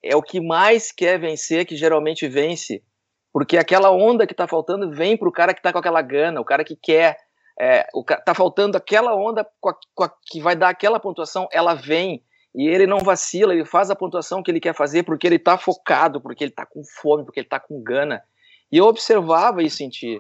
é 0.03 0.15
o 0.15 0.21
que 0.21 0.41
mais 0.41 0.91
quer 0.91 1.19
vencer 1.19 1.65
que 1.65 1.77
geralmente 1.77 2.27
vence, 2.27 2.83
porque 3.31 3.57
aquela 3.57 3.91
onda 3.91 4.27
que 4.27 4.33
tá 4.33 4.47
faltando 4.47 4.91
vem 4.91 5.15
pro 5.15 5.31
cara 5.31 5.53
que 5.53 5.61
tá 5.61 5.71
com 5.71 5.79
aquela 5.79 6.01
gana, 6.01 6.41
o 6.41 6.45
cara 6.45 6.63
que 6.63 6.75
quer. 6.75 7.17
É, 7.59 7.87
o, 7.91 8.03
tá 8.03 8.35
faltando 8.35 8.77
aquela 8.77 9.15
onda 9.15 9.43
com 9.59 9.69
a, 9.69 9.75
com 9.95 10.03
a, 10.03 10.13
que 10.27 10.39
vai 10.39 10.55
dar 10.55 10.69
aquela 10.69 10.99
pontuação, 10.99 11.47
ela 11.51 11.73
vem 11.73 12.23
e 12.57 12.67
ele 12.67 12.87
não 12.87 12.97
vacila, 12.97 13.53
ele 13.53 13.65
faz 13.65 13.91
a 13.91 13.95
pontuação 13.95 14.41
que 14.41 14.49
ele 14.49 14.59
quer 14.59 14.73
fazer 14.73 15.03
porque 15.03 15.27
ele 15.27 15.37
tá 15.37 15.59
focado, 15.59 16.19
porque 16.19 16.43
ele 16.43 16.49
tá 16.49 16.65
com 16.65 16.83
fome, 16.83 17.23
porque 17.23 17.39
ele 17.39 17.47
tá 17.47 17.59
com 17.59 17.83
gana. 17.83 18.23
E 18.71 18.79
eu 18.79 18.85
observava 18.85 19.61
em 19.61 19.67
ti. 19.67 20.19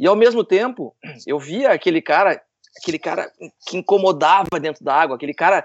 E 0.00 0.06
ao 0.06 0.16
mesmo 0.16 0.42
tempo, 0.42 0.96
eu 1.26 1.38
via 1.38 1.72
aquele 1.72 2.00
cara, 2.00 2.40
aquele 2.80 2.98
cara 2.98 3.30
que 3.68 3.76
incomodava 3.76 4.58
dentro 4.58 4.82
da 4.82 4.94
água, 4.94 5.16
aquele 5.16 5.34
cara 5.34 5.62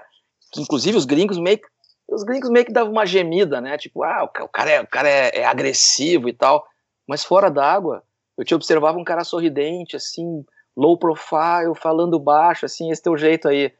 que 0.52 0.60
inclusive 0.60 0.98
os 0.98 1.06
gringos 1.06 1.38
meio 1.38 1.56
que, 1.56 1.66
os 2.06 2.22
gringos 2.22 2.50
meio 2.50 2.66
que 2.66 2.72
davam 2.72 2.92
uma 2.92 3.06
gemida, 3.06 3.58
né? 3.58 3.78
Tipo, 3.78 4.02
ah, 4.02 4.22
o 4.24 4.48
cara 4.48 4.70
é, 4.70 4.80
o 4.82 4.86
cara 4.86 5.08
é, 5.08 5.38
é 5.38 5.46
agressivo 5.46 6.28
e 6.28 6.34
tal. 6.34 6.66
Mas 7.08 7.24
fora 7.24 7.50
d'água, 7.50 8.02
eu 8.36 8.44
te 8.44 8.54
observava 8.54 8.98
um 8.98 9.04
cara 9.04 9.24
sorridente, 9.24 9.96
assim, 9.96 10.44
low 10.76 10.98
profile, 10.98 11.74
falando 11.76 12.20
baixo, 12.20 12.66
assim, 12.66 12.90
esse 12.90 13.02
teu 13.02 13.16
jeito 13.16 13.48
aí. 13.48 13.72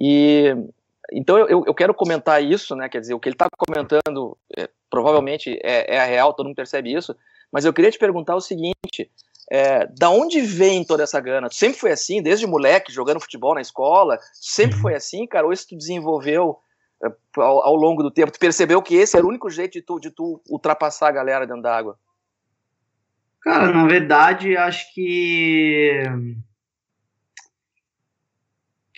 E 0.00 0.54
então 1.12 1.38
eu, 1.38 1.64
eu 1.66 1.74
quero 1.74 1.94
comentar 1.94 2.42
isso, 2.42 2.76
né? 2.76 2.88
Quer 2.88 3.00
dizer, 3.00 3.14
o 3.14 3.20
que 3.20 3.28
ele 3.28 3.34
está 3.34 3.48
comentando 3.56 4.36
é, 4.56 4.68
provavelmente 4.90 5.58
é, 5.62 5.96
é 5.96 6.00
a 6.00 6.04
real, 6.04 6.34
todo 6.34 6.46
mundo 6.46 6.56
percebe 6.56 6.92
isso. 6.92 7.16
Mas 7.52 7.64
eu 7.64 7.72
queria 7.72 7.90
te 7.90 7.98
perguntar 7.98 8.36
o 8.36 8.40
seguinte: 8.40 9.10
é, 9.50 9.86
da 9.86 10.10
onde 10.10 10.40
vem 10.40 10.84
toda 10.84 11.02
essa 11.02 11.20
gana? 11.20 11.48
Tu 11.48 11.56
sempre 11.56 11.78
foi 11.78 11.90
assim, 11.90 12.22
desde 12.22 12.46
moleque, 12.46 12.92
jogando 12.92 13.20
futebol 13.20 13.54
na 13.54 13.60
escola? 13.60 14.18
Sempre 14.34 14.76
uhum. 14.76 14.82
foi 14.82 14.94
assim, 14.94 15.26
cara? 15.26 15.46
Ou 15.46 15.52
isso 15.52 15.68
tu 15.68 15.76
desenvolveu 15.76 16.58
é, 17.02 17.08
ao, 17.36 17.64
ao, 17.64 17.74
longo 17.74 18.02
do 18.02 18.10
tempo? 18.10 18.30
Tu 18.30 18.38
percebeu 18.38 18.82
que 18.82 18.94
esse 18.94 19.16
era 19.16 19.24
o 19.24 19.28
único 19.28 19.48
jeito 19.48 19.72
de 19.72 19.82
tu, 19.82 19.98
de 19.98 20.10
tu 20.10 20.42
ultrapassar 20.48 21.08
a 21.08 21.12
galera 21.12 21.46
dentro 21.46 21.62
da 21.62 21.74
água? 21.74 21.98
Cara, 23.40 23.72
na 23.72 23.86
verdade, 23.86 24.56
acho 24.56 24.92
que 24.92 26.02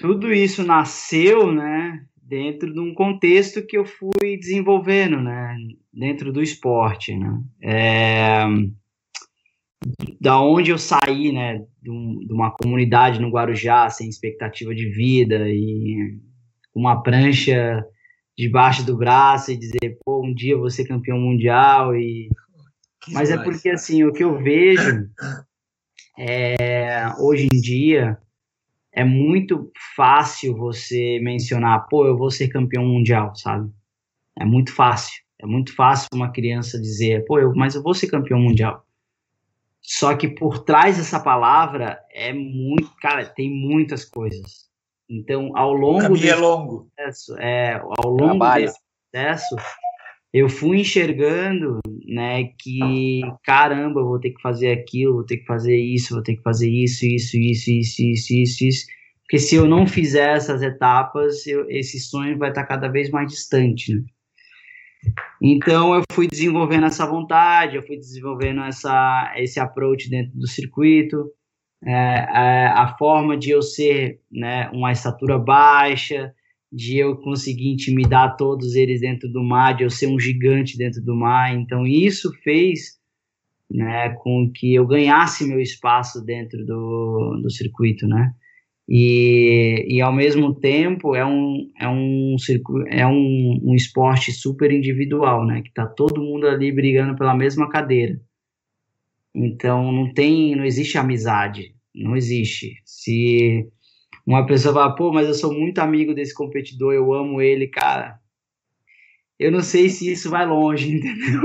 tudo 0.01 0.33
isso 0.33 0.65
nasceu, 0.65 1.53
né, 1.53 2.05
dentro 2.17 2.73
de 2.73 2.81
um 2.81 2.95
contexto 2.95 3.65
que 3.67 3.77
eu 3.77 3.85
fui 3.85 4.39
desenvolvendo, 4.39 5.21
né, 5.21 5.57
dentro 5.93 6.33
do 6.33 6.43
esporte, 6.43 7.15
né. 7.17 7.43
É 7.63 8.45
da 10.21 10.41
onde 10.41 10.71
eu 10.71 10.79
saí, 10.79 11.33
né, 11.33 11.65
de, 11.83 11.91
um, 11.91 12.19
de, 12.19 12.33
uma 12.33 12.51
comunidade 12.51 13.21
no 13.21 13.31
Guarujá 13.31 13.89
sem 13.89 14.09
expectativa 14.09 14.75
de 14.75 14.87
vida 14.91 15.49
e 15.49 16.19
uma 16.75 17.03
prancha 17.03 17.83
debaixo 18.37 18.85
do 18.85 18.97
braço 18.97 19.51
e 19.51 19.57
dizer, 19.57 19.99
pô, 20.05 20.23
um 20.23 20.35
dia 20.35 20.53
eu 20.53 20.61
vou 20.61 20.71
ser 20.71 20.87
campeão 20.87 21.19
mundial 21.19 21.97
e 21.97 22.29
mas 23.09 23.31
é 23.31 23.39
porque 23.39 23.71
assim, 23.71 24.05
o 24.05 24.13
que 24.13 24.23
eu 24.23 24.37
vejo 24.43 25.09
é 26.19 27.11
hoje 27.19 27.49
em 27.51 27.61
dia 27.61 28.19
é 28.93 29.05
muito 29.05 29.70
fácil 29.95 30.57
você 30.57 31.20
mencionar, 31.20 31.86
pô, 31.88 32.07
eu 32.07 32.16
vou 32.16 32.30
ser 32.30 32.49
campeão 32.49 32.84
mundial, 32.84 33.34
sabe? 33.36 33.70
É 34.38 34.45
muito 34.45 34.74
fácil. 34.74 35.22
É 35.38 35.47
muito 35.47 35.74
fácil 35.74 36.09
uma 36.12 36.30
criança 36.30 36.80
dizer, 36.80 37.24
pô, 37.24 37.38
eu, 37.38 37.55
mas 37.55 37.74
eu 37.74 37.82
vou 37.82 37.95
ser 37.95 38.09
campeão 38.09 38.38
mundial. 38.38 38.84
Só 39.80 40.14
que 40.14 40.28
por 40.28 40.59
trás 40.64 40.99
dessa 40.99 41.18
palavra 41.18 41.99
é 42.12 42.32
muito, 42.32 42.95
cara, 43.01 43.24
tem 43.24 43.51
muitas 43.51 44.05
coisas. 44.05 44.68
Então, 45.09 45.57
ao 45.57 45.72
longo 45.72 46.14
desse 46.14 46.28
é 46.28 46.36
longo. 46.36 46.91
processo, 46.95 47.36
é, 47.38 47.74
ao 47.74 48.11
longo 48.11 48.38
Trabalho. 48.38 48.66
desse 48.66 48.78
processo, 49.11 49.57
eu 50.33 50.49
fui 50.49 50.81
enxergando, 50.81 51.81
né, 52.07 52.45
que 52.59 53.20
caramba, 53.45 54.03
vou 54.03 54.20
ter 54.20 54.31
que 54.31 54.41
fazer 54.41 54.70
aquilo, 54.70 55.14
vou 55.14 55.24
ter 55.24 55.39
que 55.39 55.47
fazer 55.47 55.76
isso, 55.76 56.14
vou 56.14 56.22
ter 56.22 56.37
que 56.37 56.43
fazer 56.43 56.70
isso, 56.70 57.05
isso, 57.05 57.37
isso, 57.37 57.70
isso, 57.70 58.03
isso, 58.03 58.35
isso, 58.35 58.64
isso. 58.64 58.87
Porque 59.22 59.39
se 59.39 59.57
eu 59.57 59.66
não 59.66 59.87
fizer 59.87 60.37
essas 60.37 60.62
etapas, 60.62 61.47
eu, 61.47 61.68
esse 61.68 62.01
sonho 62.01 62.39
vai 62.39 62.51
estar 62.51 62.64
cada 62.64 62.89
vez 62.89 63.11
mais 63.11 63.31
distante, 63.31 63.95
né? 63.95 64.03
Então 65.43 65.95
eu 65.95 66.03
fui 66.12 66.26
desenvolvendo 66.26 66.87
essa 66.87 67.07
vontade, 67.07 67.76
eu 67.76 67.83
fui 67.83 67.97
desenvolvendo 67.97 68.62
essa, 68.62 69.33
esse 69.37 69.59
approach 69.59 70.11
dentro 70.11 70.37
do 70.39 70.47
circuito, 70.47 71.31
é, 71.85 71.95
a, 71.95 72.45
é, 72.45 72.66
a, 72.66 72.97
forma 72.99 73.37
de 73.39 73.51
eu 73.51 73.62
ser 73.62 74.20
né, 74.31 74.68
uma 74.70 74.93
estatura 74.93 75.39
baixa, 75.39 76.35
de 76.73 76.99
eu 76.99 77.16
conseguir 77.16 77.73
intimidar 77.73 78.37
todos 78.37 78.75
eles 78.75 79.01
dentro 79.01 79.29
do 79.29 79.43
mar, 79.43 79.77
de 79.77 79.83
eu 79.83 79.91
ser 79.91 80.07
um 80.07 80.21
gigante 80.21 80.79
dentro 80.79 81.03
do 81.03 81.14
mar. 81.14 81.55
Então 81.55 81.87
isso 81.87 82.33
fez 82.43 83.01
né, 83.71 84.11
com 84.21 84.51
que 84.53 84.75
eu 84.75 84.87
ganhasse 84.87 85.47
meu 85.47 85.61
espaço 85.61 86.25
dentro 86.25 86.64
do, 86.64 87.41
do 87.43 87.51
circuito, 87.51 88.07
né? 88.07 88.33
E, 88.89 89.87
e 89.89 90.01
ao 90.01 90.12
mesmo 90.12 90.53
tempo 90.53 91.14
é 91.14 91.25
um, 91.25 91.71
é 91.79 91.89
um, 91.89 92.35
é 92.89 93.07
um, 93.07 93.61
um 93.62 93.75
esporte 93.77 94.33
super 94.33 94.73
individual, 94.73 95.47
né? 95.47 95.62
Que 95.62 95.73
tá 95.73 95.87
todo 95.87 96.21
mundo 96.21 96.49
ali 96.49 96.73
brigando 96.73 97.16
pela 97.16 97.35
mesma 97.35 97.68
cadeira. 97.68 98.21
Então 99.33 99.93
não 99.93 100.12
tem, 100.12 100.57
não 100.57 100.64
existe 100.64 100.99
amizade, 100.99 101.73
não 101.95 102.16
existe. 102.16 102.75
Se 102.85 103.68
uma 104.35 104.47
pessoa 104.47 104.74
fala, 104.74 104.95
pô, 104.95 105.12
mas 105.12 105.28
eu 105.28 105.35
sou 105.35 105.53
muito 105.53 105.78
amigo 105.78 106.14
desse 106.14 106.35
competidor, 106.35 106.93
eu 106.93 107.12
amo 107.12 107.41
ele, 107.41 107.66
cara. 107.66 108.18
Eu 109.39 109.51
não 109.51 109.62
sei 109.62 109.89
se 109.89 110.12
isso 110.12 110.28
vai 110.28 110.47
longe, 110.47 110.91
entendeu? 110.95 111.41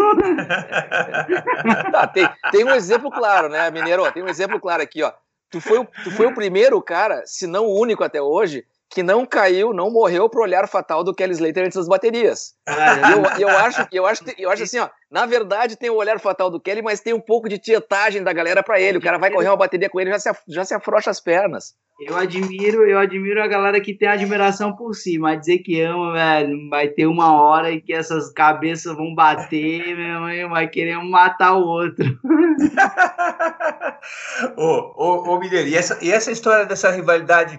Tá, 1.91 2.07
tem, 2.07 2.27
tem 2.51 2.63
um 2.65 2.73
exemplo 2.73 3.09
claro, 3.09 3.49
né, 3.49 3.71
Mineiro? 3.71 4.11
Tem 4.11 4.21
um 4.21 4.27
exemplo 4.27 4.59
claro 4.59 4.83
aqui, 4.83 5.01
ó 5.01 5.11
tu 5.55 5.61
foi, 5.61 5.86
tu 6.03 6.11
foi 6.11 6.25
o 6.25 6.33
primeiro 6.33 6.81
cara, 6.81 7.23
se 7.25 7.47
não 7.47 7.65
o 7.65 7.79
único 7.79 8.03
até 8.03 8.21
hoje, 8.21 8.65
que 8.89 9.03
não 9.03 9.25
caiu, 9.25 9.73
não 9.73 9.91
morreu 9.91 10.29
pro 10.29 10.41
olhar 10.41 10.67
fatal 10.67 11.03
do 11.03 11.13
Kelly 11.13 11.33
Slater 11.33 11.65
antes 11.65 11.75
das 11.75 11.88
baterias. 11.88 12.53
Ah, 12.67 13.11
eu, 13.11 13.47
eu, 13.47 13.49
acho, 13.49 13.88
eu, 13.91 14.05
acho, 14.05 14.23
eu 14.38 14.49
acho 14.49 14.63
assim, 14.63 14.79
ó, 14.79 14.89
na 15.11 15.25
verdade 15.25 15.75
tem 15.75 15.89
o 15.89 15.95
olhar 15.95 16.19
fatal 16.19 16.49
do 16.49 16.59
Kelly, 16.59 16.81
mas 16.81 17.01
tem 17.01 17.13
um 17.13 17.19
pouco 17.19 17.49
de 17.49 17.57
tietagem 17.57 18.23
da 18.23 18.31
galera 18.31 18.63
para 18.63 18.79
ele. 18.79 18.97
O 18.97 19.01
cara 19.01 19.17
vai 19.17 19.31
correr 19.31 19.49
uma 19.49 19.57
bateria 19.57 19.89
com 19.89 19.99
ele 19.99 20.11
já 20.11 20.19
se, 20.19 20.29
já 20.47 20.63
se 20.63 20.73
afrouxa 20.73 21.09
as 21.09 21.19
pernas. 21.19 21.75
Eu 21.99 22.17
admiro, 22.17 22.86
eu 22.86 22.99
admiro 22.99 23.41
a 23.41 23.47
galera 23.47 23.79
que 23.79 23.93
tem 23.93 24.09
admiração 24.09 24.75
por 24.75 24.93
si, 24.93 25.17
mas 25.17 25.39
dizer 25.39 25.59
que 25.59 25.79
ama, 25.79 26.11
velho, 26.11 26.69
vai 26.69 26.89
ter 26.89 27.05
uma 27.05 27.41
hora 27.41 27.71
em 27.71 27.79
que 27.79 27.93
essas 27.93 28.33
cabeças 28.33 28.93
vão 28.95 29.15
bater, 29.15 29.79
meu 29.95 30.19
mãe 30.19 30.49
vai 30.49 30.67
querer 30.67 30.97
um 30.97 31.09
matar 31.09 31.53
o 31.53 31.65
outro. 31.65 32.19
ô, 34.57 34.93
ô, 34.95 35.36
ô 35.36 35.39
Mineiro, 35.39 35.69
e 35.69 35.75
essa, 35.75 35.97
e 36.03 36.11
essa 36.11 36.31
história 36.31 36.65
dessa 36.65 36.91
rivalidade 36.91 37.57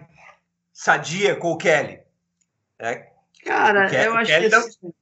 sadia 0.76 1.34
com 1.34 1.52
o 1.52 1.56
Kelly. 1.56 2.00
É, 2.78 3.08
Cara, 3.46 3.88
Kelly, 3.88 4.04
eu 4.04 4.14
acho 4.14 4.30
Kelly 4.30 4.44
que. 4.44 4.50
Não... 4.50 4.58
Assim, 4.58 4.92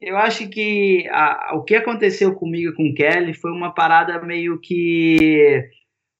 eu 0.00 0.16
acho 0.16 0.48
que 0.48 1.08
a, 1.10 1.54
o 1.54 1.62
que 1.62 1.76
aconteceu 1.76 2.34
comigo 2.34 2.74
com 2.74 2.88
o 2.88 2.94
Kelly 2.94 3.32
foi 3.32 3.52
uma 3.52 3.72
parada 3.72 4.20
meio 4.20 4.60
que 4.60 5.70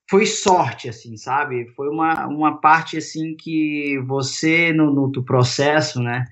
foi 0.09 0.27
sorte, 0.27 0.89
assim, 0.89 1.17
sabe? 1.17 1.67
Foi 1.75 1.89
uma, 1.89 2.27
uma 2.27 2.61
parte, 2.61 2.97
assim, 2.97 3.37
que 3.37 3.99
você, 4.07 4.73
no, 4.73 4.93
no 4.93 5.25
processo, 5.25 6.01
né, 6.01 6.25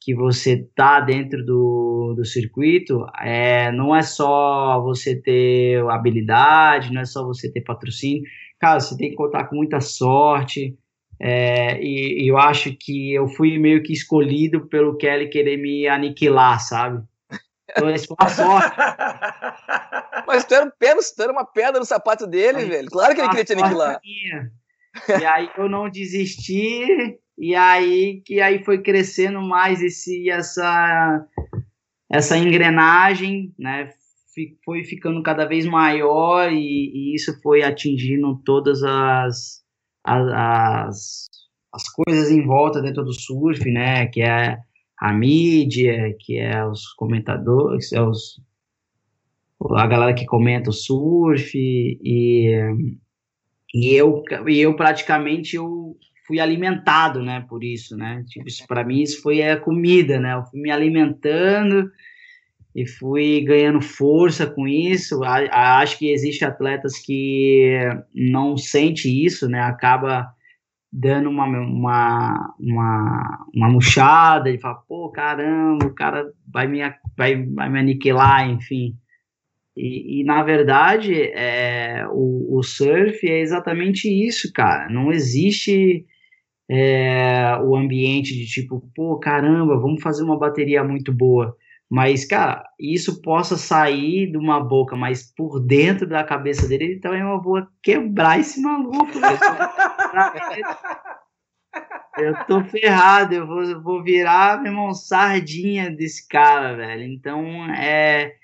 que 0.00 0.14
você 0.14 0.68
tá 0.74 1.00
dentro 1.00 1.44
do, 1.44 2.14
do 2.16 2.24
circuito, 2.24 3.04
é, 3.20 3.72
não 3.72 3.94
é 3.94 4.02
só 4.02 4.80
você 4.82 5.20
ter 5.20 5.82
habilidade, 5.88 6.92
não 6.92 7.00
é 7.00 7.04
só 7.04 7.24
você 7.24 7.50
ter 7.50 7.62
patrocínio, 7.62 8.22
cara, 8.60 8.80
você 8.80 8.96
tem 8.96 9.10
que 9.10 9.16
contar 9.16 9.44
com 9.44 9.56
muita 9.56 9.80
sorte, 9.80 10.76
é, 11.20 11.80
e, 11.80 12.24
e, 12.24 12.28
eu 12.28 12.36
acho 12.36 12.74
que 12.78 13.14
eu 13.14 13.26
fui 13.28 13.58
meio 13.58 13.82
que 13.82 13.92
escolhido 13.92 14.66
pelo 14.68 14.96
Kelly 14.96 15.28
querer 15.28 15.56
me 15.56 15.86
aniquilar, 15.88 16.60
sabe? 16.60 17.02
Então, 17.70 17.90
isso 17.90 18.06
foi 18.06 18.16
uma 18.20 18.28
sorte. 18.28 18.76
Mas 20.26 20.44
tu 20.44 20.54
era, 20.54 20.66
um 20.66 20.70
pedra, 20.78 21.02
tu 21.16 21.22
era 21.22 21.32
uma 21.32 21.44
pedra 21.44 21.78
no 21.80 21.86
sapato 21.86 22.26
dele, 22.26 22.58
Mas, 22.58 22.68
velho. 22.68 22.88
Claro 22.90 23.14
que 23.14 23.20
ele 23.20 23.28
queria 23.28 23.44
te 23.44 23.52
aniquilar. 23.54 24.00
Minha. 24.04 24.50
E 25.20 25.24
aí 25.24 25.50
eu 25.58 25.68
não 25.68 25.90
desisti, 25.90 27.18
e 27.38 27.54
aí 27.54 28.22
que 28.24 28.40
aí 28.40 28.64
foi 28.64 28.82
crescendo 28.82 29.40
mais 29.42 29.82
esse, 29.82 30.30
essa, 30.30 31.26
essa 32.10 32.38
engrenagem, 32.38 33.54
né? 33.58 33.90
Foi 34.64 34.84
ficando 34.84 35.22
cada 35.22 35.46
vez 35.46 35.64
maior 35.64 36.52
e, 36.52 36.92
e 36.94 37.14
isso 37.14 37.40
foi 37.40 37.62
atingindo 37.62 38.38
todas 38.44 38.82
as 38.82 39.65
as, 40.06 41.26
as 41.72 41.88
coisas 41.90 42.30
em 42.30 42.44
volta 42.44 42.80
dentro 42.80 43.04
do 43.04 43.12
surf, 43.12 43.64
né? 43.70 44.06
Que 44.06 44.22
é 44.22 44.58
a 44.98 45.12
mídia, 45.12 46.14
que 46.20 46.38
é 46.38 46.64
os 46.64 46.92
comentadores, 46.94 47.92
é 47.92 48.00
os, 48.00 48.40
a 49.72 49.86
galera 49.86 50.14
que 50.14 50.24
comenta 50.24 50.70
o 50.70 50.72
surf 50.72 51.52
e, 51.54 51.98
e 53.74 53.94
eu 53.94 54.22
e 54.46 54.58
eu 54.58 54.74
praticamente 54.74 55.56
eu 55.56 55.96
fui 56.26 56.40
alimentado, 56.40 57.22
né, 57.22 57.44
por 57.48 57.62
isso, 57.62 57.96
né? 57.96 58.24
Tipo, 58.28 58.48
isso 58.48 58.66
para 58.66 58.84
mim 58.84 59.02
isso 59.02 59.22
foi 59.22 59.42
a 59.42 59.60
comida, 59.60 60.18
né? 60.18 60.34
Eu 60.34 60.44
fui 60.44 60.60
me 60.60 60.70
alimentando 60.70 61.90
e 62.76 62.86
fui 62.86 63.40
ganhando 63.40 63.80
força 63.80 64.46
com 64.46 64.68
isso. 64.68 65.24
acho 65.24 65.98
que 65.98 66.12
existe 66.12 66.44
atletas 66.44 66.98
que 66.98 67.80
não 68.14 68.58
sente 68.58 69.08
isso, 69.08 69.48
né? 69.48 69.60
Acaba 69.60 70.28
dando 70.92 71.30
uma, 71.30 71.46
uma, 71.46 72.54
uma, 72.60 73.46
uma 73.54 73.68
murchada 73.70 74.50
e 74.50 74.60
fala, 74.60 74.74
pô, 74.86 75.08
caramba, 75.08 75.86
o 75.86 75.94
cara 75.94 76.30
vai 76.52 76.66
me, 76.66 76.80
vai, 77.16 77.46
vai 77.46 77.70
me 77.70 77.78
aniquilar, 77.78 78.46
enfim. 78.50 78.94
E, 79.74 80.20
e 80.20 80.24
na 80.24 80.42
verdade, 80.42 81.14
é, 81.14 82.06
o, 82.10 82.58
o 82.58 82.62
surf 82.62 83.26
é 83.26 83.40
exatamente 83.40 84.06
isso, 84.06 84.52
cara. 84.52 84.90
Não 84.90 85.10
existe 85.10 86.04
é, 86.70 87.56
o 87.64 87.74
ambiente 87.74 88.34
de 88.34 88.44
tipo, 88.44 88.86
pô, 88.94 89.18
caramba, 89.18 89.80
vamos 89.80 90.02
fazer 90.02 90.22
uma 90.22 90.38
bateria 90.38 90.84
muito 90.84 91.10
boa 91.10 91.56
mas, 91.88 92.24
cara, 92.24 92.64
isso 92.80 93.22
possa 93.22 93.56
sair 93.56 94.30
de 94.30 94.36
uma 94.36 94.60
boca, 94.60 94.96
mas 94.96 95.32
por 95.34 95.60
dentro 95.60 96.06
da 96.06 96.24
cabeça 96.24 96.66
dele, 96.66 96.84
ele 96.84 97.00
também 97.00 97.20
eu 97.20 97.40
vou 97.40 97.64
quebrar 97.82 98.40
esse 98.40 98.60
maluco. 98.60 99.06
Eu 102.18 102.34
tô 102.46 102.64
ferrado, 102.64 103.34
eu 103.34 103.46
vou, 103.46 103.62
eu 103.62 103.82
vou 103.82 104.02
virar, 104.02 104.62
meu 104.62 104.72
irmão, 104.72 104.94
sardinha 104.94 105.90
desse 105.90 106.26
cara, 106.26 106.74
velho. 106.74 107.02
Então, 107.02 107.44
é. 107.74 108.34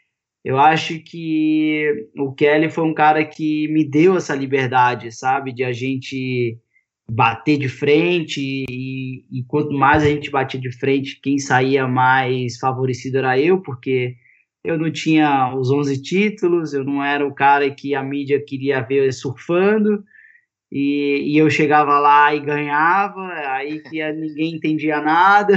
Eu 0.45 0.59
acho 0.59 0.99
que 0.99 2.11
o 2.18 2.34
Kelly 2.34 2.68
foi 2.68 2.84
um 2.84 2.93
cara 2.93 3.24
que 3.24 3.68
me 3.68 3.88
deu 3.88 4.16
essa 4.16 4.34
liberdade, 4.34 5.11
sabe? 5.12 5.55
De 5.55 5.64
a 5.64 5.72
gente 5.72 6.59
bater 7.11 7.59
de 7.59 7.68
frente 7.68 8.40
e, 8.40 9.24
e, 9.30 9.44
quanto 9.46 9.72
mais 9.72 10.03
a 10.03 10.07
gente 10.07 10.30
batia 10.30 10.61
de 10.61 10.70
frente, 10.72 11.20
quem 11.20 11.38
saía 11.38 11.86
mais 11.86 12.59
favorecido 12.59 13.18
era 13.18 13.38
eu, 13.38 13.61
porque 13.61 14.14
eu 14.64 14.78
não 14.78 14.90
tinha 14.90 15.55
os 15.55 15.70
11 15.70 16.00
títulos, 16.00 16.72
eu 16.72 16.84
não 16.84 17.05
era 17.05 17.26
o 17.26 17.34
cara 17.34 17.70
que 17.70 17.94
a 17.94 18.03
mídia 18.03 18.42
queria 18.44 18.80
ver 18.80 19.12
surfando, 19.12 20.05
e, 20.70 21.34
e 21.34 21.38
eu 21.38 21.50
chegava 21.50 21.98
lá 21.98 22.34
e 22.34 22.40
ganhava, 22.40 23.20
aí 23.57 23.80
que 23.80 24.12
ninguém 24.12 24.55
entendia 24.57 25.00
nada. 25.03 25.55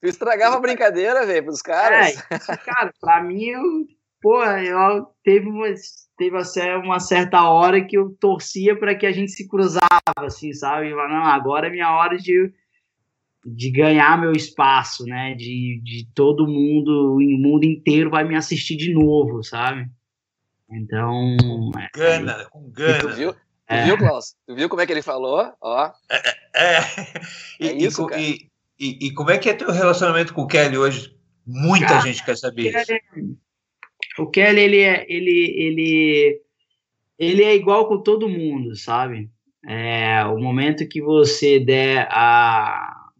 Tu 0.00 0.08
estragava 0.08 0.56
a 0.56 0.60
brincadeira, 0.60 1.26
velho, 1.26 1.44
pros 1.44 1.62
caras. 1.62 2.16
É, 2.30 2.56
cara, 2.56 2.92
pra 3.00 3.22
mim, 3.22 3.46
eu, 3.46 3.62
porra, 4.20 4.62
eu 4.62 5.06
teve 5.24 5.48
umas 5.48 6.08
teve 6.16 6.36
assim, 6.36 6.60
uma 6.84 7.00
certa 7.00 7.48
hora 7.48 7.84
que 7.84 7.96
eu 7.96 8.16
torcia 8.20 8.78
para 8.78 8.94
que 8.94 9.06
a 9.06 9.12
gente 9.12 9.32
se 9.32 9.48
cruzava, 9.48 10.00
assim, 10.18 10.52
sabe? 10.52 10.88
E, 10.88 10.90
não, 10.90 11.24
agora 11.24 11.66
é 11.66 11.70
minha 11.70 11.90
hora 11.92 12.16
de, 12.16 12.52
de 13.44 13.70
ganhar 13.70 14.20
meu 14.20 14.32
espaço, 14.32 15.04
né? 15.04 15.34
De, 15.34 15.80
de 15.82 16.08
todo 16.14 16.46
mundo, 16.46 17.16
o 17.16 17.38
mundo 17.38 17.64
inteiro 17.64 18.10
vai 18.10 18.24
me 18.24 18.36
assistir 18.36 18.76
de 18.76 18.92
novo, 18.92 19.42
sabe? 19.42 19.88
Então. 20.70 21.36
Com 21.40 21.70
é, 21.78 21.88
gana, 21.94 22.44
com 22.50 22.70
gana. 22.70 23.00
Tu 23.00 23.08
viu, 23.14 23.32
tu 23.32 23.38
é. 23.68 23.84
viu, 23.84 23.98
Klaus? 23.98 24.34
Tu 24.46 24.54
viu 24.54 24.68
como 24.68 24.80
é 24.80 24.86
que 24.86 24.92
ele 24.92 25.02
falou? 25.02 25.52
Ó. 25.60 25.90
É. 26.10 26.78
é. 26.78 26.80
E, 27.60 27.68
é 27.68 27.72
isso, 27.74 28.08
e, 28.16 28.48
e, 28.78 28.86
e, 28.86 29.06
e, 29.06 29.14
como 29.14 29.30
é 29.30 29.38
que 29.38 29.48
é 29.48 29.54
teu 29.54 29.70
relacionamento 29.70 30.32
com 30.34 30.42
o 30.42 30.46
Kelly 30.46 30.78
hoje? 30.78 31.16
Muita 31.46 31.86
cara, 31.86 32.00
gente 32.00 32.24
quer 32.24 32.36
saber 32.36 32.70
isso. 32.70 32.92
O 34.18 34.26
Kelly, 34.26 34.60
ele 34.60 34.80
é, 34.80 35.06
ele, 35.08 35.54
ele, 35.56 36.40
ele 37.18 37.42
é 37.42 37.54
igual 37.54 37.88
com 37.88 38.02
todo 38.02 38.28
mundo, 38.28 38.76
sabe? 38.76 39.30
É, 39.66 40.24
o 40.24 40.38
momento 40.38 40.88
que 40.88 41.00
você 41.00 41.60
der 41.60 42.08
a, 42.10 43.10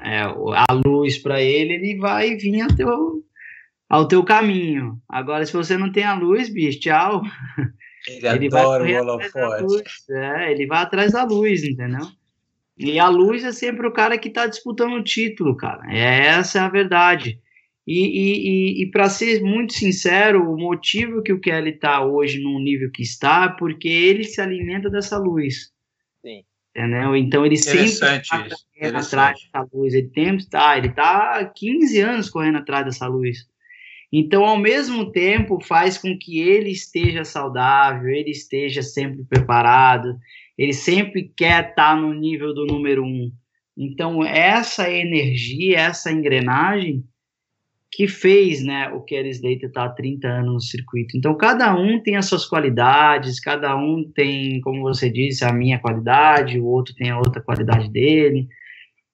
é, 0.00 0.20
a 0.22 0.66
luz 0.84 1.18
para 1.18 1.40
ele, 1.40 1.74
ele 1.74 1.96
vai 1.96 2.36
vir 2.36 2.60
ao 2.60 2.68
teu, 2.68 3.24
ao 3.88 4.08
teu 4.08 4.24
caminho. 4.24 5.00
Agora, 5.08 5.46
se 5.46 5.52
você 5.52 5.76
não 5.78 5.92
tem 5.92 6.04
a 6.04 6.14
luz, 6.14 6.48
bicho, 6.48 6.80
tchau. 6.80 7.22
Ele, 8.08 8.26
ele 8.26 8.46
adora 8.48 8.82
vai 8.82 8.94
o 8.94 9.02
holofote. 9.02 9.84
É, 10.10 10.50
ele 10.50 10.66
vai 10.66 10.82
atrás 10.82 11.12
da 11.12 11.24
luz, 11.24 11.62
entendeu? 11.62 12.06
E 12.76 12.98
a 12.98 13.08
luz 13.08 13.44
é 13.44 13.52
sempre 13.52 13.86
o 13.86 13.92
cara 13.92 14.18
que 14.18 14.28
está 14.28 14.46
disputando 14.46 14.94
o 14.94 15.04
título, 15.04 15.56
cara. 15.56 15.82
É, 15.88 16.26
essa 16.26 16.58
é 16.58 16.62
a 16.62 16.68
verdade. 16.68 17.40
E, 17.86 17.94
e, 17.94 18.48
e, 18.48 18.82
e 18.84 18.90
para 18.90 19.08
ser 19.08 19.42
muito 19.42 19.72
sincero, 19.72 20.52
o 20.52 20.56
motivo 20.56 21.22
que 21.22 21.32
o 21.32 21.40
Kelly 21.40 21.70
está 21.70 22.04
hoje 22.04 22.40
no 22.40 22.60
nível 22.60 22.90
que 22.92 23.02
está 23.02 23.44
é 23.46 23.58
porque 23.58 23.88
ele 23.88 24.24
se 24.24 24.40
alimenta 24.40 24.88
dessa 24.88 25.18
luz. 25.18 25.72
Sim. 26.24 26.44
Entendeu? 26.70 27.16
Então 27.16 27.44
ele 27.44 27.56
sempre 27.56 27.86
está 27.86 28.20
correndo 28.20 28.98
atrás 28.98 29.40
dessa 29.40 29.68
luz. 29.72 29.94
Ele 29.94 30.08
tem, 30.08 30.38
tá, 30.48 30.78
ele 30.78 30.88
está 30.88 31.40
há 31.40 31.44
15 31.44 32.00
anos 32.00 32.30
correndo 32.30 32.58
atrás 32.58 32.84
dessa 32.84 33.06
luz. 33.08 33.46
Então, 34.12 34.44
ao 34.44 34.58
mesmo 34.58 35.10
tempo, 35.10 35.58
faz 35.64 35.96
com 35.96 36.16
que 36.18 36.38
ele 36.38 36.70
esteja 36.70 37.24
saudável, 37.24 38.10
ele 38.10 38.30
esteja 38.30 38.82
sempre 38.82 39.24
preparado, 39.24 40.18
ele 40.56 40.74
sempre 40.74 41.32
quer 41.34 41.70
estar 41.70 41.94
tá 41.94 41.96
no 41.96 42.12
nível 42.12 42.52
do 42.52 42.66
número 42.66 43.02
um. 43.02 43.32
Então, 43.74 44.22
essa 44.22 44.90
energia, 44.90 45.78
essa 45.78 46.12
engrenagem, 46.12 47.02
que 47.92 48.08
fez 48.08 48.64
né, 48.64 48.88
o 48.88 49.02
Kelly 49.02 49.28
Slater 49.28 49.68
estar 49.68 49.82
tá 49.82 49.86
há 49.86 49.90
30 49.90 50.26
anos 50.26 50.52
no 50.54 50.60
circuito. 50.60 51.14
Então, 51.14 51.36
cada 51.36 51.74
um 51.74 52.02
tem 52.02 52.16
as 52.16 52.24
suas 52.24 52.46
qualidades, 52.46 53.38
cada 53.38 53.76
um 53.76 54.10
tem, 54.14 54.62
como 54.62 54.80
você 54.80 55.10
disse, 55.10 55.44
a 55.44 55.52
minha 55.52 55.78
qualidade, 55.78 56.58
o 56.58 56.64
outro 56.64 56.94
tem 56.94 57.10
a 57.10 57.18
outra 57.18 57.42
qualidade 57.42 57.90
dele. 57.90 58.48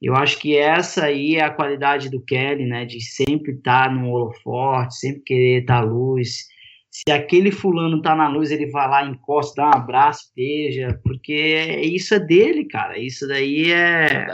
Eu 0.00 0.14
acho 0.14 0.38
que 0.38 0.56
essa 0.56 1.06
aí 1.06 1.34
é 1.34 1.42
a 1.42 1.50
qualidade 1.50 2.08
do 2.08 2.24
Kelly, 2.24 2.66
né, 2.66 2.84
de 2.84 3.00
sempre 3.00 3.54
estar 3.54 3.88
tá 3.88 3.90
no 3.92 4.10
holoforte, 4.10 4.96
sempre 4.96 5.22
querer 5.22 5.60
estar 5.62 5.80
tá 5.80 5.80
à 5.80 5.84
luz, 5.84 6.46
Se 6.88 7.10
aquele 7.10 7.50
fulano 7.50 8.00
tá 8.00 8.14
na 8.14 8.28
luz, 8.28 8.52
ele 8.52 8.70
vai 8.70 8.88
lá, 8.88 9.04
encosta, 9.04 9.62
dá 9.62 9.68
um 9.70 9.80
abraço, 9.80 10.30
beija, 10.36 11.00
porque 11.02 11.80
isso 11.82 12.14
é 12.14 12.20
dele, 12.20 12.64
cara. 12.64 12.96
Isso 12.96 13.26
daí 13.26 13.72
é, 13.72 14.26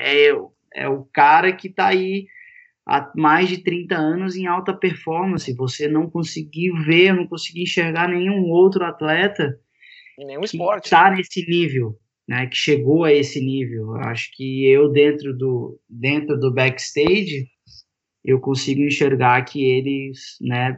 é, 0.00 0.32
é 0.74 0.88
o 0.88 1.04
cara 1.04 1.52
que 1.52 1.68
tá 1.68 1.86
aí 1.86 2.26
há 2.86 3.10
mais 3.16 3.48
de 3.48 3.58
30 3.58 3.96
anos 3.96 4.36
em 4.36 4.46
alta 4.46 4.72
performance. 4.72 5.52
Você 5.54 5.88
não 5.88 6.08
conseguiu 6.08 6.76
ver, 6.84 7.12
não 7.12 7.26
conseguiu 7.26 7.64
enxergar 7.64 8.08
nenhum 8.08 8.44
outro 8.50 8.84
atleta 8.84 9.58
em 10.18 10.24
nenhum 10.24 10.42
esporte 10.42 10.86
está 10.86 11.10
nesse 11.10 11.46
nível, 11.46 11.98
né? 12.26 12.46
Que 12.46 12.56
chegou 12.56 13.04
a 13.04 13.12
esse 13.12 13.40
nível. 13.40 13.94
acho 13.96 14.30
que 14.32 14.66
eu 14.66 14.90
dentro 14.90 15.36
do 15.36 15.78
dentro 15.88 16.38
do 16.38 16.52
backstage 16.52 17.46
eu 18.24 18.40
consigo 18.40 18.80
enxergar 18.80 19.44
que 19.44 19.64
ele, 19.64 20.10
né, 20.40 20.76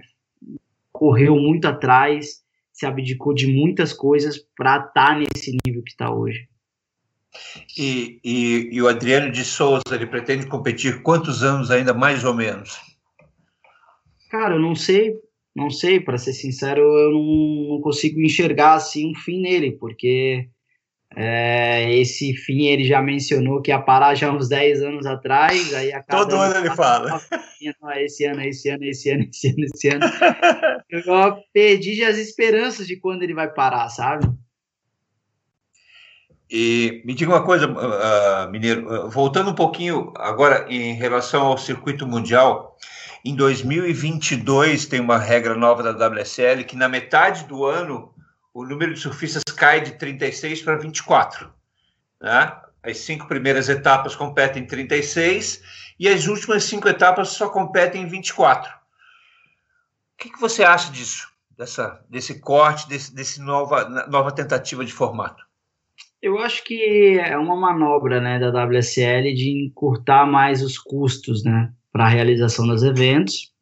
correu 0.92 1.34
muito 1.34 1.66
atrás, 1.66 2.42
se 2.70 2.84
abdicou 2.84 3.32
de 3.32 3.46
muitas 3.46 3.90
coisas 3.94 4.38
para 4.54 4.76
estar 4.76 4.92
tá 4.92 5.18
nesse 5.18 5.56
nível 5.64 5.82
que 5.82 5.92
está 5.92 6.14
hoje. 6.14 6.46
E, 7.76 8.20
e, 8.24 8.68
e, 8.72 8.82
o 8.82 8.88
Adriano 8.88 9.30
de 9.30 9.44
Souza, 9.44 9.82
ele 9.92 10.06
pretende 10.06 10.46
competir 10.46 11.02
quantos 11.02 11.42
anos 11.42 11.70
ainda, 11.70 11.92
mais 11.92 12.24
ou 12.24 12.34
menos? 12.34 12.78
Cara, 14.30 14.54
eu 14.54 14.60
não 14.60 14.74
sei, 14.74 15.14
não 15.54 15.70
sei, 15.70 16.00
para 16.00 16.18
ser 16.18 16.32
sincero, 16.32 16.80
eu 16.80 17.12
não, 17.12 17.74
não, 17.74 17.80
consigo 17.80 18.20
enxergar 18.20 18.74
assim 18.74 19.10
um 19.10 19.14
fim 19.14 19.40
nele, 19.40 19.72
porque 19.72 20.48
é, 21.16 21.94
esse 21.94 22.34
fim 22.34 22.66
ele 22.66 22.84
já 22.84 23.00
mencionou 23.00 23.62
que 23.62 23.70
ia 23.70 23.80
parar 23.80 24.14
já 24.14 24.30
uns 24.30 24.48
10 24.48 24.82
anos 24.82 25.06
atrás, 25.06 25.72
aí 25.74 25.90
Todo 26.08 26.34
ano, 26.34 26.56
ano 26.56 26.66
ele 26.66 26.74
fala. 26.74 27.20
esse 27.96 28.24
ano, 28.24 28.42
esse 28.42 28.68
ano, 28.68 28.84
esse 28.84 29.10
ano, 29.10 29.24
esse 29.24 29.48
ano, 29.48 29.64
esse 29.64 29.88
ano. 29.88 30.04
eu 30.90 31.42
perdi 31.52 31.94
já 31.94 32.08
as 32.08 32.18
esperanças 32.18 32.86
de 32.86 32.96
quando 32.96 33.22
ele 33.22 33.34
vai 33.34 33.52
parar, 33.52 33.88
sabe? 33.88 34.26
E 36.50 37.02
me 37.04 37.12
diga 37.12 37.30
uma 37.30 37.42
coisa, 37.42 37.66
uh, 37.68 38.50
Mineiro, 38.50 39.10
voltando 39.10 39.50
um 39.50 39.54
pouquinho 39.54 40.12
agora 40.16 40.66
em 40.68 40.94
relação 40.94 41.42
ao 41.42 41.58
circuito 41.58 42.06
mundial, 42.06 42.76
em 43.24 43.34
2022 43.34 44.86
tem 44.86 45.00
uma 45.00 45.18
regra 45.18 45.54
nova 45.54 45.82
da 45.82 46.06
WSL 46.06 46.64
que 46.64 46.76
na 46.76 46.88
metade 46.88 47.44
do 47.44 47.66
ano 47.66 48.14
o 48.54 48.64
número 48.64 48.94
de 48.94 49.00
surfistas 49.00 49.42
cai 49.54 49.80
de 49.80 49.92
36 49.92 50.62
para 50.62 50.76
24. 50.76 51.52
Né? 52.20 52.56
As 52.82 52.98
cinco 52.98 53.28
primeiras 53.28 53.68
etapas 53.68 54.16
competem 54.16 54.62
em 54.62 54.66
36 54.66 55.62
e 55.98 56.08
as 56.08 56.26
últimas 56.26 56.64
cinco 56.64 56.88
etapas 56.88 57.28
só 57.30 57.48
competem 57.50 58.02
em 58.02 58.08
24. 58.08 58.72
O 58.72 58.76
que, 60.16 60.30
que 60.30 60.40
você 60.40 60.64
acha 60.64 60.90
disso? 60.90 61.28
Dessa, 61.56 62.04
desse 62.08 62.40
corte, 62.40 62.88
desse, 62.88 63.14
desse 63.14 63.40
nova, 63.40 64.06
nova 64.08 64.32
tentativa 64.32 64.84
de 64.84 64.92
formato? 64.92 65.47
Eu 66.20 66.38
acho 66.38 66.64
que 66.64 67.18
é 67.18 67.36
uma 67.38 67.56
manobra 67.56 68.20
né, 68.20 68.38
da 68.38 68.64
WSL 68.64 69.32
de 69.34 69.50
encurtar 69.50 70.26
mais 70.26 70.62
os 70.62 70.76
custos 70.78 71.44
né, 71.44 71.72
para 71.92 72.06
a 72.06 72.08
realização 72.08 72.66
dos 72.66 72.82
eventos. 72.82 73.52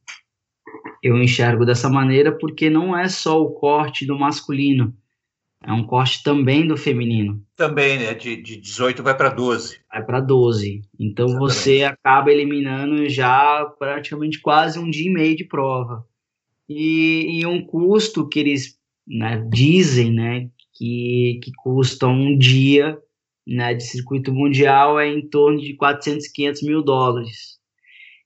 Eu 1.02 1.16
enxergo 1.22 1.64
dessa 1.66 1.88
maneira 1.88 2.32
porque 2.32 2.70
não 2.70 2.96
é 2.96 3.08
só 3.08 3.40
o 3.40 3.52
corte 3.52 4.06
do 4.06 4.18
masculino, 4.18 4.96
é 5.66 5.72
um 5.72 5.84
corte 5.84 6.22
também 6.22 6.66
do 6.66 6.76
feminino. 6.76 7.42
Também, 7.56 7.98
né? 7.98 8.14
De, 8.14 8.36
de 8.36 8.56
18 8.56 9.02
vai 9.02 9.16
para 9.16 9.30
12. 9.30 9.80
Vai 9.90 10.04
para 10.04 10.20
12. 10.20 10.82
Então 10.98 11.26
Exatamente. 11.26 11.54
você 11.54 11.82
acaba 11.82 12.30
eliminando 12.30 13.08
já 13.08 13.64
praticamente 13.78 14.40
quase 14.40 14.78
um 14.78 14.88
dia 14.88 15.10
e 15.10 15.12
meio 15.12 15.36
de 15.36 15.44
prova. 15.44 16.06
E, 16.68 17.40
e 17.40 17.46
um 17.46 17.64
custo 17.64 18.28
que 18.28 18.38
eles 18.38 18.78
né, 19.06 19.44
dizem, 19.50 20.12
né? 20.12 20.48
Que, 20.76 21.40
que 21.42 21.52
custam 21.52 22.12
um 22.12 22.36
dia 22.36 22.98
né, 23.46 23.74
de 23.74 23.84
circuito 23.84 24.32
mundial 24.32 24.98
é 24.98 25.08
em 25.08 25.26
torno 25.28 25.60
de 25.60 25.74
400, 25.74 26.28
500 26.28 26.62
mil 26.62 26.82
dólares. 26.82 27.56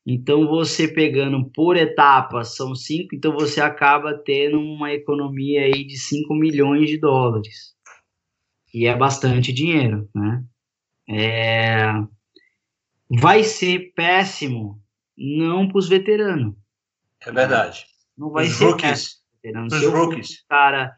Então, 0.07 0.47
você 0.47 0.89
pegando 0.89 1.45
por 1.51 1.77
etapa, 1.77 2.43
são 2.43 2.75
cinco, 2.75 3.15
então 3.15 3.33
você 3.33 3.61
acaba 3.61 4.15
tendo 4.15 4.59
uma 4.59 4.93
economia 4.93 5.63
aí 5.63 5.85
de 5.85 5.99
5 5.99 6.35
milhões 6.35 6.89
de 6.89 6.99
dólares. 6.99 7.75
E 8.73 8.87
é 8.87 8.97
bastante 8.97 9.53
dinheiro, 9.53 10.09
né? 10.15 10.43
É... 11.09 11.93
Vai 13.11 13.45
ser 13.45 13.93
péssimo, 13.95 14.81
não 15.17 15.69
para 15.69 15.79
os 15.79 15.89
veteranos. 15.89 16.55
É 17.21 17.31
verdade. 17.31 17.85
Não 18.17 18.31
vai 18.31 18.47
os 18.47 18.53
ser 18.53 18.65
rookies. 18.65 19.21
péssimo. 19.43 19.67
Os 19.67 19.87
rookies. 19.87 20.45
Cara 20.49 20.97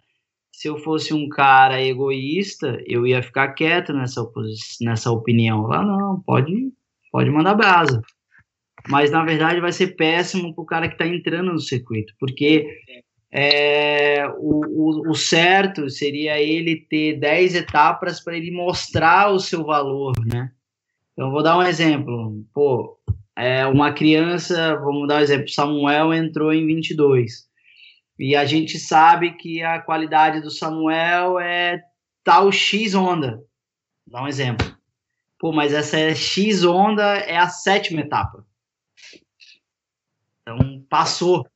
se 0.53 0.69
eu 0.69 0.79
fosse 0.79 1.15
um 1.15 1.29
cara 1.29 1.83
egoísta, 1.83 2.81
eu 2.87 3.07
ia 3.07 3.23
ficar 3.23 3.49
quieto 3.55 3.93
nessa, 3.93 4.23
nessa 4.83 5.11
opinião. 5.11 5.63
Lá 5.63 5.83
não, 5.83 6.21
pode, 6.21 6.53
pode 7.11 7.31
mandar 7.31 7.55
brasa. 7.55 8.03
Mas 8.89 9.11
na 9.11 9.25
verdade 9.25 9.61
vai 9.61 9.73
ser 9.73 9.97
péssimo 9.97 10.55
para 10.55 10.63
o 10.63 10.67
cara 10.67 10.89
que 10.89 10.95
está 10.95 11.07
entrando 11.07 11.53
no 11.53 11.61
circuito, 11.61 12.13
porque 12.19 12.67
é, 13.31 14.27
o, 14.37 14.61
o, 14.67 15.11
o, 15.11 15.15
certo 15.15 15.89
seria 15.89 16.41
ele 16.41 16.77
ter 16.77 17.19
10 17.19 17.55
etapas 17.55 18.21
para 18.21 18.37
ele 18.37 18.51
mostrar 18.51 19.31
o 19.31 19.39
seu 19.39 19.65
valor, 19.65 20.13
né? 20.27 20.51
Então 21.13 21.31
vou 21.31 21.43
dar 21.43 21.57
um 21.57 21.63
exemplo. 21.63 22.45
Pô, 22.53 22.99
é, 23.37 23.65
uma 23.67 23.93
criança, 23.93 24.77
vamos 24.77 25.09
dar 25.09 25.17
um 25.17 25.21
exemplo, 25.21 25.49
Samuel 25.49 26.13
entrou 26.13 26.53
em 26.53 26.67
22 26.67 27.52
e 28.19 28.37
a 28.37 28.45
gente 28.45 28.79
sabe 28.79 29.33
que 29.33 29.63
a 29.63 29.81
qualidade 29.81 30.41
do 30.41 30.51
Samuel 30.51 31.39
é 31.41 31.83
tal 32.23 32.53
X 32.53 32.95
onda. 32.95 33.43
Dá 34.07 34.23
um 34.23 34.29
exemplo. 34.29 34.67
Pô, 35.39 35.53
mas 35.53 35.73
essa 35.73 36.15
X 36.15 36.65
onda 36.65 37.03
é 37.17 37.37
a 37.37 37.49
sétima 37.49 38.01
etapa. 38.01 38.47
Então, 40.43 40.85
passou. 40.89 41.47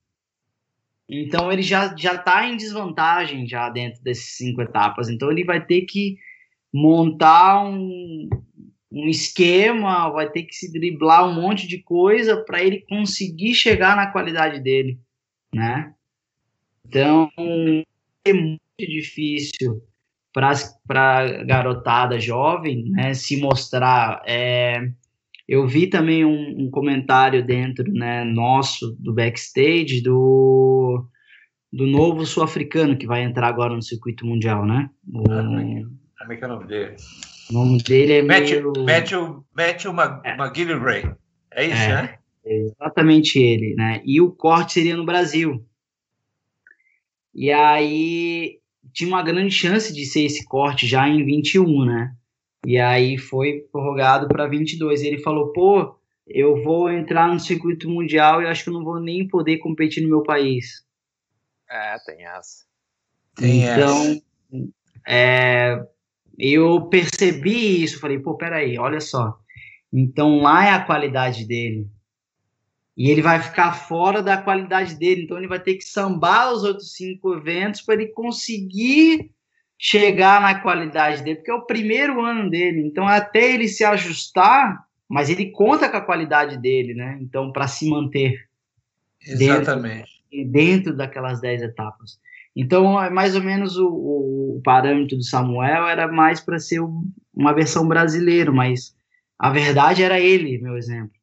Então, 1.09 1.53
ele 1.53 1.63
já 1.63 1.95
está 1.95 2.49
em 2.49 2.57
desvantagem 2.57 3.47
já 3.47 3.69
dentro 3.71 4.03
dessas 4.03 4.37
cinco 4.37 4.61
etapas. 4.61 5.09
Então, 5.09 5.31
ele 5.31 5.45
vai 5.45 5.65
ter 5.65 5.83
que 5.83 6.17
montar 6.73 7.65
um, 7.65 8.29
um 8.91 9.09
esquema, 9.09 10.11
vai 10.11 10.31
ter 10.31 10.43
que 10.43 10.55
se 10.55 10.73
driblar 10.73 11.29
um 11.29 11.35
monte 11.35 11.69
de 11.69 11.83
coisa 11.83 12.43
para 12.45 12.63
ele 12.63 12.85
conseguir 12.89 13.55
chegar 13.55 13.95
na 13.95 14.11
qualidade 14.11 14.61
dele, 14.61 14.99
né? 15.55 15.95
Então, 16.89 17.31
é 18.25 18.33
muito 18.33 18.61
difícil 18.79 19.83
para 20.33 20.53
a 20.91 21.45
garotada 21.45 22.21
jovem 22.21 22.91
né, 22.91 23.15
se 23.15 23.41
mostrar. 23.41 24.23
É, 24.27 24.89
eu 25.49 25.67
vi 25.67 25.87
também 25.87 26.25
um, 26.25 26.65
um, 26.65 26.71
comentário 26.71 27.45
dentro 27.45 27.91
né, 27.93 28.23
nosso 28.25 28.97
do 28.99 29.15
backstage 29.15 30.03
do, 30.03 31.07
do 31.73 31.87
novo 31.87 32.27
sul-africano 32.27 32.99
que 32.99 33.07
vai 33.07 33.23
entrar 33.23 33.49
agora 33.49 33.75
no 33.75 33.83
circuito 33.83 34.27
mundial, 34.27 34.67
né? 34.67 34.91
O, 35.11 35.23
Como 35.23 36.33
é 36.33 36.37
que 36.37 36.45
é 36.45 36.47
o 36.47 36.51
nome 36.51 36.67
dele? 36.67 36.97
O 37.49 37.53
nome 37.55 37.83
dele 37.83 38.13
é 38.13 38.23
Matthew, 38.23 38.73
meio... 38.73 38.87
Matthew, 38.87 39.45
Matthew 39.57 39.93
Mag 39.93 40.21
é. 40.25 40.37
McGillivray. 40.37 41.11
É 41.53 41.65
isso, 41.65 41.83
é, 41.83 41.89
né? 41.89 42.19
É 42.45 42.57
exatamente 42.59 43.39
ele, 43.39 43.75
né? 43.75 44.03
E 44.05 44.21
o 44.21 44.31
corte 44.31 44.75
seria 44.75 44.97
no 44.97 45.07
Brasil. 45.07 45.65
E 47.37 47.53
aí 47.53 48.59
tinha 48.95 49.09
uma 49.09 49.23
grande 49.23 49.53
chance 49.53 49.93
de 49.93 50.07
ser 50.07 50.23
esse 50.23 50.43
corte 50.47 50.87
já 50.87 51.07
em 51.07 51.23
21, 51.23 51.85
né? 51.85 52.15
E 52.65 52.79
aí 52.79 53.19
foi 53.19 53.61
prorrogado 53.71 54.27
para 54.27 54.49
22. 54.49 55.03
E 55.03 55.07
ele 55.07 55.19
falou: 55.19 55.53
pô, 55.53 55.99
eu 56.27 56.63
vou 56.65 56.91
entrar 56.91 57.29
no 57.29 57.39
circuito 57.39 57.91
mundial 57.91 58.41
e 58.41 58.47
acho 58.47 58.65
que 58.65 58.71
eu 58.71 58.75
não 58.75 58.83
vou 58.83 58.99
nem 58.99 59.29
poder 59.29 59.59
competir 59.59 60.03
no 60.03 60.09
meu 60.09 60.23
país. 60.23 60.83
É, 61.69 61.99
tem 62.07 62.27
essa. 62.27 62.65
Tem 63.37 63.65
então, 63.65 64.03
essa. 64.03 64.23
É, 65.07 65.87
eu 66.39 66.87
percebi 66.89 67.83
isso, 67.83 68.01
falei, 68.01 68.19
pô, 68.19 68.35
peraí, 68.35 68.79
olha 68.79 69.01
só. 69.01 69.39
Então 69.93 70.41
lá 70.41 70.65
é 70.65 70.71
a 70.71 70.85
qualidade 70.85 71.47
dele. 71.47 71.87
E 72.97 73.11
ele 73.11 73.21
vai 73.21 73.41
ficar 73.41 73.73
fora 73.73 74.23
da 74.23 74.37
qualidade 74.37 74.95
dele. 74.95 75.23
Então 75.23 75.37
ele 75.37 75.49
vai 75.49 75.61
ter 75.61 75.75
que 75.75 75.85
sambar 75.85 76.53
os 76.53 76.65
outros 76.65 76.95
cinco 76.95 77.35
eventos 77.35 77.83
para 77.83 77.95
ele 77.95 78.07
conseguir 78.07 79.31
chegar 79.79 80.41
na 80.41 80.61
qualidade 80.61 81.23
dele, 81.23 81.37
porque 81.37 81.51
é 81.51 81.55
o 81.55 81.67
primeiro 81.67 82.23
ano 82.23 82.49
dele. 82.49 82.81
Então 82.81 83.07
até 83.07 83.53
ele 83.53 83.69
se 83.69 83.85
ajustar, 83.85 84.85
mas 85.09 85.29
ele 85.29 85.51
conta 85.51 85.89
com 85.89 85.97
a 85.99 86.05
qualidade 86.05 86.57
dele, 86.57 86.95
né? 86.95 87.19
Então 87.21 87.53
para 87.53 87.69
se 87.69 87.89
manter 87.89 88.47
exatamente 89.21 90.23
dentro, 90.31 90.53
dentro 90.53 90.97
daquelas 90.97 91.41
dez 91.41 91.61
etapas. 91.61 92.19
Então, 92.57 92.99
é 93.03 93.11
mais 93.11 93.37
ou 93.37 93.43
menos 93.43 93.77
o, 93.77 93.87
o, 93.87 94.61
parâmetro 94.65 95.19
do 95.19 95.23
Samuel 95.23 95.87
era 95.87 96.09
mais 96.09 96.41
para 96.41 96.59
ser 96.59 96.81
uma 97.35 97.53
versão 97.53 97.87
brasileira, 97.87 98.51
mas 98.51 98.97
a 99.39 99.51
verdade 99.51 100.03
era 100.03 100.19
ele, 100.19 100.57
meu 100.57 100.75
exemplo. 100.79 101.16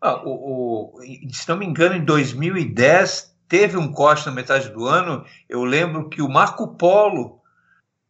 Ah, 0.00 0.22
o, 0.24 0.96
o, 0.96 1.00
se 1.30 1.48
não 1.48 1.56
me 1.56 1.66
engano, 1.66 1.94
em 1.94 2.04
2010 2.04 3.36
teve 3.48 3.76
um 3.76 3.90
corte 3.90 4.26
na 4.26 4.32
metade 4.32 4.68
do 4.68 4.86
ano, 4.86 5.24
eu 5.48 5.64
lembro 5.64 6.08
que 6.08 6.20
o 6.20 6.28
Marco 6.28 6.76
Polo, 6.76 7.40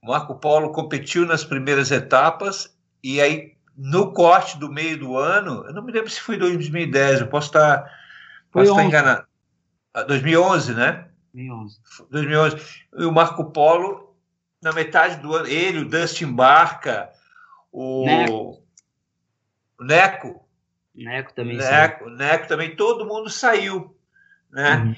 Marco 0.03 0.35
Polo 0.35 0.73
competiu 0.73 1.25
nas 1.25 1.45
primeiras 1.45 1.91
etapas 1.91 2.77
e 3.03 3.21
aí 3.21 3.57
no 3.77 4.13
corte 4.13 4.59
do 4.59 4.71
meio 4.71 4.99
do 4.99 5.17
ano, 5.17 5.65
eu 5.67 5.73
não 5.73 5.83
me 5.83 5.93
lembro 5.93 6.11
se 6.11 6.21
foi 6.21 6.37
2010, 6.37 7.21
eu 7.21 7.29
posso 7.29 7.49
estar, 7.49 7.85
posso 8.51 8.71
estar 8.71 8.85
enganado. 8.85 9.27
2011, 10.07 10.73
ah, 10.73 10.75
né? 10.75 11.09
2011. 11.33 11.81
2011. 12.11 12.57
E 12.99 13.05
o 13.05 13.13
Marco 13.13 13.45
Polo, 13.53 14.17
na 14.61 14.73
metade 14.73 15.17
do 15.23 15.35
ano, 15.35 15.47
ele, 15.47 15.81
o 15.81 15.89
Dustin 15.89 16.33
Barca, 16.33 17.11
o 17.73 18.05
Neco, 18.05 18.63
Neco, 19.81 20.48
Neco 21.05 21.33
também 21.35 21.57
Neco, 21.57 22.11
Neco 22.11 22.49
também, 22.49 22.75
todo 22.75 23.07
mundo 23.07 23.31
saiu, 23.31 23.95
né? 24.51 24.77
Uhum. 24.77 24.97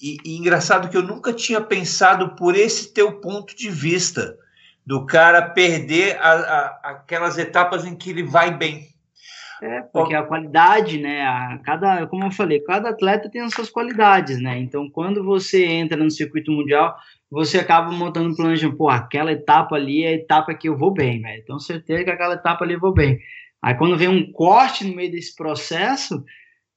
E, 0.00 0.16
e, 0.24 0.36
engraçado 0.36 0.88
que 0.88 0.96
eu 0.96 1.02
nunca 1.02 1.32
tinha 1.32 1.60
pensado 1.60 2.34
por 2.34 2.56
esse 2.56 2.92
teu 2.92 3.20
ponto 3.20 3.54
de 3.54 3.70
vista 3.70 4.36
do 4.84 5.06
cara 5.06 5.50
perder 5.50 6.18
a, 6.18 6.32
a, 6.32 6.80
aquelas 6.90 7.38
etapas 7.38 7.84
em 7.84 7.94
que 7.94 8.10
ele 8.10 8.24
vai 8.24 8.50
bem. 8.50 8.88
É, 9.62 9.80
porque 9.92 10.12
a 10.12 10.24
qualidade, 10.24 10.98
né? 10.98 11.22
A 11.22 11.60
cada, 11.62 12.04
como 12.08 12.24
eu 12.24 12.32
falei, 12.32 12.58
cada 12.58 12.88
atleta 12.88 13.30
tem 13.30 13.42
as 13.42 13.54
suas 13.54 13.70
qualidades, 13.70 14.42
né? 14.42 14.58
Então, 14.58 14.90
quando 14.90 15.22
você 15.22 15.64
entra 15.64 15.96
no 15.96 16.10
circuito 16.10 16.50
mundial, 16.50 16.96
você 17.30 17.60
acaba 17.60 17.92
montando 17.92 18.30
um 18.30 18.34
plano 18.34 18.56
de, 18.56 18.68
pô, 18.68 18.88
aquela 18.88 19.30
etapa 19.30 19.76
ali 19.76 20.02
é 20.02 20.08
a 20.08 20.14
etapa 20.14 20.52
que 20.52 20.68
eu 20.68 20.76
vou 20.76 20.92
bem, 20.92 21.22
velho. 21.22 21.40
Então, 21.40 21.60
certeza 21.60 22.02
que 22.02 22.10
aquela 22.10 22.34
etapa 22.34 22.64
ali 22.64 22.74
eu 22.74 22.80
vou 22.80 22.92
bem. 22.92 23.20
Aí, 23.62 23.74
quando 23.76 23.96
vem 23.96 24.08
um 24.08 24.32
corte 24.32 24.84
no 24.84 24.96
meio 24.96 25.10
desse 25.12 25.36
processo, 25.36 26.24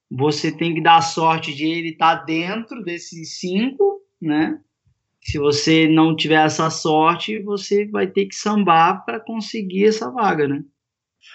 você 0.09 0.51
tem 0.51 0.75
que 0.75 0.81
dar 0.81 1.01
sorte 1.01 1.53
de 1.53 1.65
ele 1.65 1.89
estar 1.89 2.19
tá 2.19 2.23
dentro 2.23 2.83
desses 2.83 3.39
cinco, 3.39 4.01
né? 4.21 4.59
Se 5.21 5.39
você 5.39 5.87
não 5.87 6.15
tiver 6.15 6.45
essa 6.45 6.69
sorte, 6.69 7.41
você 7.41 7.87
vai 7.87 8.05
ter 8.05 8.27
que 8.27 8.35
sambar 8.35 9.03
para 9.03 9.19
conseguir 9.19 9.87
essa 9.87 10.11
vaga, 10.11 10.47
né? 10.47 10.63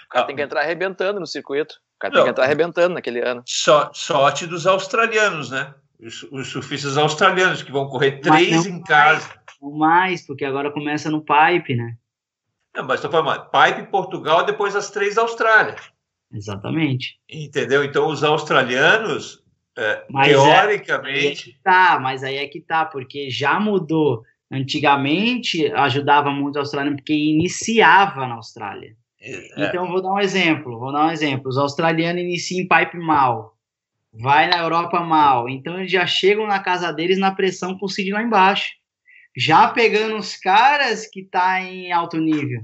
O 0.05 0.09
cara 0.09 0.25
tem 0.25 0.35
que 0.37 0.41
entrar 0.41 0.61
arrebentando 0.61 1.19
no 1.19 1.27
circuito. 1.27 1.75
O 1.97 1.99
cara 1.99 2.13
tem 2.13 2.23
que 2.23 2.29
entrar 2.29 2.45
arrebentando 2.45 2.95
naquele 2.95 3.19
ano. 3.19 3.43
So, 3.45 3.89
sorte 3.93 4.47
dos 4.47 4.65
australianos, 4.65 5.51
né? 5.51 5.73
Os, 5.99 6.23
os, 6.23 6.47
surfistas 6.47 6.97
australianos 6.97 7.61
que 7.61 7.71
vão 7.71 7.87
correr 7.87 8.21
três 8.21 8.65
em 8.65 8.81
casa. 8.81 9.29
Ou 9.59 9.77
mais, 9.77 10.25
porque 10.25 10.45
agora 10.45 10.71
começa 10.71 11.11
no 11.11 11.23
pipe, 11.23 11.75
né? 11.75 11.95
Não, 12.75 12.85
mas 12.85 13.03
estou 13.03 13.11
falando, 13.11 13.49
pipe 13.49 13.89
Portugal, 13.91 14.45
depois 14.45 14.75
as 14.75 14.89
três 14.89 15.15
da 15.15 15.23
Austrália. 15.23 15.75
Exatamente. 16.33 17.19
Entendeu? 17.29 17.83
Então 17.83 18.07
os 18.07 18.23
australianos 18.23 19.41
é, 19.77 20.03
mas 20.09 20.29
é, 20.29 20.33
teoricamente. 20.33 21.51
É, 21.51 21.63
tá, 21.63 21.99
mas 21.99 22.23
aí 22.23 22.37
é 22.37 22.47
que 22.47 22.61
tá, 22.61 22.85
porque 22.85 23.29
já 23.29 23.59
mudou. 23.59 24.23
Antigamente 24.53 25.71
ajudava 25.71 26.29
muito 26.29 26.57
a 26.57 26.61
Austrália 26.61 26.91
porque 26.93 27.13
iniciava 27.13 28.27
na 28.27 28.35
Austrália. 28.35 28.97
É. 29.21 29.65
Então 29.65 29.87
vou 29.87 30.01
dar 30.01 30.11
um 30.11 30.19
exemplo, 30.19 30.77
vou 30.77 30.91
dar 30.91 31.05
um 31.05 31.11
exemplo. 31.11 31.47
Os 31.47 31.57
australianos 31.57 32.21
iniciam 32.21 32.59
em 32.59 32.67
pipe 32.67 32.97
mal, 32.97 33.55
vai 34.11 34.49
na 34.49 34.57
Europa 34.57 34.99
mal, 34.99 35.47
então 35.47 35.79
eles 35.79 35.91
já 35.91 36.05
chegam 36.05 36.45
na 36.47 36.59
casa 36.59 36.91
deles 36.91 37.17
na 37.17 37.31
pressão 37.31 37.77
com 37.77 37.85
o 37.85 37.89
Cid 37.89 38.11
lá 38.11 38.21
embaixo, 38.21 38.73
já 39.35 39.67
pegando 39.69 40.17
os 40.17 40.35
caras 40.35 41.07
que 41.07 41.23
tá 41.23 41.61
em 41.61 41.91
alto 41.91 42.17
nível. 42.17 42.61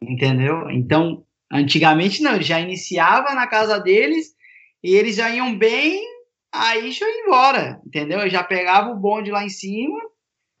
Entendeu? 0.00 0.70
Então, 0.70 1.24
antigamente 1.52 2.22
não, 2.22 2.34
ele 2.34 2.44
já 2.44 2.60
iniciava 2.60 3.34
na 3.34 3.46
casa 3.46 3.78
deles 3.78 4.34
e 4.82 4.94
eles 4.94 5.16
já 5.16 5.30
iam 5.30 5.56
bem, 5.56 6.02
aí 6.50 6.90
já 6.90 7.06
ia 7.06 7.24
embora, 7.24 7.80
entendeu? 7.86 8.20
Eu 8.20 8.30
já 8.30 8.42
pegava 8.42 8.90
o 8.90 8.98
bonde 8.98 9.30
lá 9.30 9.44
em 9.44 9.50
cima. 9.50 9.98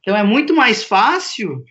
Então 0.00 0.16
é 0.16 0.22
muito 0.22 0.54
mais 0.54 0.84
fácil, 0.84 1.62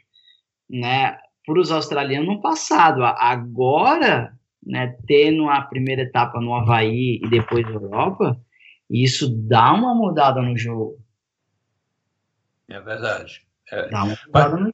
né, 0.69 1.17
para 1.45 1.59
os 1.59 1.71
australianos 1.71 2.27
no 2.27 2.41
passado. 2.41 3.03
Agora, 3.03 4.33
né, 4.63 4.95
tendo 5.07 5.49
a 5.49 5.61
primeira 5.61 6.03
etapa 6.03 6.39
no 6.39 6.53
Havaí 6.53 7.19
e 7.23 7.29
depois 7.29 7.65
na 7.65 7.73
Europa, 7.73 8.39
isso 8.89 9.29
dá 9.47 9.73
uma 9.73 9.93
mudada 9.93 10.41
no 10.41 10.57
jogo. 10.57 10.97
É 12.69 12.79
verdade. 12.79 13.41
É. 13.71 13.83
Mudada 13.85 14.15
mas, 14.31 14.61
no 14.61 14.73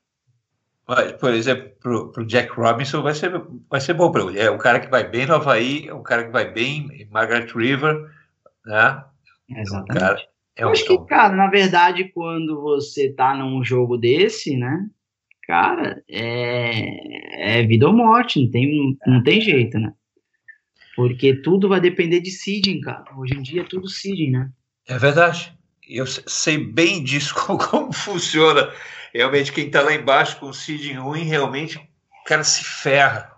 mas, 0.88 1.14
por 1.14 1.34
exemplo, 1.34 2.12
para 2.12 2.22
o 2.22 2.26
Jack 2.26 2.52
Robinson 2.52 3.02
vai 3.02 3.16
ser, 3.16 3.32
vai 3.70 3.82
ser 3.82 3.94
bom 3.96 4.12
para 4.12 4.24
ele. 4.24 4.40
É 4.40 4.52
um 4.52 4.58
cara 4.58 4.80
que 4.80 4.90
vai 4.90 5.04
bem 5.08 5.26
no 5.26 5.36
Havaí, 5.36 5.88
é 5.88 5.94
um 5.94 6.04
cara 6.04 6.26
que 6.26 6.32
vai 6.32 6.52
bem 6.52 6.88
em 6.94 7.10
Margaret 7.10 7.48
River, 7.56 8.08
né? 8.66 9.04
Exatamente. 9.50 9.92
Um 9.92 10.00
cara, 10.00 10.22
é 10.56 10.64
Eu 10.64 10.68
um, 10.68 10.72
acho 10.72 10.86
que, 10.86 11.06
cara, 11.08 11.36
na 11.36 11.48
verdade, 11.48 12.12
quando 12.14 12.62
você 12.62 13.12
tá 13.12 13.36
num 13.36 13.64
jogo 13.64 13.98
desse, 13.98 14.56
né? 14.56 14.88
Cara, 15.48 16.04
é, 16.08 17.60
é 17.60 17.64
vida 17.66 17.88
ou 17.88 17.94
morte, 17.94 18.44
não 18.44 18.52
tem, 18.52 18.98
não 19.08 19.24
tem 19.24 19.42
jeito, 19.42 19.80
né? 19.80 19.92
Porque 20.96 21.36
tudo 21.36 21.68
vai 21.68 21.82
depender 21.82 22.20
de 22.20 22.32
seeding, 22.32 22.80
cara. 22.82 23.06
Hoje 23.18 23.34
em 23.34 23.42
dia 23.42 23.62
é 23.62 23.66
tudo 23.66 23.88
seeding, 23.88 24.32
né? 24.32 24.52
É 24.88 24.98
verdade. 24.98 25.56
Eu 25.88 26.06
sei 26.08 26.58
bem 26.58 27.04
disso, 27.04 27.34
como 27.70 27.94
funciona 27.94 28.72
realmente 29.14 29.52
quem 29.52 29.68
está 29.68 29.82
lá 29.82 29.94
embaixo 29.94 30.38
com 30.38 30.48
o 30.48 30.54
seeding 30.54 30.96
ruim, 30.96 31.24
realmente 31.24 31.78
o 31.78 32.24
cara 32.26 32.44
se 32.44 32.64
ferra. 32.64 33.32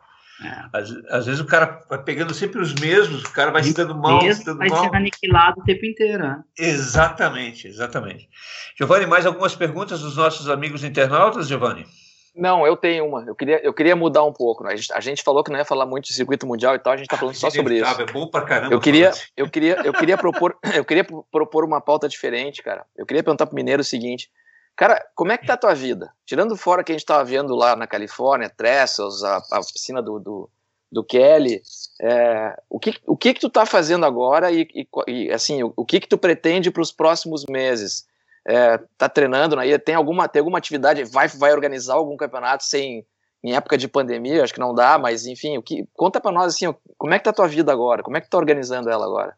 É. 0.44 0.78
Às, 0.78 0.92
às, 1.10 1.26
vezes 1.26 1.42
o 1.42 1.46
cara 1.46 1.84
vai 1.90 2.02
pegando 2.04 2.34
sempre 2.34 2.62
os 2.62 2.74
mesmos, 2.76 3.24
o 3.24 3.32
cara 3.32 3.50
vai 3.50 3.64
se 3.64 3.74
dando 3.74 3.96
mal, 3.96 4.22
se 4.34 4.46
dando 4.46 4.60
vai 4.60 4.70
mal. 4.70 4.84
ser 4.84 4.96
aniquilado 4.96 5.60
o 5.60 5.64
tempo 5.64 5.86
inteiro. 5.86 6.24
Né? 6.24 6.44
Exatamente, 6.58 7.68
exatamente. 7.68 8.30
Giovanni, 8.78 9.08
mais 9.08 9.26
algumas 9.26 9.56
perguntas 9.56 10.02
dos 10.02 10.16
nossos 10.16 10.48
amigos 10.48 10.84
internautas, 10.84 11.48
Giovanni? 11.48 11.88
Não, 12.38 12.66
eu 12.68 12.78
tenho 12.78 13.06
uma. 13.06 13.24
Eu 13.26 13.36
queria, 13.36 13.60
eu 13.64 13.74
queria 13.74 13.96
mudar 13.96 14.24
um 14.24 14.32
pouco. 14.32 14.64
Né? 14.64 14.74
A, 14.74 14.76
gente, 14.76 14.94
a, 14.94 15.00
gente, 15.00 15.24
falou 15.24 15.44
que 15.44 15.52
não 15.52 15.58
ia 15.58 15.66
falar 15.66 15.86
muito 15.86 16.06
de 16.06 16.14
circuito 16.14 16.46
mundial 16.46 16.76
e 16.76 16.80
tal, 16.80 16.94
a 16.94 16.98
gente 16.98 17.08
está 17.08 17.18
falando 17.18 17.36
só 17.36 17.50
sobre 17.50 17.80
isso. 17.80 18.02
É 18.02 18.06
bom 18.06 18.28
pra 18.28 18.42
caramba. 18.42 18.74
Eu 18.74 18.80
queria, 18.80 19.12
eu 19.36 19.50
queria, 19.50 19.76
eu 19.84 19.92
queria 19.92 20.18
propor, 20.18 20.56
eu 20.76 20.86
queria 20.86 21.04
propor 21.04 21.66
uma 21.66 21.82
pauta 21.82 22.08
diferente, 22.08 22.62
cara. 22.62 22.86
Eu 22.96 23.06
queria 23.06 23.24
perguntar 23.24 23.48
pro 23.48 23.56
Mineiro 23.56 23.82
o 23.82 23.86
seguinte: 23.86 24.30
Cara, 24.78 25.04
como 25.16 25.32
é 25.32 25.38
que 25.40 25.48
tá 25.48 25.56
a 25.56 25.58
tua 25.58 25.74
vida? 25.74 26.14
Tirando 26.24 26.56
fora 26.56 26.84
que 26.84 26.92
a 26.92 26.94
gente 26.94 27.02
estava 27.02 27.26
vendo 27.26 27.56
lá 27.56 27.76
na 27.76 27.88
Califórnia, 27.88 28.48
Trestles, 28.48 29.24
a, 29.24 29.38
a 29.52 29.60
piscina 29.60 30.04
do, 30.04 30.20
do, 30.20 30.50
do 30.92 31.04
Kelly, 31.04 31.64
é, 32.00 32.56
o, 32.70 32.80
que, 32.80 32.94
o 33.08 33.18
que 33.18 33.34
que 33.34 33.40
tu 33.40 33.50
tá 33.50 33.66
fazendo 33.66 34.06
agora 34.06 34.52
e, 34.52 34.68
e, 34.76 34.88
e 35.08 35.32
assim, 35.32 35.64
o, 35.64 35.74
o, 35.76 35.84
que 35.84 36.00
que 36.00 36.08
tu 36.08 36.16
pretende 36.16 36.70
para 36.70 36.84
os 36.84 36.92
próximos 36.92 37.44
meses? 37.50 38.06
É, 38.48 38.80
tá 38.98 39.10
treinando 39.10 39.60
aí? 39.60 39.78
Tem 39.78 39.96
alguma, 39.96 40.28
tem 40.28 40.40
alguma 40.40 40.58
atividade? 40.58 41.04
Vai, 41.04 41.28
vai 41.28 41.52
organizar 41.52 41.96
algum 41.96 42.16
campeonato 42.16 42.64
sem 42.64 43.06
em 43.44 43.54
época 43.54 43.78
de 43.78 43.88
pandemia? 43.88 44.44
Acho 44.44 44.54
que 44.54 44.60
não 44.60 44.74
dá, 44.74 44.98
mas 44.98 45.26
enfim, 45.26 45.58
o 45.58 45.62
que 45.62 45.86
conta 45.94 46.22
para 46.22 46.32
nós 46.32 46.56
assim, 46.56 46.74
como 46.98 47.14
é 47.14 47.18
que 47.18 47.26
tá 47.26 47.32
a 47.32 47.34
tua 47.34 47.48
vida 47.48 47.72
agora? 47.72 48.02
Como 48.02 48.16
é 48.16 48.22
que 48.22 48.30
tá 48.30 48.38
organizando 48.38 48.90
ela 48.90 49.06
agora? 49.06 49.34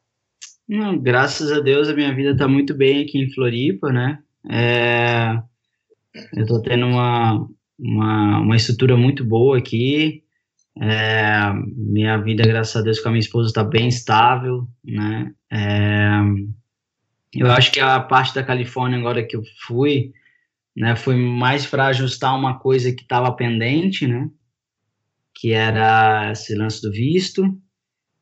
Não, 0.68 0.98
graças 0.98 1.52
a 1.52 1.60
Deus 1.60 1.90
a 1.90 1.96
minha 1.96 2.14
vida 2.14 2.38
tá 2.38 2.48
muito 2.48 2.76
bem 2.76 3.04
aqui 3.04 3.20
em 3.20 3.34
Floripa, 3.34 3.92
né? 3.92 4.20
É, 4.50 5.42
eu 6.36 6.44
estou 6.44 6.62
tendo 6.62 6.86
uma, 6.86 7.48
uma, 7.80 8.40
uma 8.42 8.56
estrutura 8.56 8.96
muito 8.96 9.26
boa 9.26 9.58
aqui. 9.58 10.24
É, 10.80 11.52
minha 11.76 12.18
vida, 12.18 12.44
graças 12.44 12.76
a 12.76 12.82
Deus, 12.84 13.00
com 13.00 13.10
a 13.10 13.12
minha 13.12 13.20
esposa 13.20 13.50
está 13.50 13.64
bem 13.64 13.88
estável, 13.88 14.68
né? 14.84 15.34
É, 15.52 16.20
eu 17.34 17.52
acho 17.52 17.72
que 17.72 17.80
a 17.80 18.00
parte 18.00 18.34
da 18.34 18.44
Califórnia 18.44 18.98
agora 18.98 19.26
que 19.26 19.36
eu 19.36 19.44
fui, 19.68 20.12
né, 20.76 20.96
foi 20.96 21.16
mais 21.16 21.66
para 21.66 21.88
ajustar 21.88 22.38
uma 22.38 22.58
coisa 22.60 22.92
que 22.92 23.04
estava 23.04 23.32
pendente, 23.32 24.08
né? 24.08 24.30
Que 25.34 25.52
era 25.52 26.32
esse 26.32 26.56
lance 26.56 26.82
do 26.82 26.92
visto. 26.92 27.44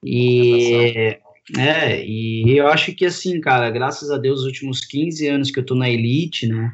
E 0.04 1.18
é, 1.58 2.06
e 2.06 2.58
eu 2.58 2.68
acho 2.68 2.94
que 2.94 3.06
assim, 3.06 3.40
cara, 3.40 3.70
graças 3.70 4.12
a 4.12 4.18
Deus, 4.18 4.42
os 4.42 4.46
últimos 4.46 4.82
15 4.82 5.28
anos 5.28 5.52
que 5.52 5.60
eu 5.60 5.66
tô 5.66 5.76
na 5.76 5.90
elite, 5.90 6.48
né? 6.48 6.74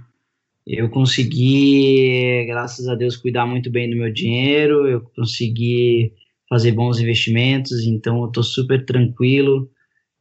Eu 0.65 0.89
consegui, 0.89 2.45
graças 2.47 2.87
a 2.87 2.95
Deus, 2.95 3.17
cuidar 3.17 3.45
muito 3.45 3.69
bem 3.69 3.89
do 3.89 3.97
meu 3.97 4.11
dinheiro, 4.11 4.87
eu 4.87 5.01
consegui 5.15 6.13
fazer 6.49 6.71
bons 6.71 6.99
investimentos, 6.99 7.85
então 7.85 8.23
eu 8.23 8.29
tô 8.29 8.41
super 8.41 8.83
tranquilo, 8.85 9.69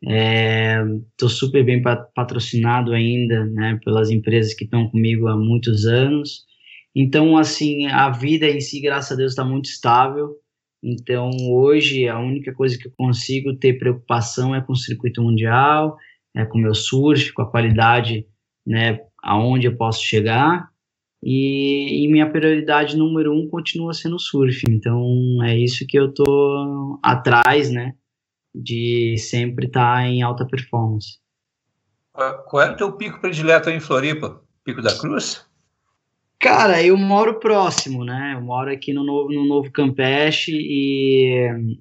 é, 0.05 0.83
tô 1.17 1.29
super 1.29 1.65
bem 1.65 1.83
patrocinado 2.15 2.93
ainda, 2.93 3.45
né, 3.47 3.79
pelas 3.85 4.11
empresas 4.11 4.55
que 4.55 4.65
estão 4.65 4.89
comigo 4.91 5.29
há 5.29 5.37
muitos 5.37 5.87
anos. 5.87 6.45
Então, 6.95 7.37
assim, 7.37 7.87
a 7.87 8.11
vida 8.11 8.47
em 8.47 8.61
si, 8.61 8.81
graças 8.81 9.13
a 9.13 9.17
Deus, 9.17 9.33
está 9.33 9.45
muito 9.45 9.67
estável. 9.67 10.37
Então, 10.83 11.31
hoje, 11.51 12.09
a 12.09 12.19
única 12.19 12.53
coisa 12.53 12.77
que 12.77 12.89
eu 12.89 12.93
consigo 12.97 13.55
ter 13.55 13.79
preocupação 13.79 14.55
é 14.55 14.61
com 14.61 14.73
o 14.73 14.77
circuito 14.77 15.23
mundial, 15.23 15.97
é 16.35 16.45
com 16.45 16.59
o 16.59 16.61
meu 16.61 16.75
surf, 16.75 17.33
com 17.33 17.43
a 17.43 17.51
qualidade, 17.51 18.27
né, 18.67 18.99
aonde 19.23 19.67
eu 19.67 19.77
posso 19.77 20.05
chegar. 20.05 20.69
E, 21.23 22.05
e, 22.05 22.09
minha 22.09 22.29
prioridade 22.29 22.97
número 22.97 23.33
um 23.33 23.49
continua 23.49 23.95
sendo 23.95 24.17
o 24.17 24.19
surf. 24.19 24.65
Então, 24.69 25.41
é 25.45 25.57
isso 25.57 25.87
que 25.87 25.97
eu 25.97 26.13
tô 26.13 26.99
atrás, 27.03 27.71
né, 27.71 27.95
de 28.55 29.17
sempre 29.19 29.67
estar 29.67 29.97
tá 29.97 30.07
em 30.07 30.23
alta 30.23 30.47
performance. 30.47 31.19
Qual 32.13 32.63
é 32.63 32.71
o 32.71 32.77
teu 32.77 32.93
pico 32.93 33.21
predileto 33.21 33.71
em 33.71 33.81
Floripa? 33.81 34.43
Pico 34.65 34.83
da 34.83 34.97
Cruz? 34.97 35.47
Cara, 36.39 36.83
eu 36.83 36.97
moro 36.97 37.39
próximo, 37.39 38.05
né? 38.05 38.35
Eu 38.37 38.43
moro 38.43 38.71
aqui 38.71 38.93
no 38.93 39.05
Novo, 39.05 39.33
no 39.33 39.45
novo 39.45 39.71
Campeche 39.71 40.53
e, 40.53 41.79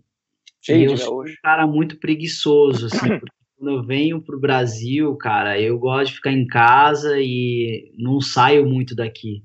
eu 0.68 0.96
sou 0.98 1.24
um 1.24 1.34
cara 1.42 1.66
muito 1.66 1.98
preguiçoso, 1.98 2.86
assim, 2.86 3.20
quando 3.58 3.72
eu 3.78 3.84
venho 3.84 4.22
pro 4.22 4.40
Brasil, 4.40 5.16
cara, 5.16 5.60
eu 5.60 5.78
gosto 5.80 6.10
de 6.10 6.16
ficar 6.16 6.32
em 6.32 6.46
casa 6.46 7.20
e 7.20 7.92
não 7.98 8.22
saio 8.22 8.68
muito 8.68 8.96
daqui. 8.96 9.44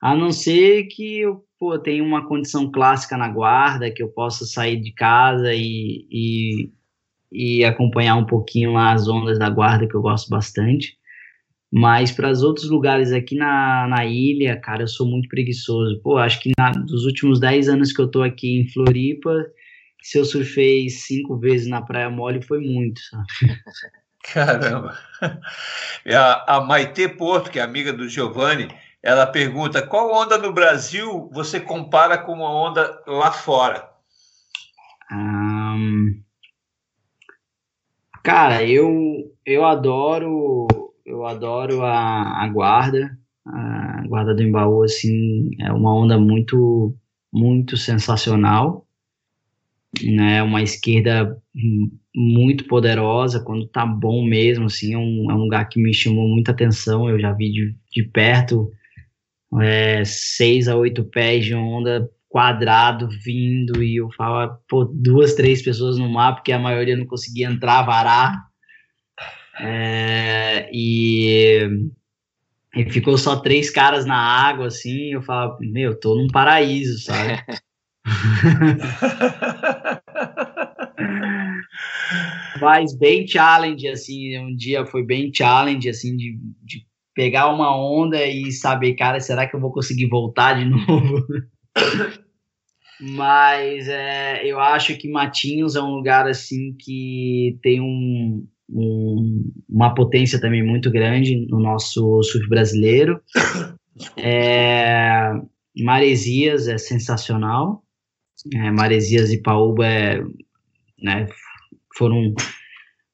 A 0.00 0.14
não 0.14 0.30
ser 0.30 0.84
que 0.84 1.20
eu 1.20 1.44
pô, 1.58 1.78
tenha 1.78 2.02
uma 2.02 2.26
condição 2.26 2.70
clássica 2.70 3.16
na 3.16 3.28
guarda, 3.28 3.90
que 3.90 4.02
eu 4.02 4.08
possa 4.08 4.44
sair 4.46 4.80
de 4.80 4.92
casa 4.92 5.52
e, 5.54 6.06
e 6.10 6.72
e 7.32 7.64
acompanhar 7.64 8.16
um 8.16 8.24
pouquinho 8.24 8.72
lá 8.72 8.92
as 8.92 9.08
ondas 9.08 9.38
da 9.38 9.50
guarda, 9.50 9.86
que 9.86 9.94
eu 9.94 10.02
gosto 10.02 10.28
bastante. 10.28 10.96
Mas 11.70 12.10
para 12.10 12.30
os 12.30 12.42
outros 12.42 12.70
lugares 12.70 13.12
aqui 13.12 13.36
na, 13.36 13.86
na 13.88 14.06
ilha, 14.06 14.58
cara, 14.58 14.82
eu 14.82 14.88
sou 14.88 15.06
muito 15.06 15.28
preguiçoso. 15.28 16.00
Pô, 16.02 16.16
acho 16.16 16.40
que 16.40 16.52
na, 16.58 16.70
dos 16.70 17.04
últimos 17.04 17.38
10 17.38 17.68
anos 17.68 17.92
que 17.92 18.00
eu 18.00 18.08
tô 18.08 18.22
aqui 18.22 18.60
em 18.60 18.68
Floripa, 18.68 19.46
se 20.02 20.18
eu 20.18 20.24
surfei 20.24 20.88
cinco 20.88 21.36
vezes 21.36 21.68
na 21.68 21.82
Praia 21.82 22.08
Mole, 22.08 22.40
foi 22.40 22.60
muito, 22.60 23.00
sabe? 23.02 23.26
Caramba! 24.32 24.98
A, 26.10 26.56
a 26.56 26.60
Maite 26.62 27.06
Porto, 27.08 27.50
que 27.50 27.58
é 27.58 27.62
amiga 27.62 27.92
do 27.92 28.08
Giovanni, 28.08 28.68
ela 29.02 29.26
pergunta: 29.26 29.86
qual 29.86 30.12
onda 30.12 30.38
no 30.38 30.52
Brasil 30.52 31.30
você 31.32 31.60
compara 31.60 32.18
com 32.18 32.32
uma 32.32 32.50
onda 32.50 33.02
lá 33.06 33.32
fora? 33.32 33.88
Um, 35.10 36.22
Cara, 38.22 38.62
eu, 38.62 39.32
eu 39.46 39.64
adoro 39.64 40.66
eu 41.08 41.24
adoro 41.24 41.82
a, 41.82 42.44
a 42.44 42.48
guarda, 42.48 43.18
a 43.46 44.04
guarda 44.06 44.34
do 44.34 44.42
Embaú, 44.42 44.82
assim, 44.82 45.48
é 45.58 45.72
uma 45.72 45.94
onda 45.94 46.18
muito, 46.18 46.94
muito 47.32 47.76
sensacional, 47.76 48.86
né, 50.02 50.42
uma 50.42 50.62
esquerda 50.62 51.40
muito 52.14 52.66
poderosa, 52.66 53.42
quando 53.42 53.66
tá 53.66 53.86
bom 53.86 54.22
mesmo, 54.22 54.66
assim, 54.66 54.92
é 54.92 54.98
um, 54.98 55.30
é 55.30 55.34
um 55.34 55.44
lugar 55.44 55.66
que 55.68 55.80
me 55.80 55.94
chamou 55.94 56.28
muita 56.28 56.52
atenção, 56.52 57.08
eu 57.08 57.18
já 57.18 57.32
vi 57.32 57.50
de, 57.50 57.74
de 57.90 58.02
perto, 58.02 58.70
é, 59.60 60.04
seis 60.04 60.68
a 60.68 60.76
oito 60.76 61.04
pés 61.04 61.44
de 61.44 61.54
onda 61.54 62.08
quadrado 62.28 63.08
vindo 63.08 63.82
e 63.82 63.96
eu 63.96 64.10
falava, 64.12 64.60
pô, 64.68 64.84
duas, 64.84 65.34
três 65.34 65.62
pessoas 65.62 65.96
no 65.98 66.08
mar, 66.08 66.34
porque 66.34 66.52
a 66.52 66.58
maioria 66.58 66.96
não 66.96 67.06
conseguia 67.06 67.46
entrar, 67.46 67.82
varar. 67.82 68.36
É, 69.60 70.68
e, 70.72 71.68
e 72.76 72.90
ficou 72.90 73.16
só 73.16 73.36
três 73.36 73.70
caras 73.70 74.04
na 74.04 74.16
água, 74.16 74.66
assim, 74.66 75.14
eu 75.14 75.22
falava, 75.22 75.56
meu, 75.60 75.98
tô 75.98 76.14
num 76.14 76.28
paraíso, 76.28 77.02
sabe? 77.02 77.42
Mas 82.60 82.96
bem 82.96 83.26
challenge, 83.26 83.88
assim, 83.88 84.38
um 84.38 84.54
dia 84.54 84.84
foi 84.86 85.04
bem 85.04 85.32
challenge, 85.32 85.88
assim, 85.88 86.16
de, 86.16 86.38
de 86.62 86.87
pegar 87.18 87.52
uma 87.52 87.76
onda 87.76 88.24
e 88.24 88.52
saber, 88.52 88.94
cara, 88.94 89.18
será 89.18 89.44
que 89.44 89.56
eu 89.56 89.58
vou 89.58 89.72
conseguir 89.72 90.06
voltar 90.06 90.54
de 90.54 90.64
novo? 90.70 91.26
Mas 93.00 93.88
é, 93.88 94.46
eu 94.46 94.60
acho 94.60 94.96
que 94.96 95.10
Matinhos 95.10 95.74
é 95.74 95.82
um 95.82 95.96
lugar 95.96 96.28
assim 96.28 96.76
que 96.78 97.58
tem 97.60 97.80
um, 97.80 98.46
um, 98.70 99.52
uma 99.68 99.92
potência 99.96 100.40
também 100.40 100.64
muito 100.64 100.92
grande 100.92 101.44
no 101.48 101.58
nosso 101.58 102.22
surf 102.22 102.48
brasileiro. 102.48 103.20
É, 104.16 105.32
Maresias 105.76 106.68
é 106.68 106.78
sensacional. 106.78 107.82
É, 108.54 108.70
Maresias 108.70 109.32
e 109.32 109.42
Paúba 109.42 109.84
é, 109.84 110.22
né, 111.02 111.26
foram, 111.96 112.32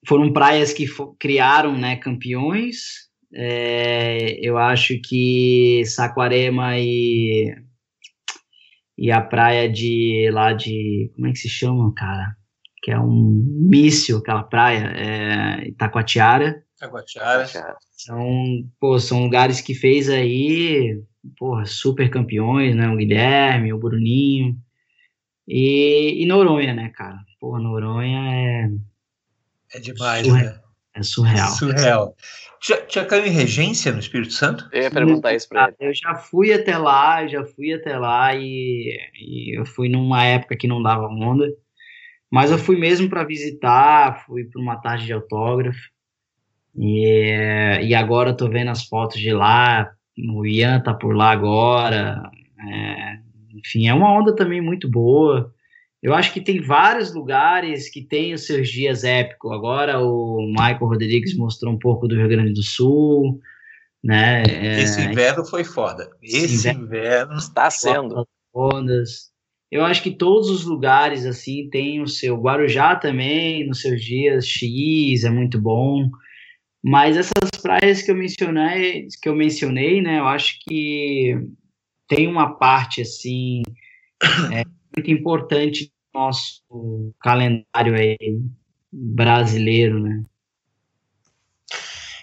foram 0.07 0.31
praias 0.31 0.75
que 0.75 0.85
criaram 1.19 1.75
né, 1.75 1.97
campeões. 1.97 3.05
É, 3.37 4.39
eu 4.41 4.57
acho 4.57 4.99
que 5.01 5.83
Saquarema 5.87 6.79
e 6.79 7.53
e 8.97 9.11
a 9.11 9.21
praia 9.21 9.69
de 9.69 10.31
lá 10.33 10.53
de 10.53 11.11
como 11.15 11.27
é 11.27 11.33
que 11.33 11.39
se 11.39 11.49
chama, 11.49 11.93
cara? 11.95 12.37
Que 12.83 12.93
é 12.93 12.99
um 12.99 13.43
míssil, 13.69 14.19
aquela 14.19 14.45
praia, 14.45 14.93
é 14.97 15.69
Itacoatiara. 15.69 16.63
Itacoatiara. 16.77 17.77
São, 17.91 18.69
pô, 18.79 18.99
são 19.01 19.25
lugares 19.25 19.61
que 19.61 19.75
fez 19.75 20.09
aí, 20.09 21.03
porra, 21.37 21.65
super 21.65 22.09
campeões, 22.09 22.77
né? 22.77 22.89
O 22.89 22.97
Guilherme, 22.97 23.73
o 23.73 23.79
Bruninho. 23.79 24.57
E, 25.49 26.23
e 26.23 26.27
Noronha, 26.27 26.73
né, 26.73 26.91
cara? 26.95 27.19
Porra, 27.41 27.61
Noronha 27.61 28.21
é. 28.33 28.71
É 29.77 29.81
demais, 29.81 30.27
surreal. 30.27 30.53
né? 30.53 30.61
É 30.95 31.03
surreal. 31.03 31.51
Surreal. 31.51 32.17
Já, 32.67 32.83
já 32.89 33.05
caiu 33.05 33.27
em 33.27 33.31
regência 33.31 33.93
no 33.93 33.99
Espírito 33.99 34.33
Santo? 34.33 34.67
Eu 34.73 34.85
ia 34.85 34.91
perguntar 34.91 35.35
isso 35.35 35.47
para 35.47 35.67
ele. 35.67 35.91
Eu 35.91 35.95
já 35.95 36.15
fui 36.15 36.51
até 36.51 36.79
lá, 36.79 37.27
já 37.27 37.45
fui 37.45 37.75
até 37.75 37.99
lá 37.99 38.35
e, 38.35 38.97
e, 39.21 39.59
eu 39.59 39.67
fui 39.67 39.91
numa 39.91 40.25
época 40.25 40.57
que 40.57 40.67
não 40.67 40.83
dava 40.83 41.07
onda. 41.07 41.47
Mas 42.31 42.51
eu 42.51 42.57
fui 42.57 42.79
mesmo 42.79 43.11
para 43.11 43.23
visitar, 43.23 44.25
fui 44.25 44.45
para 44.45 44.63
uma 44.63 44.77
tarde 44.77 45.05
de 45.05 45.13
autógrafo. 45.13 45.91
E, 46.75 47.83
e 47.83 47.95
agora 47.95 48.31
eu 48.31 48.37
tô 48.37 48.49
vendo 48.49 48.71
as 48.71 48.87
fotos 48.87 49.21
de 49.21 49.31
lá, 49.31 49.93
o 50.19 50.47
Ian 50.47 50.81
tá 50.81 50.95
por 50.95 51.15
lá 51.15 51.33
agora. 51.33 52.23
É, 52.67 53.19
enfim, 53.55 53.89
é 53.89 53.95
uma 53.95 54.11
onda 54.11 54.35
também 54.35 54.63
muito 54.63 54.91
boa. 54.91 55.54
Eu 56.05 56.13
acho 56.13 56.35
que 56.35 56.41
tem 56.43 56.61
vários 56.61 57.15
lugares 57.15 57.89
que 57.89 58.03
têm 58.03 58.35
os 58.35 58.45
seus 58.45 58.69
dias 58.69 59.05
épicos. 59.05 59.51
Agora 59.51 60.03
o 60.03 60.47
Michael 60.51 60.87
Rodrigues 60.87 61.35
mostrou 61.35 61.73
um 61.73 61.79
pouco 61.79 62.07
do 62.07 62.15
Rio 62.15 62.29
Grande 62.29 62.53
do 62.53 62.63
Sul, 62.63 63.41
né? 64.03 64.43
É, 64.43 64.83
Esse 64.83 65.01
inverno 65.01 65.47
foi 65.47 65.65
foda. 65.65 66.11
Esse 66.23 66.69
inverno 66.69 67.39
está 67.39 67.71
sendo. 67.71 68.29
Ondas. 68.55 69.33
Eu 69.73 69.83
acho 69.83 70.03
que 70.03 70.11
todos 70.11 70.51
os 70.51 70.67
lugares 70.67 71.25
assim 71.25 71.71
têm 71.71 72.03
o 72.03 72.07
seu 72.07 72.37
Guarujá 72.37 72.95
também 72.97 73.67
nos 73.67 73.81
seus 73.81 74.05
dias 74.05 74.47
X 74.47 75.25
é 75.25 75.31
muito 75.31 75.59
bom. 75.59 76.11
Mas 76.85 77.17
essas 77.17 77.51
praias 77.63 78.03
que 78.03 78.11
eu 78.11 78.15
mencionei, 78.15 79.07
que 79.23 79.29
eu 79.31 79.35
mencionei, 79.35 80.03
né? 80.03 80.19
Eu 80.19 80.27
acho 80.27 80.59
que 80.69 81.35
tem 82.07 82.29
uma 82.29 82.59
parte 82.59 83.01
assim 83.01 83.63
é, 84.53 84.65
muito 84.95 85.11
importante 85.11 85.94
nosso 86.15 87.13
calendário 87.21 87.95
aí 87.95 88.41
brasileiro, 88.93 89.99
né? 90.01 90.25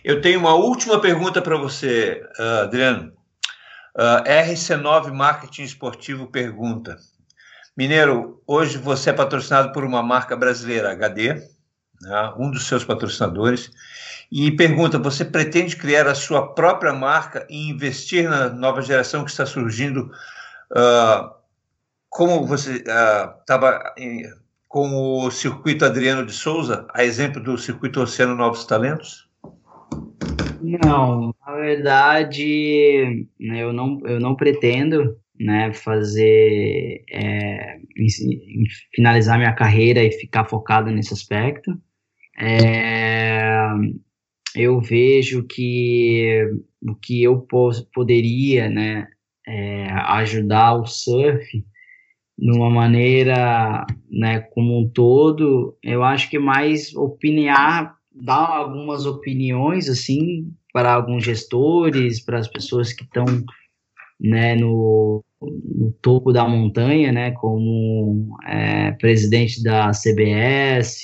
Eu 0.04 0.22
tenho 0.22 0.40
uma 0.40 0.56
última 0.56 1.00
pergunta 1.00 1.42
para 1.42 1.58
você, 1.58 2.24
uh, 2.40 2.64
Adriano. 2.64 3.14
Uh, 3.96 4.24
RC9 4.26 5.12
Marketing 5.12 5.64
Esportivo 5.64 6.28
pergunta: 6.28 6.96
Mineiro, 7.78 8.42
hoje 8.48 8.78
você 8.78 9.10
é 9.10 9.14
patrocinado 9.14 9.72
por 9.74 9.84
uma 9.84 10.02
marca 10.02 10.36
brasileira, 10.36 10.92
HD, 10.92 11.34
né, 12.02 12.34
um 12.38 12.50
dos 12.50 12.68
seus 12.68 12.84
patrocinadores, 12.84 13.70
e 14.32 14.50
pergunta: 14.52 14.98
você 14.98 15.24
pretende 15.24 15.76
criar 15.76 16.08
a 16.08 16.16
sua 16.16 16.54
própria 16.54 16.94
marca 16.94 17.46
e 17.50 17.70
investir 17.70 18.28
na 18.28 18.50
nova 18.50 18.82
geração 18.82 19.24
que 19.24 19.30
está 19.30 19.46
surgindo? 19.46 20.10
Uh, 20.72 21.41
como 22.12 22.46
você 22.46 22.76
estava 22.76 23.96
uh, 23.98 24.42
com 24.68 25.24
o 25.26 25.32
circuito 25.32 25.86
Adriano 25.86 26.26
de 26.26 26.34
Souza, 26.34 26.86
a 26.94 27.06
exemplo 27.06 27.42
do 27.42 27.58
circuito 27.58 28.02
Oceano 28.02 28.36
Novos 28.36 28.66
Talentos? 28.66 29.30
Não, 30.62 31.34
na 31.48 31.56
verdade, 31.56 33.28
eu 33.40 33.72
não, 33.72 34.00
eu 34.06 34.20
não 34.20 34.36
pretendo 34.36 35.18
né, 35.40 35.74
fazer, 35.74 37.04
é, 37.10 37.80
finalizar 38.94 39.38
minha 39.38 39.54
carreira 39.54 40.04
e 40.04 40.12
ficar 40.12 40.46
focado 40.46 40.92
nesse 40.92 41.14
aspecto. 41.14 41.72
É, 42.38 43.68
eu 44.54 44.82
vejo 44.82 45.44
que 45.48 46.46
o 46.82 46.94
que 46.94 47.24
eu 47.24 47.48
poderia 47.94 48.70
né, 48.70 49.08
é, 49.48 49.88
ajudar 49.92 50.74
o 50.74 50.86
surf 50.86 51.64
de 52.42 52.52
uma 52.52 52.72
maneira, 52.72 53.86
né, 54.10 54.40
como 54.40 54.80
um 54.80 54.90
todo, 54.90 55.78
eu 55.84 56.04
acho 56.04 56.28
que 56.28 56.40
mais 56.40 56.96
opinar, 56.96 57.96
dar 58.12 58.48
algumas 58.48 59.06
opiniões, 59.06 59.88
assim, 59.88 60.52
para 60.74 60.92
alguns 60.92 61.24
gestores, 61.24 62.20
para 62.20 62.40
as 62.40 62.48
pessoas 62.48 62.94
que 62.94 63.04
estão, 63.04 63.26
né, 64.20 64.56
no, 64.56 65.24
no 65.40 65.92
topo 66.02 66.34
da 66.34 66.48
montanha, 66.48 67.12
né, 67.12 67.30
como 67.32 68.36
é, 68.48 68.92
presidente 68.94 69.62
da 69.62 69.92
CBS, 69.92 71.04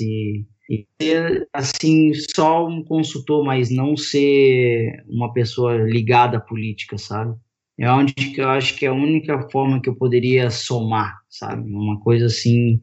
E 0.70 0.88
ser, 1.00 1.48
assim, 1.54 2.14
só 2.36 2.68
um 2.68 2.84
consultor, 2.84 3.46
mas 3.46 3.70
não 3.70 3.96
ser 3.96 5.04
uma 5.08 5.32
pessoa 5.32 5.78
ligada 5.78 6.38
à 6.38 6.42
política, 6.42 6.98
sabe? 6.98 7.38
É 7.80 7.92
onde 7.92 8.14
que 8.14 8.42
eu 8.42 8.50
acho 8.50 8.76
que 8.76 8.86
é 8.86 8.90
a 8.90 8.94
única 8.94 9.40
forma 9.50 9.80
que 9.80 9.88
eu 9.88 9.96
poderia 9.96 10.50
somar, 10.50 11.20
sabe? 11.30 11.70
Uma 11.70 12.00
coisa 12.00 12.26
assim, 12.26 12.82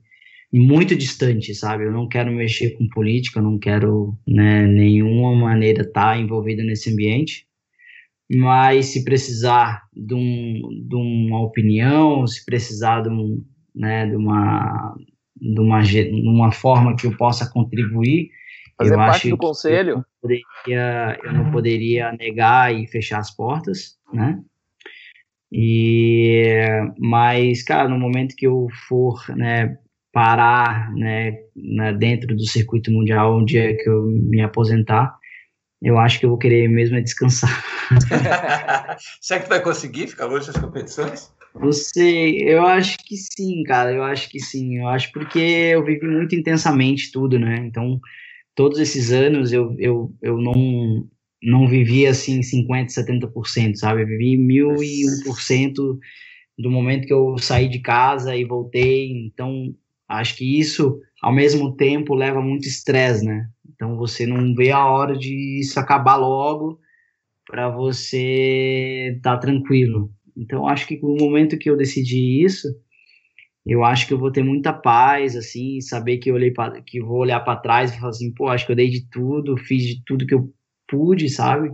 muito 0.52 0.94
distante, 0.94 1.54
sabe? 1.54 1.84
Eu 1.84 1.92
não 1.92 2.08
quero 2.08 2.30
mexer 2.30 2.70
com 2.78 2.88
política, 2.88 3.40
não 3.40 3.58
quero, 3.58 4.16
né, 4.26 4.66
nenhuma 4.66 5.34
maneira 5.34 5.82
estar 5.82 6.14
tá 6.14 6.16
envolvido 6.16 6.62
nesse 6.62 6.92
ambiente. 6.92 7.46
Mas 8.30 8.86
se 8.86 9.04
precisar 9.04 9.82
de, 9.92 10.14
um, 10.14 10.60
de 10.88 10.94
uma 10.94 11.42
opinião, 11.42 12.26
se 12.26 12.44
precisar 12.44 13.02
de, 13.02 13.08
um, 13.08 13.44
né, 13.74 14.06
de 14.06 14.16
uma 14.16 14.94
de 15.36 15.60
uma, 15.60 15.82
de 15.82 16.28
uma 16.28 16.52
forma 16.52 16.96
que 16.96 17.06
eu 17.06 17.16
possa 17.16 17.50
contribuir, 17.50 18.30
Fazer 18.76 18.94
eu 18.94 18.96
parte 18.96 19.16
acho 19.16 19.30
do 19.30 19.36
conselho. 19.36 19.90
Eu 19.90 20.04
poderia, 20.20 21.20
eu 21.22 21.32
não 21.32 21.50
poderia 21.50 22.12
negar 22.12 22.74
e 22.74 22.86
fechar 22.86 23.18
as 23.18 23.30
portas, 23.30 23.98
né? 24.12 24.40
E, 25.56 26.66
mas, 26.98 27.62
cara, 27.62 27.88
no 27.88 27.96
momento 27.96 28.34
que 28.34 28.44
eu 28.44 28.66
for, 28.88 29.24
né, 29.36 29.78
parar, 30.12 30.92
né, 30.92 31.38
dentro 31.96 32.34
do 32.34 32.44
circuito 32.44 32.90
mundial, 32.90 33.38
um 33.38 33.44
dia 33.44 33.76
que 33.76 33.88
eu 33.88 34.02
me 34.04 34.42
aposentar, 34.42 35.16
eu 35.80 35.96
acho 35.96 36.18
que 36.18 36.26
eu 36.26 36.30
vou 36.30 36.38
querer 36.38 36.66
mesmo 36.68 36.96
é 36.96 37.00
descansar. 37.00 37.64
Será 39.22 39.40
que 39.40 39.48
vai 39.48 39.62
conseguir 39.62 40.08
ficar 40.08 40.26
longe 40.26 40.48
das 40.48 40.56
competições? 40.56 41.32
Não 41.54 41.70
sei, 41.70 42.42
eu 42.42 42.66
acho 42.66 42.98
que 42.98 43.16
sim, 43.16 43.62
cara, 43.62 43.92
eu 43.92 44.02
acho 44.02 44.28
que 44.28 44.40
sim. 44.40 44.78
Eu 44.78 44.88
acho 44.88 45.12
porque 45.12 45.38
eu 45.38 45.84
vivi 45.84 46.04
muito 46.04 46.34
intensamente 46.34 47.12
tudo, 47.12 47.38
né? 47.38 47.58
Então, 47.64 48.00
todos 48.56 48.80
esses 48.80 49.12
anos 49.12 49.52
eu, 49.52 49.72
eu, 49.78 50.12
eu 50.20 50.36
não, 50.36 51.08
não 51.44 51.68
vivi 51.68 52.06
assim 52.06 52.40
50%, 52.40 52.88
70%, 52.88 53.76
sabe? 53.76 54.02
Eu 54.02 54.06
vivi 54.06 54.36
mil 54.36 54.82
e 54.82 55.04
um 55.06 55.24
por 55.24 55.40
cento 55.40 55.98
do 56.58 56.70
momento 56.70 57.06
que 57.06 57.12
eu 57.12 57.36
saí 57.38 57.68
de 57.68 57.80
casa 57.80 58.36
e 58.36 58.44
voltei. 58.44 59.10
Então, 59.26 59.74
acho 60.08 60.36
que 60.36 60.58
isso, 60.58 61.00
ao 61.22 61.32
mesmo 61.32 61.76
tempo, 61.76 62.14
leva 62.14 62.40
muito 62.40 62.66
estresse, 62.66 63.24
né? 63.24 63.46
Então, 63.74 63.96
você 63.96 64.26
não 64.26 64.54
vê 64.54 64.70
a 64.70 64.86
hora 64.86 65.16
de 65.16 65.60
isso 65.60 65.78
acabar 65.78 66.16
logo 66.16 66.78
para 67.46 67.68
você 67.68 69.14
estar 69.16 69.34
tá 69.34 69.38
tranquilo. 69.38 70.10
Então, 70.36 70.66
acho 70.66 70.86
que 70.86 71.00
no 71.00 71.16
momento 71.16 71.58
que 71.58 71.68
eu 71.68 71.76
decidi 71.76 72.42
isso, 72.42 72.68
eu 73.66 73.84
acho 73.84 74.06
que 74.06 74.14
eu 74.14 74.18
vou 74.18 74.30
ter 74.30 74.42
muita 74.42 74.72
paz, 74.72 75.36
assim, 75.36 75.80
saber 75.80 76.18
que 76.18 76.30
eu 76.30 76.34
olhei 76.34 76.50
pra, 76.50 76.80
que 76.82 77.00
vou 77.00 77.18
olhar 77.18 77.40
para 77.40 77.60
trás 77.60 77.92
e 77.92 77.98
falar 77.98 78.10
assim, 78.10 78.32
pô, 78.32 78.48
acho 78.48 78.66
que 78.66 78.72
eu 78.72 78.76
dei 78.76 78.90
de 78.90 79.08
tudo, 79.08 79.56
fiz 79.56 79.82
de 79.84 80.02
tudo 80.04 80.26
que 80.26 80.34
eu 80.34 80.52
pude, 80.94 81.28
sabe? 81.28 81.72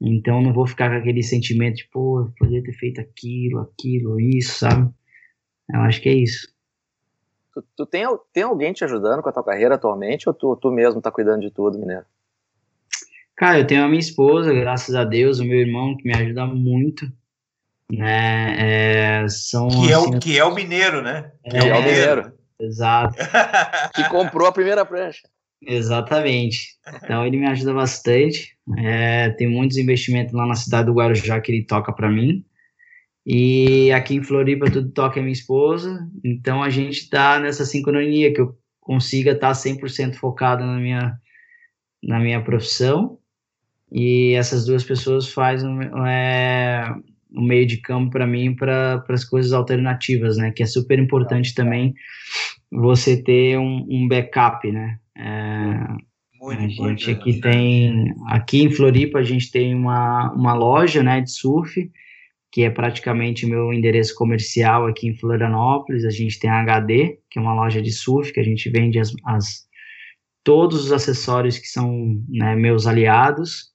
Então, 0.00 0.40
não 0.40 0.52
vou 0.52 0.66
ficar 0.66 0.90
com 0.90 0.96
aquele 0.96 1.22
sentimento 1.22 1.76
de, 1.76 1.88
pô, 1.88 2.30
poderia 2.38 2.62
ter 2.62 2.72
feito 2.72 3.00
aquilo, 3.00 3.60
aquilo, 3.60 4.20
isso, 4.20 4.60
sabe? 4.60 4.90
Eu 5.72 5.80
acho 5.80 6.00
que 6.00 6.08
é 6.08 6.14
isso. 6.14 6.48
Tu, 7.52 7.64
tu 7.76 7.86
tem, 7.86 8.06
tem 8.32 8.42
alguém 8.44 8.72
te 8.72 8.84
ajudando 8.84 9.22
com 9.22 9.28
a 9.28 9.32
tua 9.32 9.44
carreira 9.44 9.74
atualmente 9.74 10.28
ou 10.28 10.34
tu, 10.34 10.56
tu 10.56 10.70
mesmo 10.70 11.02
tá 11.02 11.10
cuidando 11.10 11.42
de 11.42 11.50
tudo, 11.50 11.78
Mineiro? 11.78 12.04
Cara, 13.36 13.58
eu 13.58 13.66
tenho 13.66 13.84
a 13.84 13.88
minha 13.88 14.00
esposa, 14.00 14.52
graças 14.52 14.94
a 14.94 15.04
Deus, 15.04 15.38
o 15.38 15.44
meu 15.44 15.58
irmão 15.58 15.96
que 15.96 16.06
me 16.06 16.14
ajuda 16.14 16.46
muito 16.46 17.06
né? 17.90 19.22
É, 19.22 19.28
são, 19.28 19.68
que, 19.68 19.92
é 19.92 19.98
o, 19.98 20.02
assim, 20.02 20.18
que 20.18 20.38
é 20.38 20.44
o 20.44 20.54
mineiro, 20.54 21.02
né? 21.02 21.32
Que 21.48 21.56
é, 21.56 21.68
é 21.68 21.74
o 21.74 21.82
mineiro. 21.82 22.32
Exato. 22.58 23.16
que 23.94 24.08
comprou 24.08 24.46
a 24.46 24.52
primeira 24.52 24.84
prancha. 24.84 25.28
Exatamente. 25.62 26.76
Então 27.02 27.26
ele 27.26 27.36
me 27.36 27.46
ajuda 27.46 27.74
bastante. 27.74 28.56
É, 28.78 29.30
tem 29.30 29.48
muitos 29.48 29.76
investimentos 29.76 30.32
lá 30.32 30.46
na 30.46 30.54
cidade 30.54 30.86
do 30.86 30.94
Guarujá 30.94 31.40
que 31.40 31.52
ele 31.52 31.64
toca 31.64 31.92
para 31.92 32.10
mim. 32.10 32.44
E 33.26 33.92
aqui 33.92 34.14
em 34.14 34.22
Floripa 34.22 34.70
tudo 34.70 34.90
toca 34.90 35.20
a 35.20 35.22
minha 35.22 35.32
esposa. 35.32 36.08
Então 36.24 36.62
a 36.62 36.70
gente 36.70 37.08
tá 37.10 37.38
nessa 37.38 37.64
sincronia 37.64 38.32
que 38.32 38.40
eu 38.40 38.56
consiga 38.80 39.32
estar 39.32 39.48
tá 39.48 39.54
100% 39.54 40.14
focado 40.14 40.64
na 40.64 40.78
minha 40.78 41.18
na 42.02 42.18
minha 42.18 42.42
profissão. 42.42 43.18
E 43.92 44.32
essas 44.34 44.64
duas 44.64 44.84
pessoas 44.84 45.28
fazem 45.28 45.78
é, 46.06 46.84
um 47.32 47.42
meio 47.42 47.66
de 47.66 47.78
campo 47.78 48.12
para 48.12 48.26
mim 48.26 48.54
para 48.54 49.04
as 49.08 49.24
coisas 49.24 49.52
alternativas, 49.52 50.36
né? 50.36 50.52
Que 50.52 50.62
é 50.62 50.66
super 50.66 50.98
importante 50.98 51.54
também 51.54 51.94
você 52.70 53.20
ter 53.20 53.58
um, 53.58 53.86
um 53.90 54.08
backup, 54.08 54.70
né? 54.70 54.98
É, 55.20 56.52
a 56.56 56.68
gente 56.68 57.10
aqui 57.10 57.40
tem 57.40 58.14
aqui 58.26 58.62
em 58.62 58.70
Floripa 58.70 59.18
a 59.18 59.22
gente 59.22 59.50
tem 59.50 59.74
uma, 59.74 60.32
uma 60.32 60.54
loja, 60.54 61.02
né, 61.02 61.20
de 61.20 61.30
surf 61.30 61.90
que 62.50 62.62
é 62.62 62.70
praticamente 62.70 63.46
o 63.46 63.48
meu 63.48 63.72
endereço 63.72 64.14
comercial 64.14 64.86
aqui 64.86 65.06
em 65.06 65.14
Florianópolis. 65.14 66.04
A 66.04 66.10
gente 66.10 66.38
tem 66.38 66.50
a 66.50 66.60
HD, 66.60 67.18
que 67.30 67.38
é 67.38 67.42
uma 67.42 67.54
loja 67.54 67.80
de 67.80 67.92
surf 67.92 68.32
que 68.32 68.40
a 68.40 68.44
gente 68.44 68.68
vende 68.68 68.98
as, 68.98 69.14
as 69.24 69.68
todos 70.42 70.84
os 70.84 70.92
acessórios 70.92 71.58
que 71.58 71.68
são 71.68 72.20
né, 72.28 72.56
meus 72.56 72.86
aliados, 72.86 73.70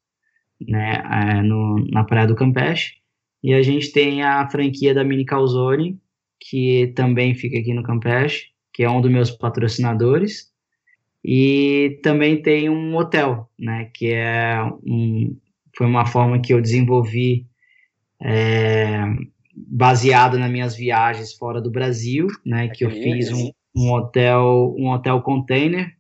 né, 0.60 1.02
é, 1.10 1.42
no, 1.42 1.86
na 1.90 2.04
Praia 2.04 2.28
do 2.28 2.36
Campeche. 2.36 2.96
E 3.42 3.54
a 3.54 3.62
gente 3.62 3.92
tem 3.92 4.24
a 4.24 4.48
franquia 4.50 4.94
da 4.94 5.04
Mini 5.04 5.24
Calzone, 5.24 6.00
que 6.40 6.92
também 6.96 7.34
fica 7.34 7.58
aqui 7.58 7.74
no 7.74 7.84
Campeche, 7.84 8.48
que 8.74 8.84
é 8.84 8.90
um 8.90 9.00
dos 9.00 9.12
meus 9.12 9.32
patrocinadores. 9.32 10.52
E 11.28 12.00
também 12.04 12.40
tem 12.40 12.70
um 12.70 12.96
hotel, 12.96 13.50
né, 13.58 13.90
que 13.96 14.14
é 14.14 14.62
um, 14.86 15.36
foi 15.76 15.88
uma 15.88 16.06
forma 16.06 16.40
que 16.40 16.54
eu 16.54 16.62
desenvolvi 16.62 17.48
é, 18.22 19.06
baseado 19.56 20.38
nas 20.38 20.52
minhas 20.52 20.76
viagens 20.76 21.34
fora 21.34 21.60
do 21.60 21.72
Brasil, 21.72 22.28
né, 22.46 22.68
que 22.68 22.86
eu 22.86 22.92
fiz 22.92 23.32
um, 23.32 23.50
um 23.76 23.92
hotel, 23.92 24.76
um 24.78 24.90
hotel 24.90 25.20
container, 25.24 25.98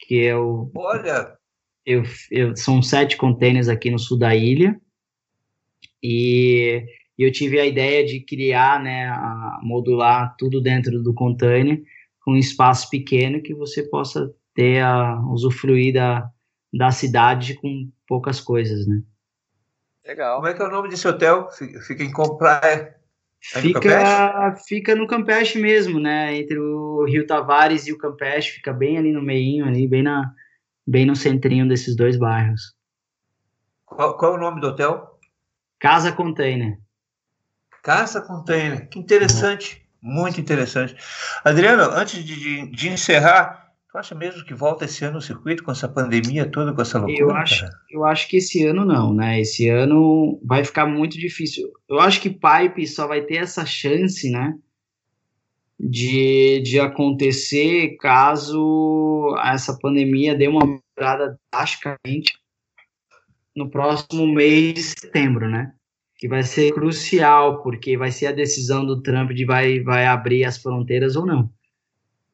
que 0.00 0.16
eu, 0.16 0.68
Olha! 0.74 1.38
Eu, 1.86 2.02
eu, 2.28 2.56
são 2.56 2.82
sete 2.82 3.16
containers 3.16 3.68
aqui 3.68 3.88
no 3.88 4.00
sul 4.00 4.18
da 4.18 4.34
ilha, 4.34 4.76
e 6.02 6.84
eu 7.16 7.30
tive 7.30 7.60
a 7.60 7.66
ideia 7.66 8.04
de 8.04 8.18
criar, 8.18 8.82
né, 8.82 9.16
modular 9.62 10.34
tudo 10.36 10.60
dentro 10.60 11.00
do 11.04 11.14
container 11.14 11.80
um 12.26 12.36
espaço 12.36 12.88
pequeno 12.90 13.42
que 13.42 13.54
você 13.54 13.82
possa 13.82 14.32
ter 14.54 14.82
a 14.82 15.20
usufruir 15.30 15.94
da, 15.94 16.28
da 16.72 16.90
cidade 16.90 17.54
com 17.54 17.90
poucas 18.06 18.40
coisas, 18.40 18.86
né? 18.86 19.02
Legal. 20.06 20.36
Como 20.36 20.48
é 20.48 20.54
que 20.54 20.62
é 20.62 20.66
o 20.66 20.70
nome 20.70 20.88
desse 20.88 21.08
hotel? 21.08 21.48
Fica 21.50 22.02
em 22.02 22.12
comprar 22.12 22.94
Fica, 23.46 24.56
fica 24.66 24.94
no 24.94 25.06
Campeche 25.06 25.58
mesmo, 25.58 26.00
né? 26.00 26.34
Entre 26.34 26.58
o 26.58 27.04
Rio 27.04 27.26
Tavares 27.26 27.86
e 27.86 27.92
o 27.92 27.98
Campeche, 27.98 28.52
fica 28.52 28.72
bem 28.72 28.96
ali 28.96 29.12
no 29.12 29.20
meio, 29.20 29.66
ali, 29.66 29.86
bem, 29.86 30.02
na, 30.02 30.32
bem 30.86 31.04
no 31.04 31.14
centrinho 31.14 31.68
desses 31.68 31.94
dois 31.94 32.16
bairros. 32.16 32.74
Qual, 33.84 34.16
qual 34.16 34.32
é 34.32 34.36
o 34.36 34.40
nome 34.40 34.62
do 34.62 34.68
hotel? 34.68 35.18
Casa 35.78 36.10
Container. 36.10 36.78
Casa 37.82 38.22
Container, 38.22 38.88
que 38.88 38.98
interessante, 38.98 39.76
uhum. 39.76 39.83
Muito 40.04 40.38
interessante. 40.38 40.94
Adriano, 41.42 41.82
antes 41.84 42.22
de, 42.22 42.66
de, 42.66 42.88
encerrar, 42.90 43.72
tu 43.90 43.96
acha 43.96 44.14
mesmo 44.14 44.44
que 44.44 44.52
volta 44.52 44.84
esse 44.84 45.02
ano 45.02 45.16
o 45.16 45.22
circuito 45.22 45.64
com 45.64 45.72
essa 45.72 45.88
pandemia 45.88 46.44
toda, 46.44 46.74
com 46.74 46.82
essa 46.82 46.98
loucura? 46.98 47.18
Eu 47.18 47.30
acho, 47.30 47.66
eu 47.90 48.04
acho 48.04 48.28
que 48.28 48.36
esse 48.36 48.66
ano 48.66 48.84
não, 48.84 49.14
né? 49.14 49.40
Esse 49.40 49.66
ano 49.70 50.38
vai 50.44 50.62
ficar 50.62 50.84
muito 50.84 51.18
difícil. 51.18 51.72
Eu 51.88 51.98
acho 52.00 52.20
que 52.20 52.28
Pipe 52.28 52.86
só 52.86 53.06
vai 53.06 53.22
ter 53.22 53.36
essa 53.36 53.64
chance, 53.64 54.30
né? 54.30 54.54
De, 55.80 56.60
de 56.60 56.78
acontecer 56.78 57.96
caso 57.96 59.34
essa 59.42 59.76
pandemia 59.78 60.34
dê 60.34 60.48
uma 60.48 60.60
mudada 60.66 61.40
drasticamente 61.50 62.38
no 63.56 63.70
próximo 63.70 64.26
mês 64.26 64.74
de 64.74 64.82
setembro, 64.82 65.48
né? 65.48 65.72
Que 66.16 66.28
vai 66.28 66.42
ser 66.42 66.72
crucial, 66.72 67.62
porque 67.62 67.96
vai 67.96 68.10
ser 68.10 68.28
a 68.28 68.32
decisão 68.32 68.84
do 68.86 69.02
Trump 69.02 69.32
de 69.32 69.44
vai, 69.44 69.80
vai 69.80 70.06
abrir 70.06 70.44
as 70.44 70.58
fronteiras 70.58 71.16
ou 71.16 71.26
não. 71.26 71.50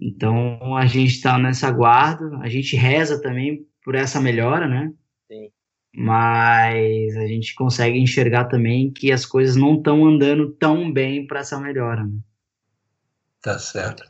Então 0.01 0.77
a 0.77 0.87
gente 0.87 1.13
está 1.13 1.39
nessa 1.39 1.71
guarda, 1.71 2.39
a 2.39 2.49
gente 2.49 2.77
reza 2.77 3.21
também 3.21 3.67
por 3.85 3.95
essa 3.95 4.21
melhora, 4.21 4.67
né? 4.67 4.93
Sim. 5.29 5.51
Mas 5.95 7.17
a 7.17 7.27
gente 7.27 7.55
consegue 7.55 7.99
enxergar 7.99 8.47
também 8.47 8.91
que 8.91 9.13
as 9.13 9.27
coisas 9.27 9.57
não 9.57 9.75
estão 9.75 10.07
andando 10.07 10.51
tão 10.53 10.91
bem 10.91 11.27
para 11.27 11.41
essa 11.41 11.59
melhora. 11.59 12.05
Né? 12.05 12.19
Tá 13.43 13.59
certo. 13.59 14.05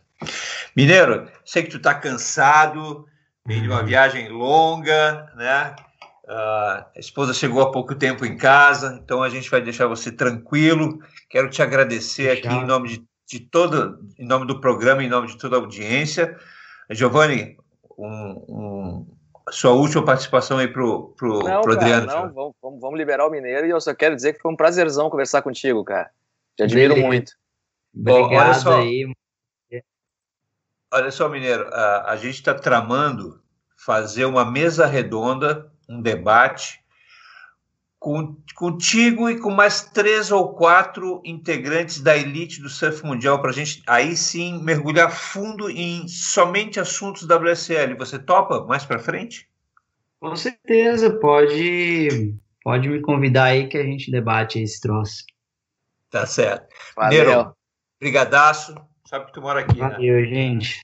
Mineiro, 0.76 1.28
sei 1.44 1.62
que 1.62 1.70
tu 1.70 1.80
tá 1.80 1.94
cansado, 1.94 3.06
vem 3.46 3.62
de 3.62 3.68
uma 3.68 3.80
uhum. 3.80 3.86
viagem 3.86 4.28
longa, 4.28 5.32
né? 5.36 5.74
Uh, 6.30 6.86
a 6.86 6.92
esposa 6.94 7.34
chegou 7.34 7.60
há 7.60 7.72
pouco 7.72 7.92
tempo 7.92 8.24
em 8.24 8.36
casa, 8.36 9.00
então 9.02 9.20
a 9.20 9.28
gente 9.28 9.50
vai 9.50 9.60
deixar 9.60 9.88
você 9.88 10.12
tranquilo. 10.12 11.00
Quero 11.28 11.50
te 11.50 11.60
agradecer 11.60 12.30
aqui 12.30 12.46
em 12.46 12.64
nome 12.64 12.88
de, 12.88 13.04
de 13.26 13.40
todo, 13.40 13.98
em 14.16 14.24
nome 14.24 14.46
do 14.46 14.60
programa, 14.60 15.02
em 15.02 15.08
nome 15.08 15.26
de 15.26 15.36
toda 15.36 15.56
a 15.56 15.58
audiência. 15.58 16.38
Giovanni, 16.88 17.56
um, 17.98 18.44
um, 18.48 19.06
sua 19.50 19.72
última 19.72 20.04
participação 20.04 20.58
aí 20.58 20.68
pro, 20.68 21.08
pro, 21.16 21.40
não, 21.40 21.62
pro 21.62 21.72
Adriano. 21.72 22.06
Cara, 22.06 22.26
não, 22.26 22.32
vamos, 22.32 22.80
vamos, 22.80 22.96
liberar 22.96 23.26
o 23.26 23.30
Mineiro 23.30 23.66
e 23.66 23.70
eu 23.70 23.80
só 23.80 23.92
quero 23.92 24.14
dizer 24.14 24.34
que 24.34 24.40
foi 24.40 24.52
um 24.52 24.56
prazerzão 24.56 25.10
conversar 25.10 25.42
contigo, 25.42 25.82
cara. 25.82 26.12
Te 26.56 26.62
admiro 26.62 26.94
Beleza. 26.94 27.08
muito. 27.08 27.32
Obrigado 27.92 28.32
olha 28.32 28.54
só, 28.54 28.78
aí. 28.78 29.12
Olha 30.92 31.10
só, 31.10 31.28
Mineiro, 31.28 31.68
a, 31.74 32.12
a 32.12 32.16
gente 32.16 32.36
está 32.36 32.54
tramando 32.54 33.42
fazer 33.76 34.26
uma 34.26 34.44
mesa 34.44 34.86
redonda, 34.86 35.72
um 35.90 36.00
debate, 36.00 36.80
com, 37.98 38.36
contigo 38.54 39.28
e 39.28 39.38
com 39.38 39.50
mais 39.50 39.82
três 39.82 40.30
ou 40.30 40.54
quatro 40.54 41.20
integrantes 41.24 42.00
da 42.00 42.16
elite 42.16 42.62
do 42.62 42.68
surf 42.68 43.04
mundial 43.04 43.40
para 43.40 43.50
a 43.50 43.52
gente 43.52 43.82
aí 43.86 44.16
sim 44.16 44.62
mergulhar 44.62 45.10
fundo 45.10 45.68
em 45.68 46.08
somente 46.08 46.80
assuntos 46.80 47.26
WSL. 47.26 47.94
Você 47.98 48.18
topa 48.18 48.64
mais 48.66 48.86
para 48.86 48.98
frente? 48.98 49.48
Com 50.20 50.34
certeza, 50.36 51.18
pode 51.18 52.34
pode 52.62 52.88
me 52.88 53.00
convidar 53.00 53.44
aí 53.44 53.68
que 53.68 53.76
a 53.76 53.82
gente 53.82 54.10
debate 54.10 54.60
esse 54.60 54.80
troço. 54.80 55.24
Tá 56.10 56.26
certo. 56.26 56.68
Valeu. 56.96 57.24
Nero, 57.24 57.56
brigadaço. 57.98 58.74
Sabe 59.06 59.26
que 59.26 59.32
tu 59.32 59.40
mora 59.40 59.60
aqui, 59.60 59.78
né? 59.78 59.88
Valeu, 59.88 60.20
né? 60.20 60.26
gente. 60.26 60.82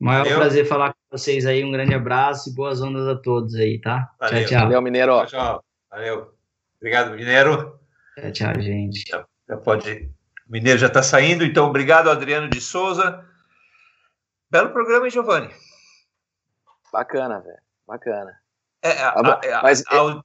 Maior 0.00 0.24
Valeu. 0.24 0.38
prazer 0.38 0.66
falar 0.66 0.92
com 0.92 0.97
vocês 1.10 1.46
aí. 1.46 1.64
Um 1.64 1.72
grande 1.72 1.94
abraço 1.94 2.50
e 2.50 2.54
boas 2.54 2.80
ondas 2.80 3.06
a 3.06 3.16
todos 3.16 3.54
aí, 3.54 3.80
tá? 3.80 4.10
Valeu. 4.18 4.40
Tchau, 4.40 4.48
tchau. 4.48 4.60
Valeu, 4.60 4.82
Mineiro. 4.82 5.16
Tchau, 5.18 5.26
tchau. 5.26 5.64
Valeu. 5.90 6.34
Obrigado, 6.76 7.14
Mineiro. 7.14 7.78
Tchau, 8.16 8.32
tchau 8.32 8.60
gente. 8.60 9.04
Já, 9.08 9.24
já 9.48 9.56
pode. 9.56 10.10
O 10.48 10.52
Mineiro 10.52 10.78
já 10.78 10.86
está 10.86 11.02
saindo, 11.02 11.44
então 11.44 11.66
obrigado, 11.66 12.10
Adriano 12.10 12.48
de 12.48 12.60
Souza. 12.60 13.24
Belo 14.50 14.70
programa, 14.70 15.06
hein, 15.06 15.10
Giovanni? 15.10 15.50
Bacana, 16.92 17.40
velho. 17.40 17.58
Bacana. 17.86 18.38
É, 18.82 18.92
a, 18.92 19.10
a, 19.10 19.62
mas, 19.62 19.82
a, 19.88 20.22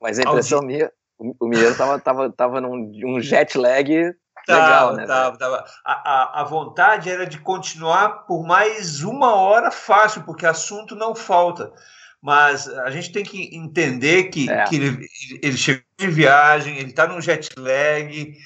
mas 0.00 0.18
a 0.18 0.22
impressão 0.22 0.60
minha, 0.62 0.90
o 1.18 1.46
Mineiro 1.46 1.76
tava, 1.76 1.98
tava, 1.98 2.30
tava 2.30 2.60
num 2.60 2.92
um 3.04 3.20
jet 3.20 3.56
lag 3.56 4.14
legal, 4.54 4.94
né? 4.94 5.06
Tava, 5.06 5.36
tava. 5.36 5.64
A, 5.84 6.40
a, 6.40 6.44
vontade 6.44 7.10
era 7.10 7.26
de 7.26 7.38
continuar 7.38 8.26
por 8.26 8.46
mais 8.46 9.02
uma 9.02 9.34
hora 9.34 9.70
fácil, 9.70 10.22
porque 10.22 10.46
assunto 10.46 10.94
não 10.96 11.14
falta 11.14 11.72
mas 12.20 12.68
a 12.68 12.90
gente 12.90 13.12
tem 13.12 13.24
que 13.24 13.54
entender 13.56 14.24
que, 14.24 14.50
é. 14.50 14.64
que 14.64 14.76
ele, 14.76 15.08
ele, 15.42 15.56
chegou 15.56 15.84
de 15.98 16.08
viagem, 16.08 16.76
ele 16.76 16.90
está 16.90 17.06
num 17.06 17.20
jet 17.20 17.48
lag, 17.56 18.36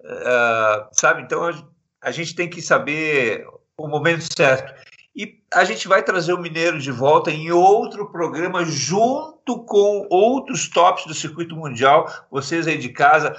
uh, 0.00 0.88
sabe? 0.92 1.22
Então 1.22 1.44
a, 1.44 1.52
a, 2.00 2.10
gente 2.10 2.34
tem 2.34 2.48
que 2.48 2.62
saber 2.62 3.46
o 3.76 3.86
momento 3.86 4.24
certo. 4.34 4.74
E 5.14 5.42
a 5.52 5.64
gente 5.64 5.88
vai 5.88 6.02
trazer 6.02 6.32
o 6.32 6.40
Mineiro 6.40 6.78
de 6.78 6.90
volta 6.90 7.30
em 7.30 7.50
outro 7.50 8.10
programa, 8.10 8.64
junto 8.64 9.64
com 9.64 10.06
outros 10.10 10.68
tops 10.68 11.06
do 11.06 11.14
circuito 11.14 11.56
mundial. 11.56 12.10
Vocês 12.30 12.66
aí 12.66 12.78
de 12.78 12.88
casa, 12.90 13.34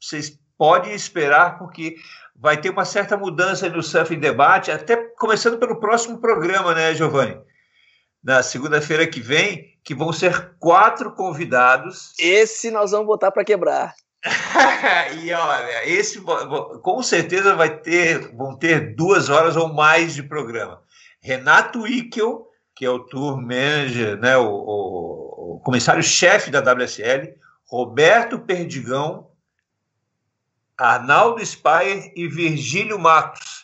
vocês 0.00 0.38
podem 0.62 0.94
esperar, 0.94 1.58
porque 1.58 1.96
vai 2.36 2.56
ter 2.56 2.70
uma 2.70 2.84
certa 2.84 3.16
mudança 3.16 3.68
no 3.68 3.82
Surf 3.82 4.14
em 4.14 4.20
Debate, 4.20 4.70
até 4.70 4.94
começando 5.18 5.58
pelo 5.58 5.80
próximo 5.80 6.20
programa, 6.20 6.72
né, 6.72 6.94
Giovanni? 6.94 7.36
na 8.22 8.44
segunda-feira 8.44 9.04
que 9.04 9.18
vem, 9.18 9.76
que 9.82 9.92
vão 9.92 10.12
ser 10.12 10.54
quatro 10.60 11.10
convidados. 11.16 12.12
Esse 12.16 12.70
nós 12.70 12.92
vamos 12.92 13.08
botar 13.08 13.32
para 13.32 13.44
quebrar. 13.44 13.92
e 15.20 15.32
olha, 15.32 15.88
esse 15.88 16.20
com 16.20 17.02
certeza 17.02 17.56
vai 17.56 17.80
ter, 17.80 18.32
vão 18.36 18.56
ter 18.56 18.94
duas 18.94 19.30
horas 19.30 19.56
ou 19.56 19.74
mais 19.74 20.14
de 20.14 20.22
programa. 20.22 20.80
Renato 21.20 21.88
Ickel, 21.88 22.46
que 22.76 22.86
é 22.86 22.90
o 22.90 23.00
tour 23.00 23.36
manager, 23.36 24.16
né, 24.16 24.36
o, 24.36 24.46
o, 24.46 25.56
o 25.56 25.60
comissário-chefe 25.64 26.52
da 26.52 26.60
WSL, 26.60 27.34
Roberto 27.66 28.38
Perdigão, 28.38 29.31
Arnaldo 30.82 31.44
Spayer 31.44 32.12
e 32.14 32.26
Virgílio 32.28 32.98
Matos 32.98 33.62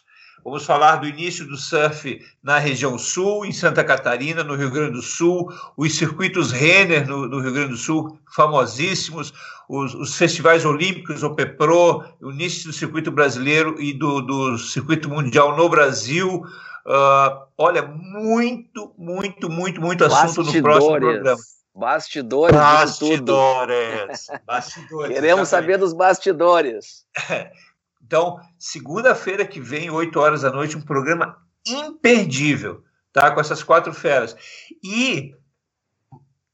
Vamos 0.49 0.65
falar 0.65 0.97
do 0.97 1.07
início 1.07 1.47
do 1.47 1.59
surf 1.59 2.25
na 2.43 2.59
região 2.59 2.97
sul, 2.97 3.45
em 3.45 3.53
Santa 3.53 3.85
Catarina, 3.85 4.43
no 4.43 4.55
Rio 4.55 4.71
Grande 4.71 4.93
do 4.93 5.03
Sul, 5.03 5.53
os 5.77 5.95
circuitos 5.95 6.53
Renner 6.53 7.07
no, 7.07 7.29
no 7.29 7.41
Rio 7.41 7.53
Grande 7.53 7.71
do 7.71 7.77
Sul, 7.77 8.19
famosíssimos, 8.35 9.35
os, 9.69 9.95
os, 9.95 10.17
festivais 10.17 10.65
olímpicos, 10.65 11.23
o 11.23 11.35
PEPRO, 11.35 12.03
o 12.23 12.31
início 12.31 12.69
do 12.69 12.73
circuito 12.73 13.11
brasileiro 13.11 13.79
e 13.79 13.93
do, 13.93 14.23
do 14.23 14.57
circuito 14.57 15.11
mundial 15.11 15.55
no 15.55 15.69
Brasil. 15.69 16.43
Uh, 16.87 17.45
olha, 17.59 17.83
muito, 17.83 18.93
muito, 18.97 19.51
muito, 19.51 19.81
muito 19.83 20.05
assunto 20.05 20.45
no 20.45 20.63
próximo 20.63 20.99
programa. 20.99 21.37
Bastidores, 21.79 22.57
bastidores, 22.57 24.27
bastidores. 24.45 25.15
Queremos 25.15 25.43
exatamente. 25.43 25.49
saber 25.49 25.79
dos 25.79 25.93
bastidores. 25.93 27.07
Então, 28.01 28.41
segunda-feira 28.59 29.47
que 29.47 29.61
vem, 29.61 29.91
8 29.91 30.19
horas 30.19 30.41
da 30.41 30.51
noite, 30.51 30.79
um 30.79 30.81
programa 30.81 31.37
imperdível, 31.67 32.83
tá? 33.13 33.31
Com 33.31 33.39
essas 33.39 33.63
quatro 33.63 33.93
feras. 33.93 34.35
E 34.83 35.35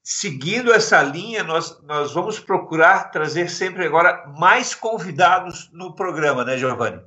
seguindo 0.03 0.73
essa 0.73 1.01
linha, 1.01 1.45
nós, 1.45 1.81
nós 1.85 2.13
vamos 2.13 2.41
procurar 2.41 3.13
trazer 3.13 3.49
sempre 3.49 3.87
agora 3.87 4.27
mais 4.37 4.75
convidados 4.75 5.71
no 5.73 5.95
programa, 5.95 6.45
né, 6.45 6.59
Giovanni? 6.59 7.01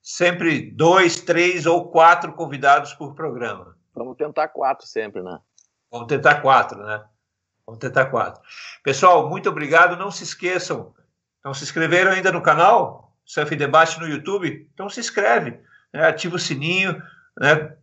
Sempre 0.00 0.70
dois, 0.70 1.20
três 1.20 1.66
ou 1.66 1.90
quatro 1.90 2.32
convidados 2.34 2.94
por 2.94 3.16
programa. 3.16 3.76
Vamos 3.92 4.16
tentar 4.16 4.46
quatro 4.48 4.86
sempre, 4.86 5.20
né? 5.20 5.40
Vamos 5.90 6.06
tentar 6.06 6.42
quatro, 6.42 6.78
né? 6.78 7.02
Vamos 7.70 7.78
tentar 7.78 8.06
quatro. 8.06 8.42
Pessoal, 8.82 9.28
muito 9.28 9.48
obrigado. 9.48 9.96
Não 9.96 10.10
se 10.10 10.24
esqueçam. 10.24 10.92
Não 11.44 11.54
se 11.54 11.62
inscreveram 11.62 12.10
ainda 12.10 12.32
no 12.32 12.42
canal? 12.42 13.14
Surf 13.24 13.54
Debate 13.54 14.00
no 14.00 14.08
YouTube, 14.08 14.68
então 14.74 14.88
se 14.88 14.98
inscreve, 14.98 15.60
né? 15.94 16.08
ativa 16.08 16.34
o 16.34 16.38
sininho, 16.38 17.00
né? 17.38 17.76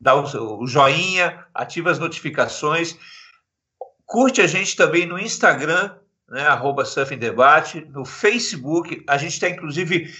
dá 0.00 0.14
o, 0.14 0.64
joinha, 0.64 1.44
ativa 1.52 1.90
as 1.90 1.98
notificações, 1.98 2.96
curte 4.04 4.40
a 4.40 4.46
gente 4.46 4.76
também 4.76 5.04
no 5.04 5.18
Instagram, 5.18 5.96
né, 6.28 6.46
arroba 6.46 6.84
Surf 6.84 7.16
Debate, 7.16 7.80
no 7.90 8.04
Facebook, 8.04 9.02
a 9.08 9.18
gente 9.18 9.32
está 9.32 9.48
inclusive 9.48 10.14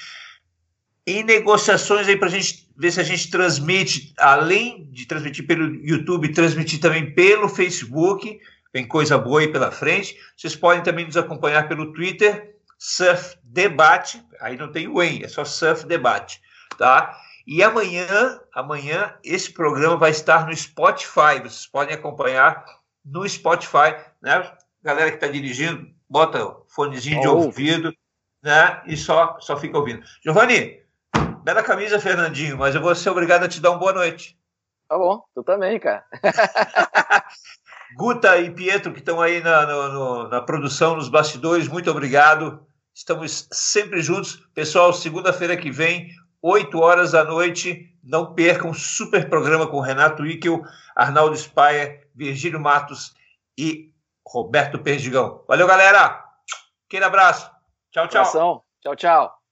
em 1.06 1.22
negociações 1.22 2.08
aí 2.08 2.16
para 2.16 2.26
a 2.26 2.32
gente 2.32 2.68
ver 2.76 2.90
se 2.90 3.00
a 3.00 3.04
gente 3.04 3.30
transmite, 3.30 4.12
além 4.18 4.90
de 4.90 5.06
transmitir 5.06 5.46
pelo 5.46 5.76
YouTube, 5.76 6.32
transmitir 6.32 6.80
também 6.80 7.14
pelo 7.14 7.48
Facebook, 7.48 8.40
tem 8.76 8.86
coisa 8.86 9.16
boa 9.16 9.40
aí 9.40 9.48
pela 9.48 9.70
frente. 9.70 10.14
Vocês 10.36 10.54
podem 10.54 10.82
também 10.82 11.06
nos 11.06 11.16
acompanhar 11.16 11.66
pelo 11.66 11.94
Twitter, 11.94 12.58
Surf 12.76 13.38
Debate, 13.42 14.22
aí 14.38 14.54
não 14.58 14.70
tem 14.70 14.86
o 14.86 15.02
em, 15.02 15.24
é 15.24 15.28
só 15.28 15.46
Surf 15.46 15.86
Debate, 15.86 16.42
tá? 16.76 17.18
E 17.46 17.62
amanhã, 17.62 18.38
amanhã 18.52 19.14
esse 19.24 19.50
programa 19.50 19.96
vai 19.96 20.10
estar 20.10 20.46
no 20.46 20.54
Spotify, 20.54 21.40
vocês 21.40 21.66
podem 21.66 21.94
acompanhar 21.94 22.66
no 23.02 23.26
Spotify, 23.26 23.96
né? 24.20 24.52
Galera 24.82 25.08
que 25.10 25.16
está 25.16 25.28
dirigindo, 25.28 25.88
bota 26.06 26.38
fonezinho 26.68 27.22
de 27.22 27.28
ouvido, 27.28 27.94
né? 28.42 28.82
E 28.84 28.94
só, 28.94 29.38
só 29.40 29.56
fica 29.56 29.78
ouvindo. 29.78 30.04
Giovanni, 30.22 30.82
bela 31.42 31.62
camisa, 31.62 31.98
Fernandinho, 31.98 32.58
mas 32.58 32.74
eu 32.74 32.82
vou 32.82 32.94
ser 32.94 33.08
obrigado 33.08 33.44
a 33.44 33.48
te 33.48 33.58
dar 33.58 33.70
uma 33.70 33.78
boa 33.78 33.94
noite. 33.94 34.38
Tá 34.86 34.98
bom, 34.98 35.24
tu 35.34 35.42
também, 35.42 35.80
cara. 35.80 36.04
Guta 37.96 38.36
e 38.36 38.50
Pietro, 38.50 38.92
que 38.92 38.98
estão 38.98 39.22
aí 39.22 39.42
na, 39.42 39.64
no, 39.88 40.28
na 40.28 40.42
produção, 40.42 40.96
nos 40.96 41.08
bastidores, 41.08 41.66
muito 41.66 41.90
obrigado. 41.90 42.60
Estamos 42.94 43.48
sempre 43.50 44.02
juntos. 44.02 44.36
Pessoal, 44.54 44.92
segunda-feira 44.92 45.56
que 45.56 45.70
vem, 45.70 46.10
8 46.42 46.78
horas 46.78 47.12
da 47.12 47.24
noite, 47.24 47.90
não 48.04 48.34
percam 48.34 48.74
super 48.74 49.30
programa 49.30 49.66
com 49.66 49.80
Renato 49.80 50.26
Ickel, 50.26 50.62
Arnaldo 50.94 51.34
Spaia, 51.36 52.02
Virgílio 52.14 52.60
Matos 52.60 53.14
e 53.58 53.90
Roberto 54.26 54.78
Perdigão. 54.78 55.42
Valeu, 55.48 55.66
galera! 55.66 56.22
Aquele 56.86 57.04
abraço. 57.04 57.50
Tchau, 57.90 58.08
tchau. 58.08 58.24
Tchau, 58.82 58.94
tchau. 58.94 59.45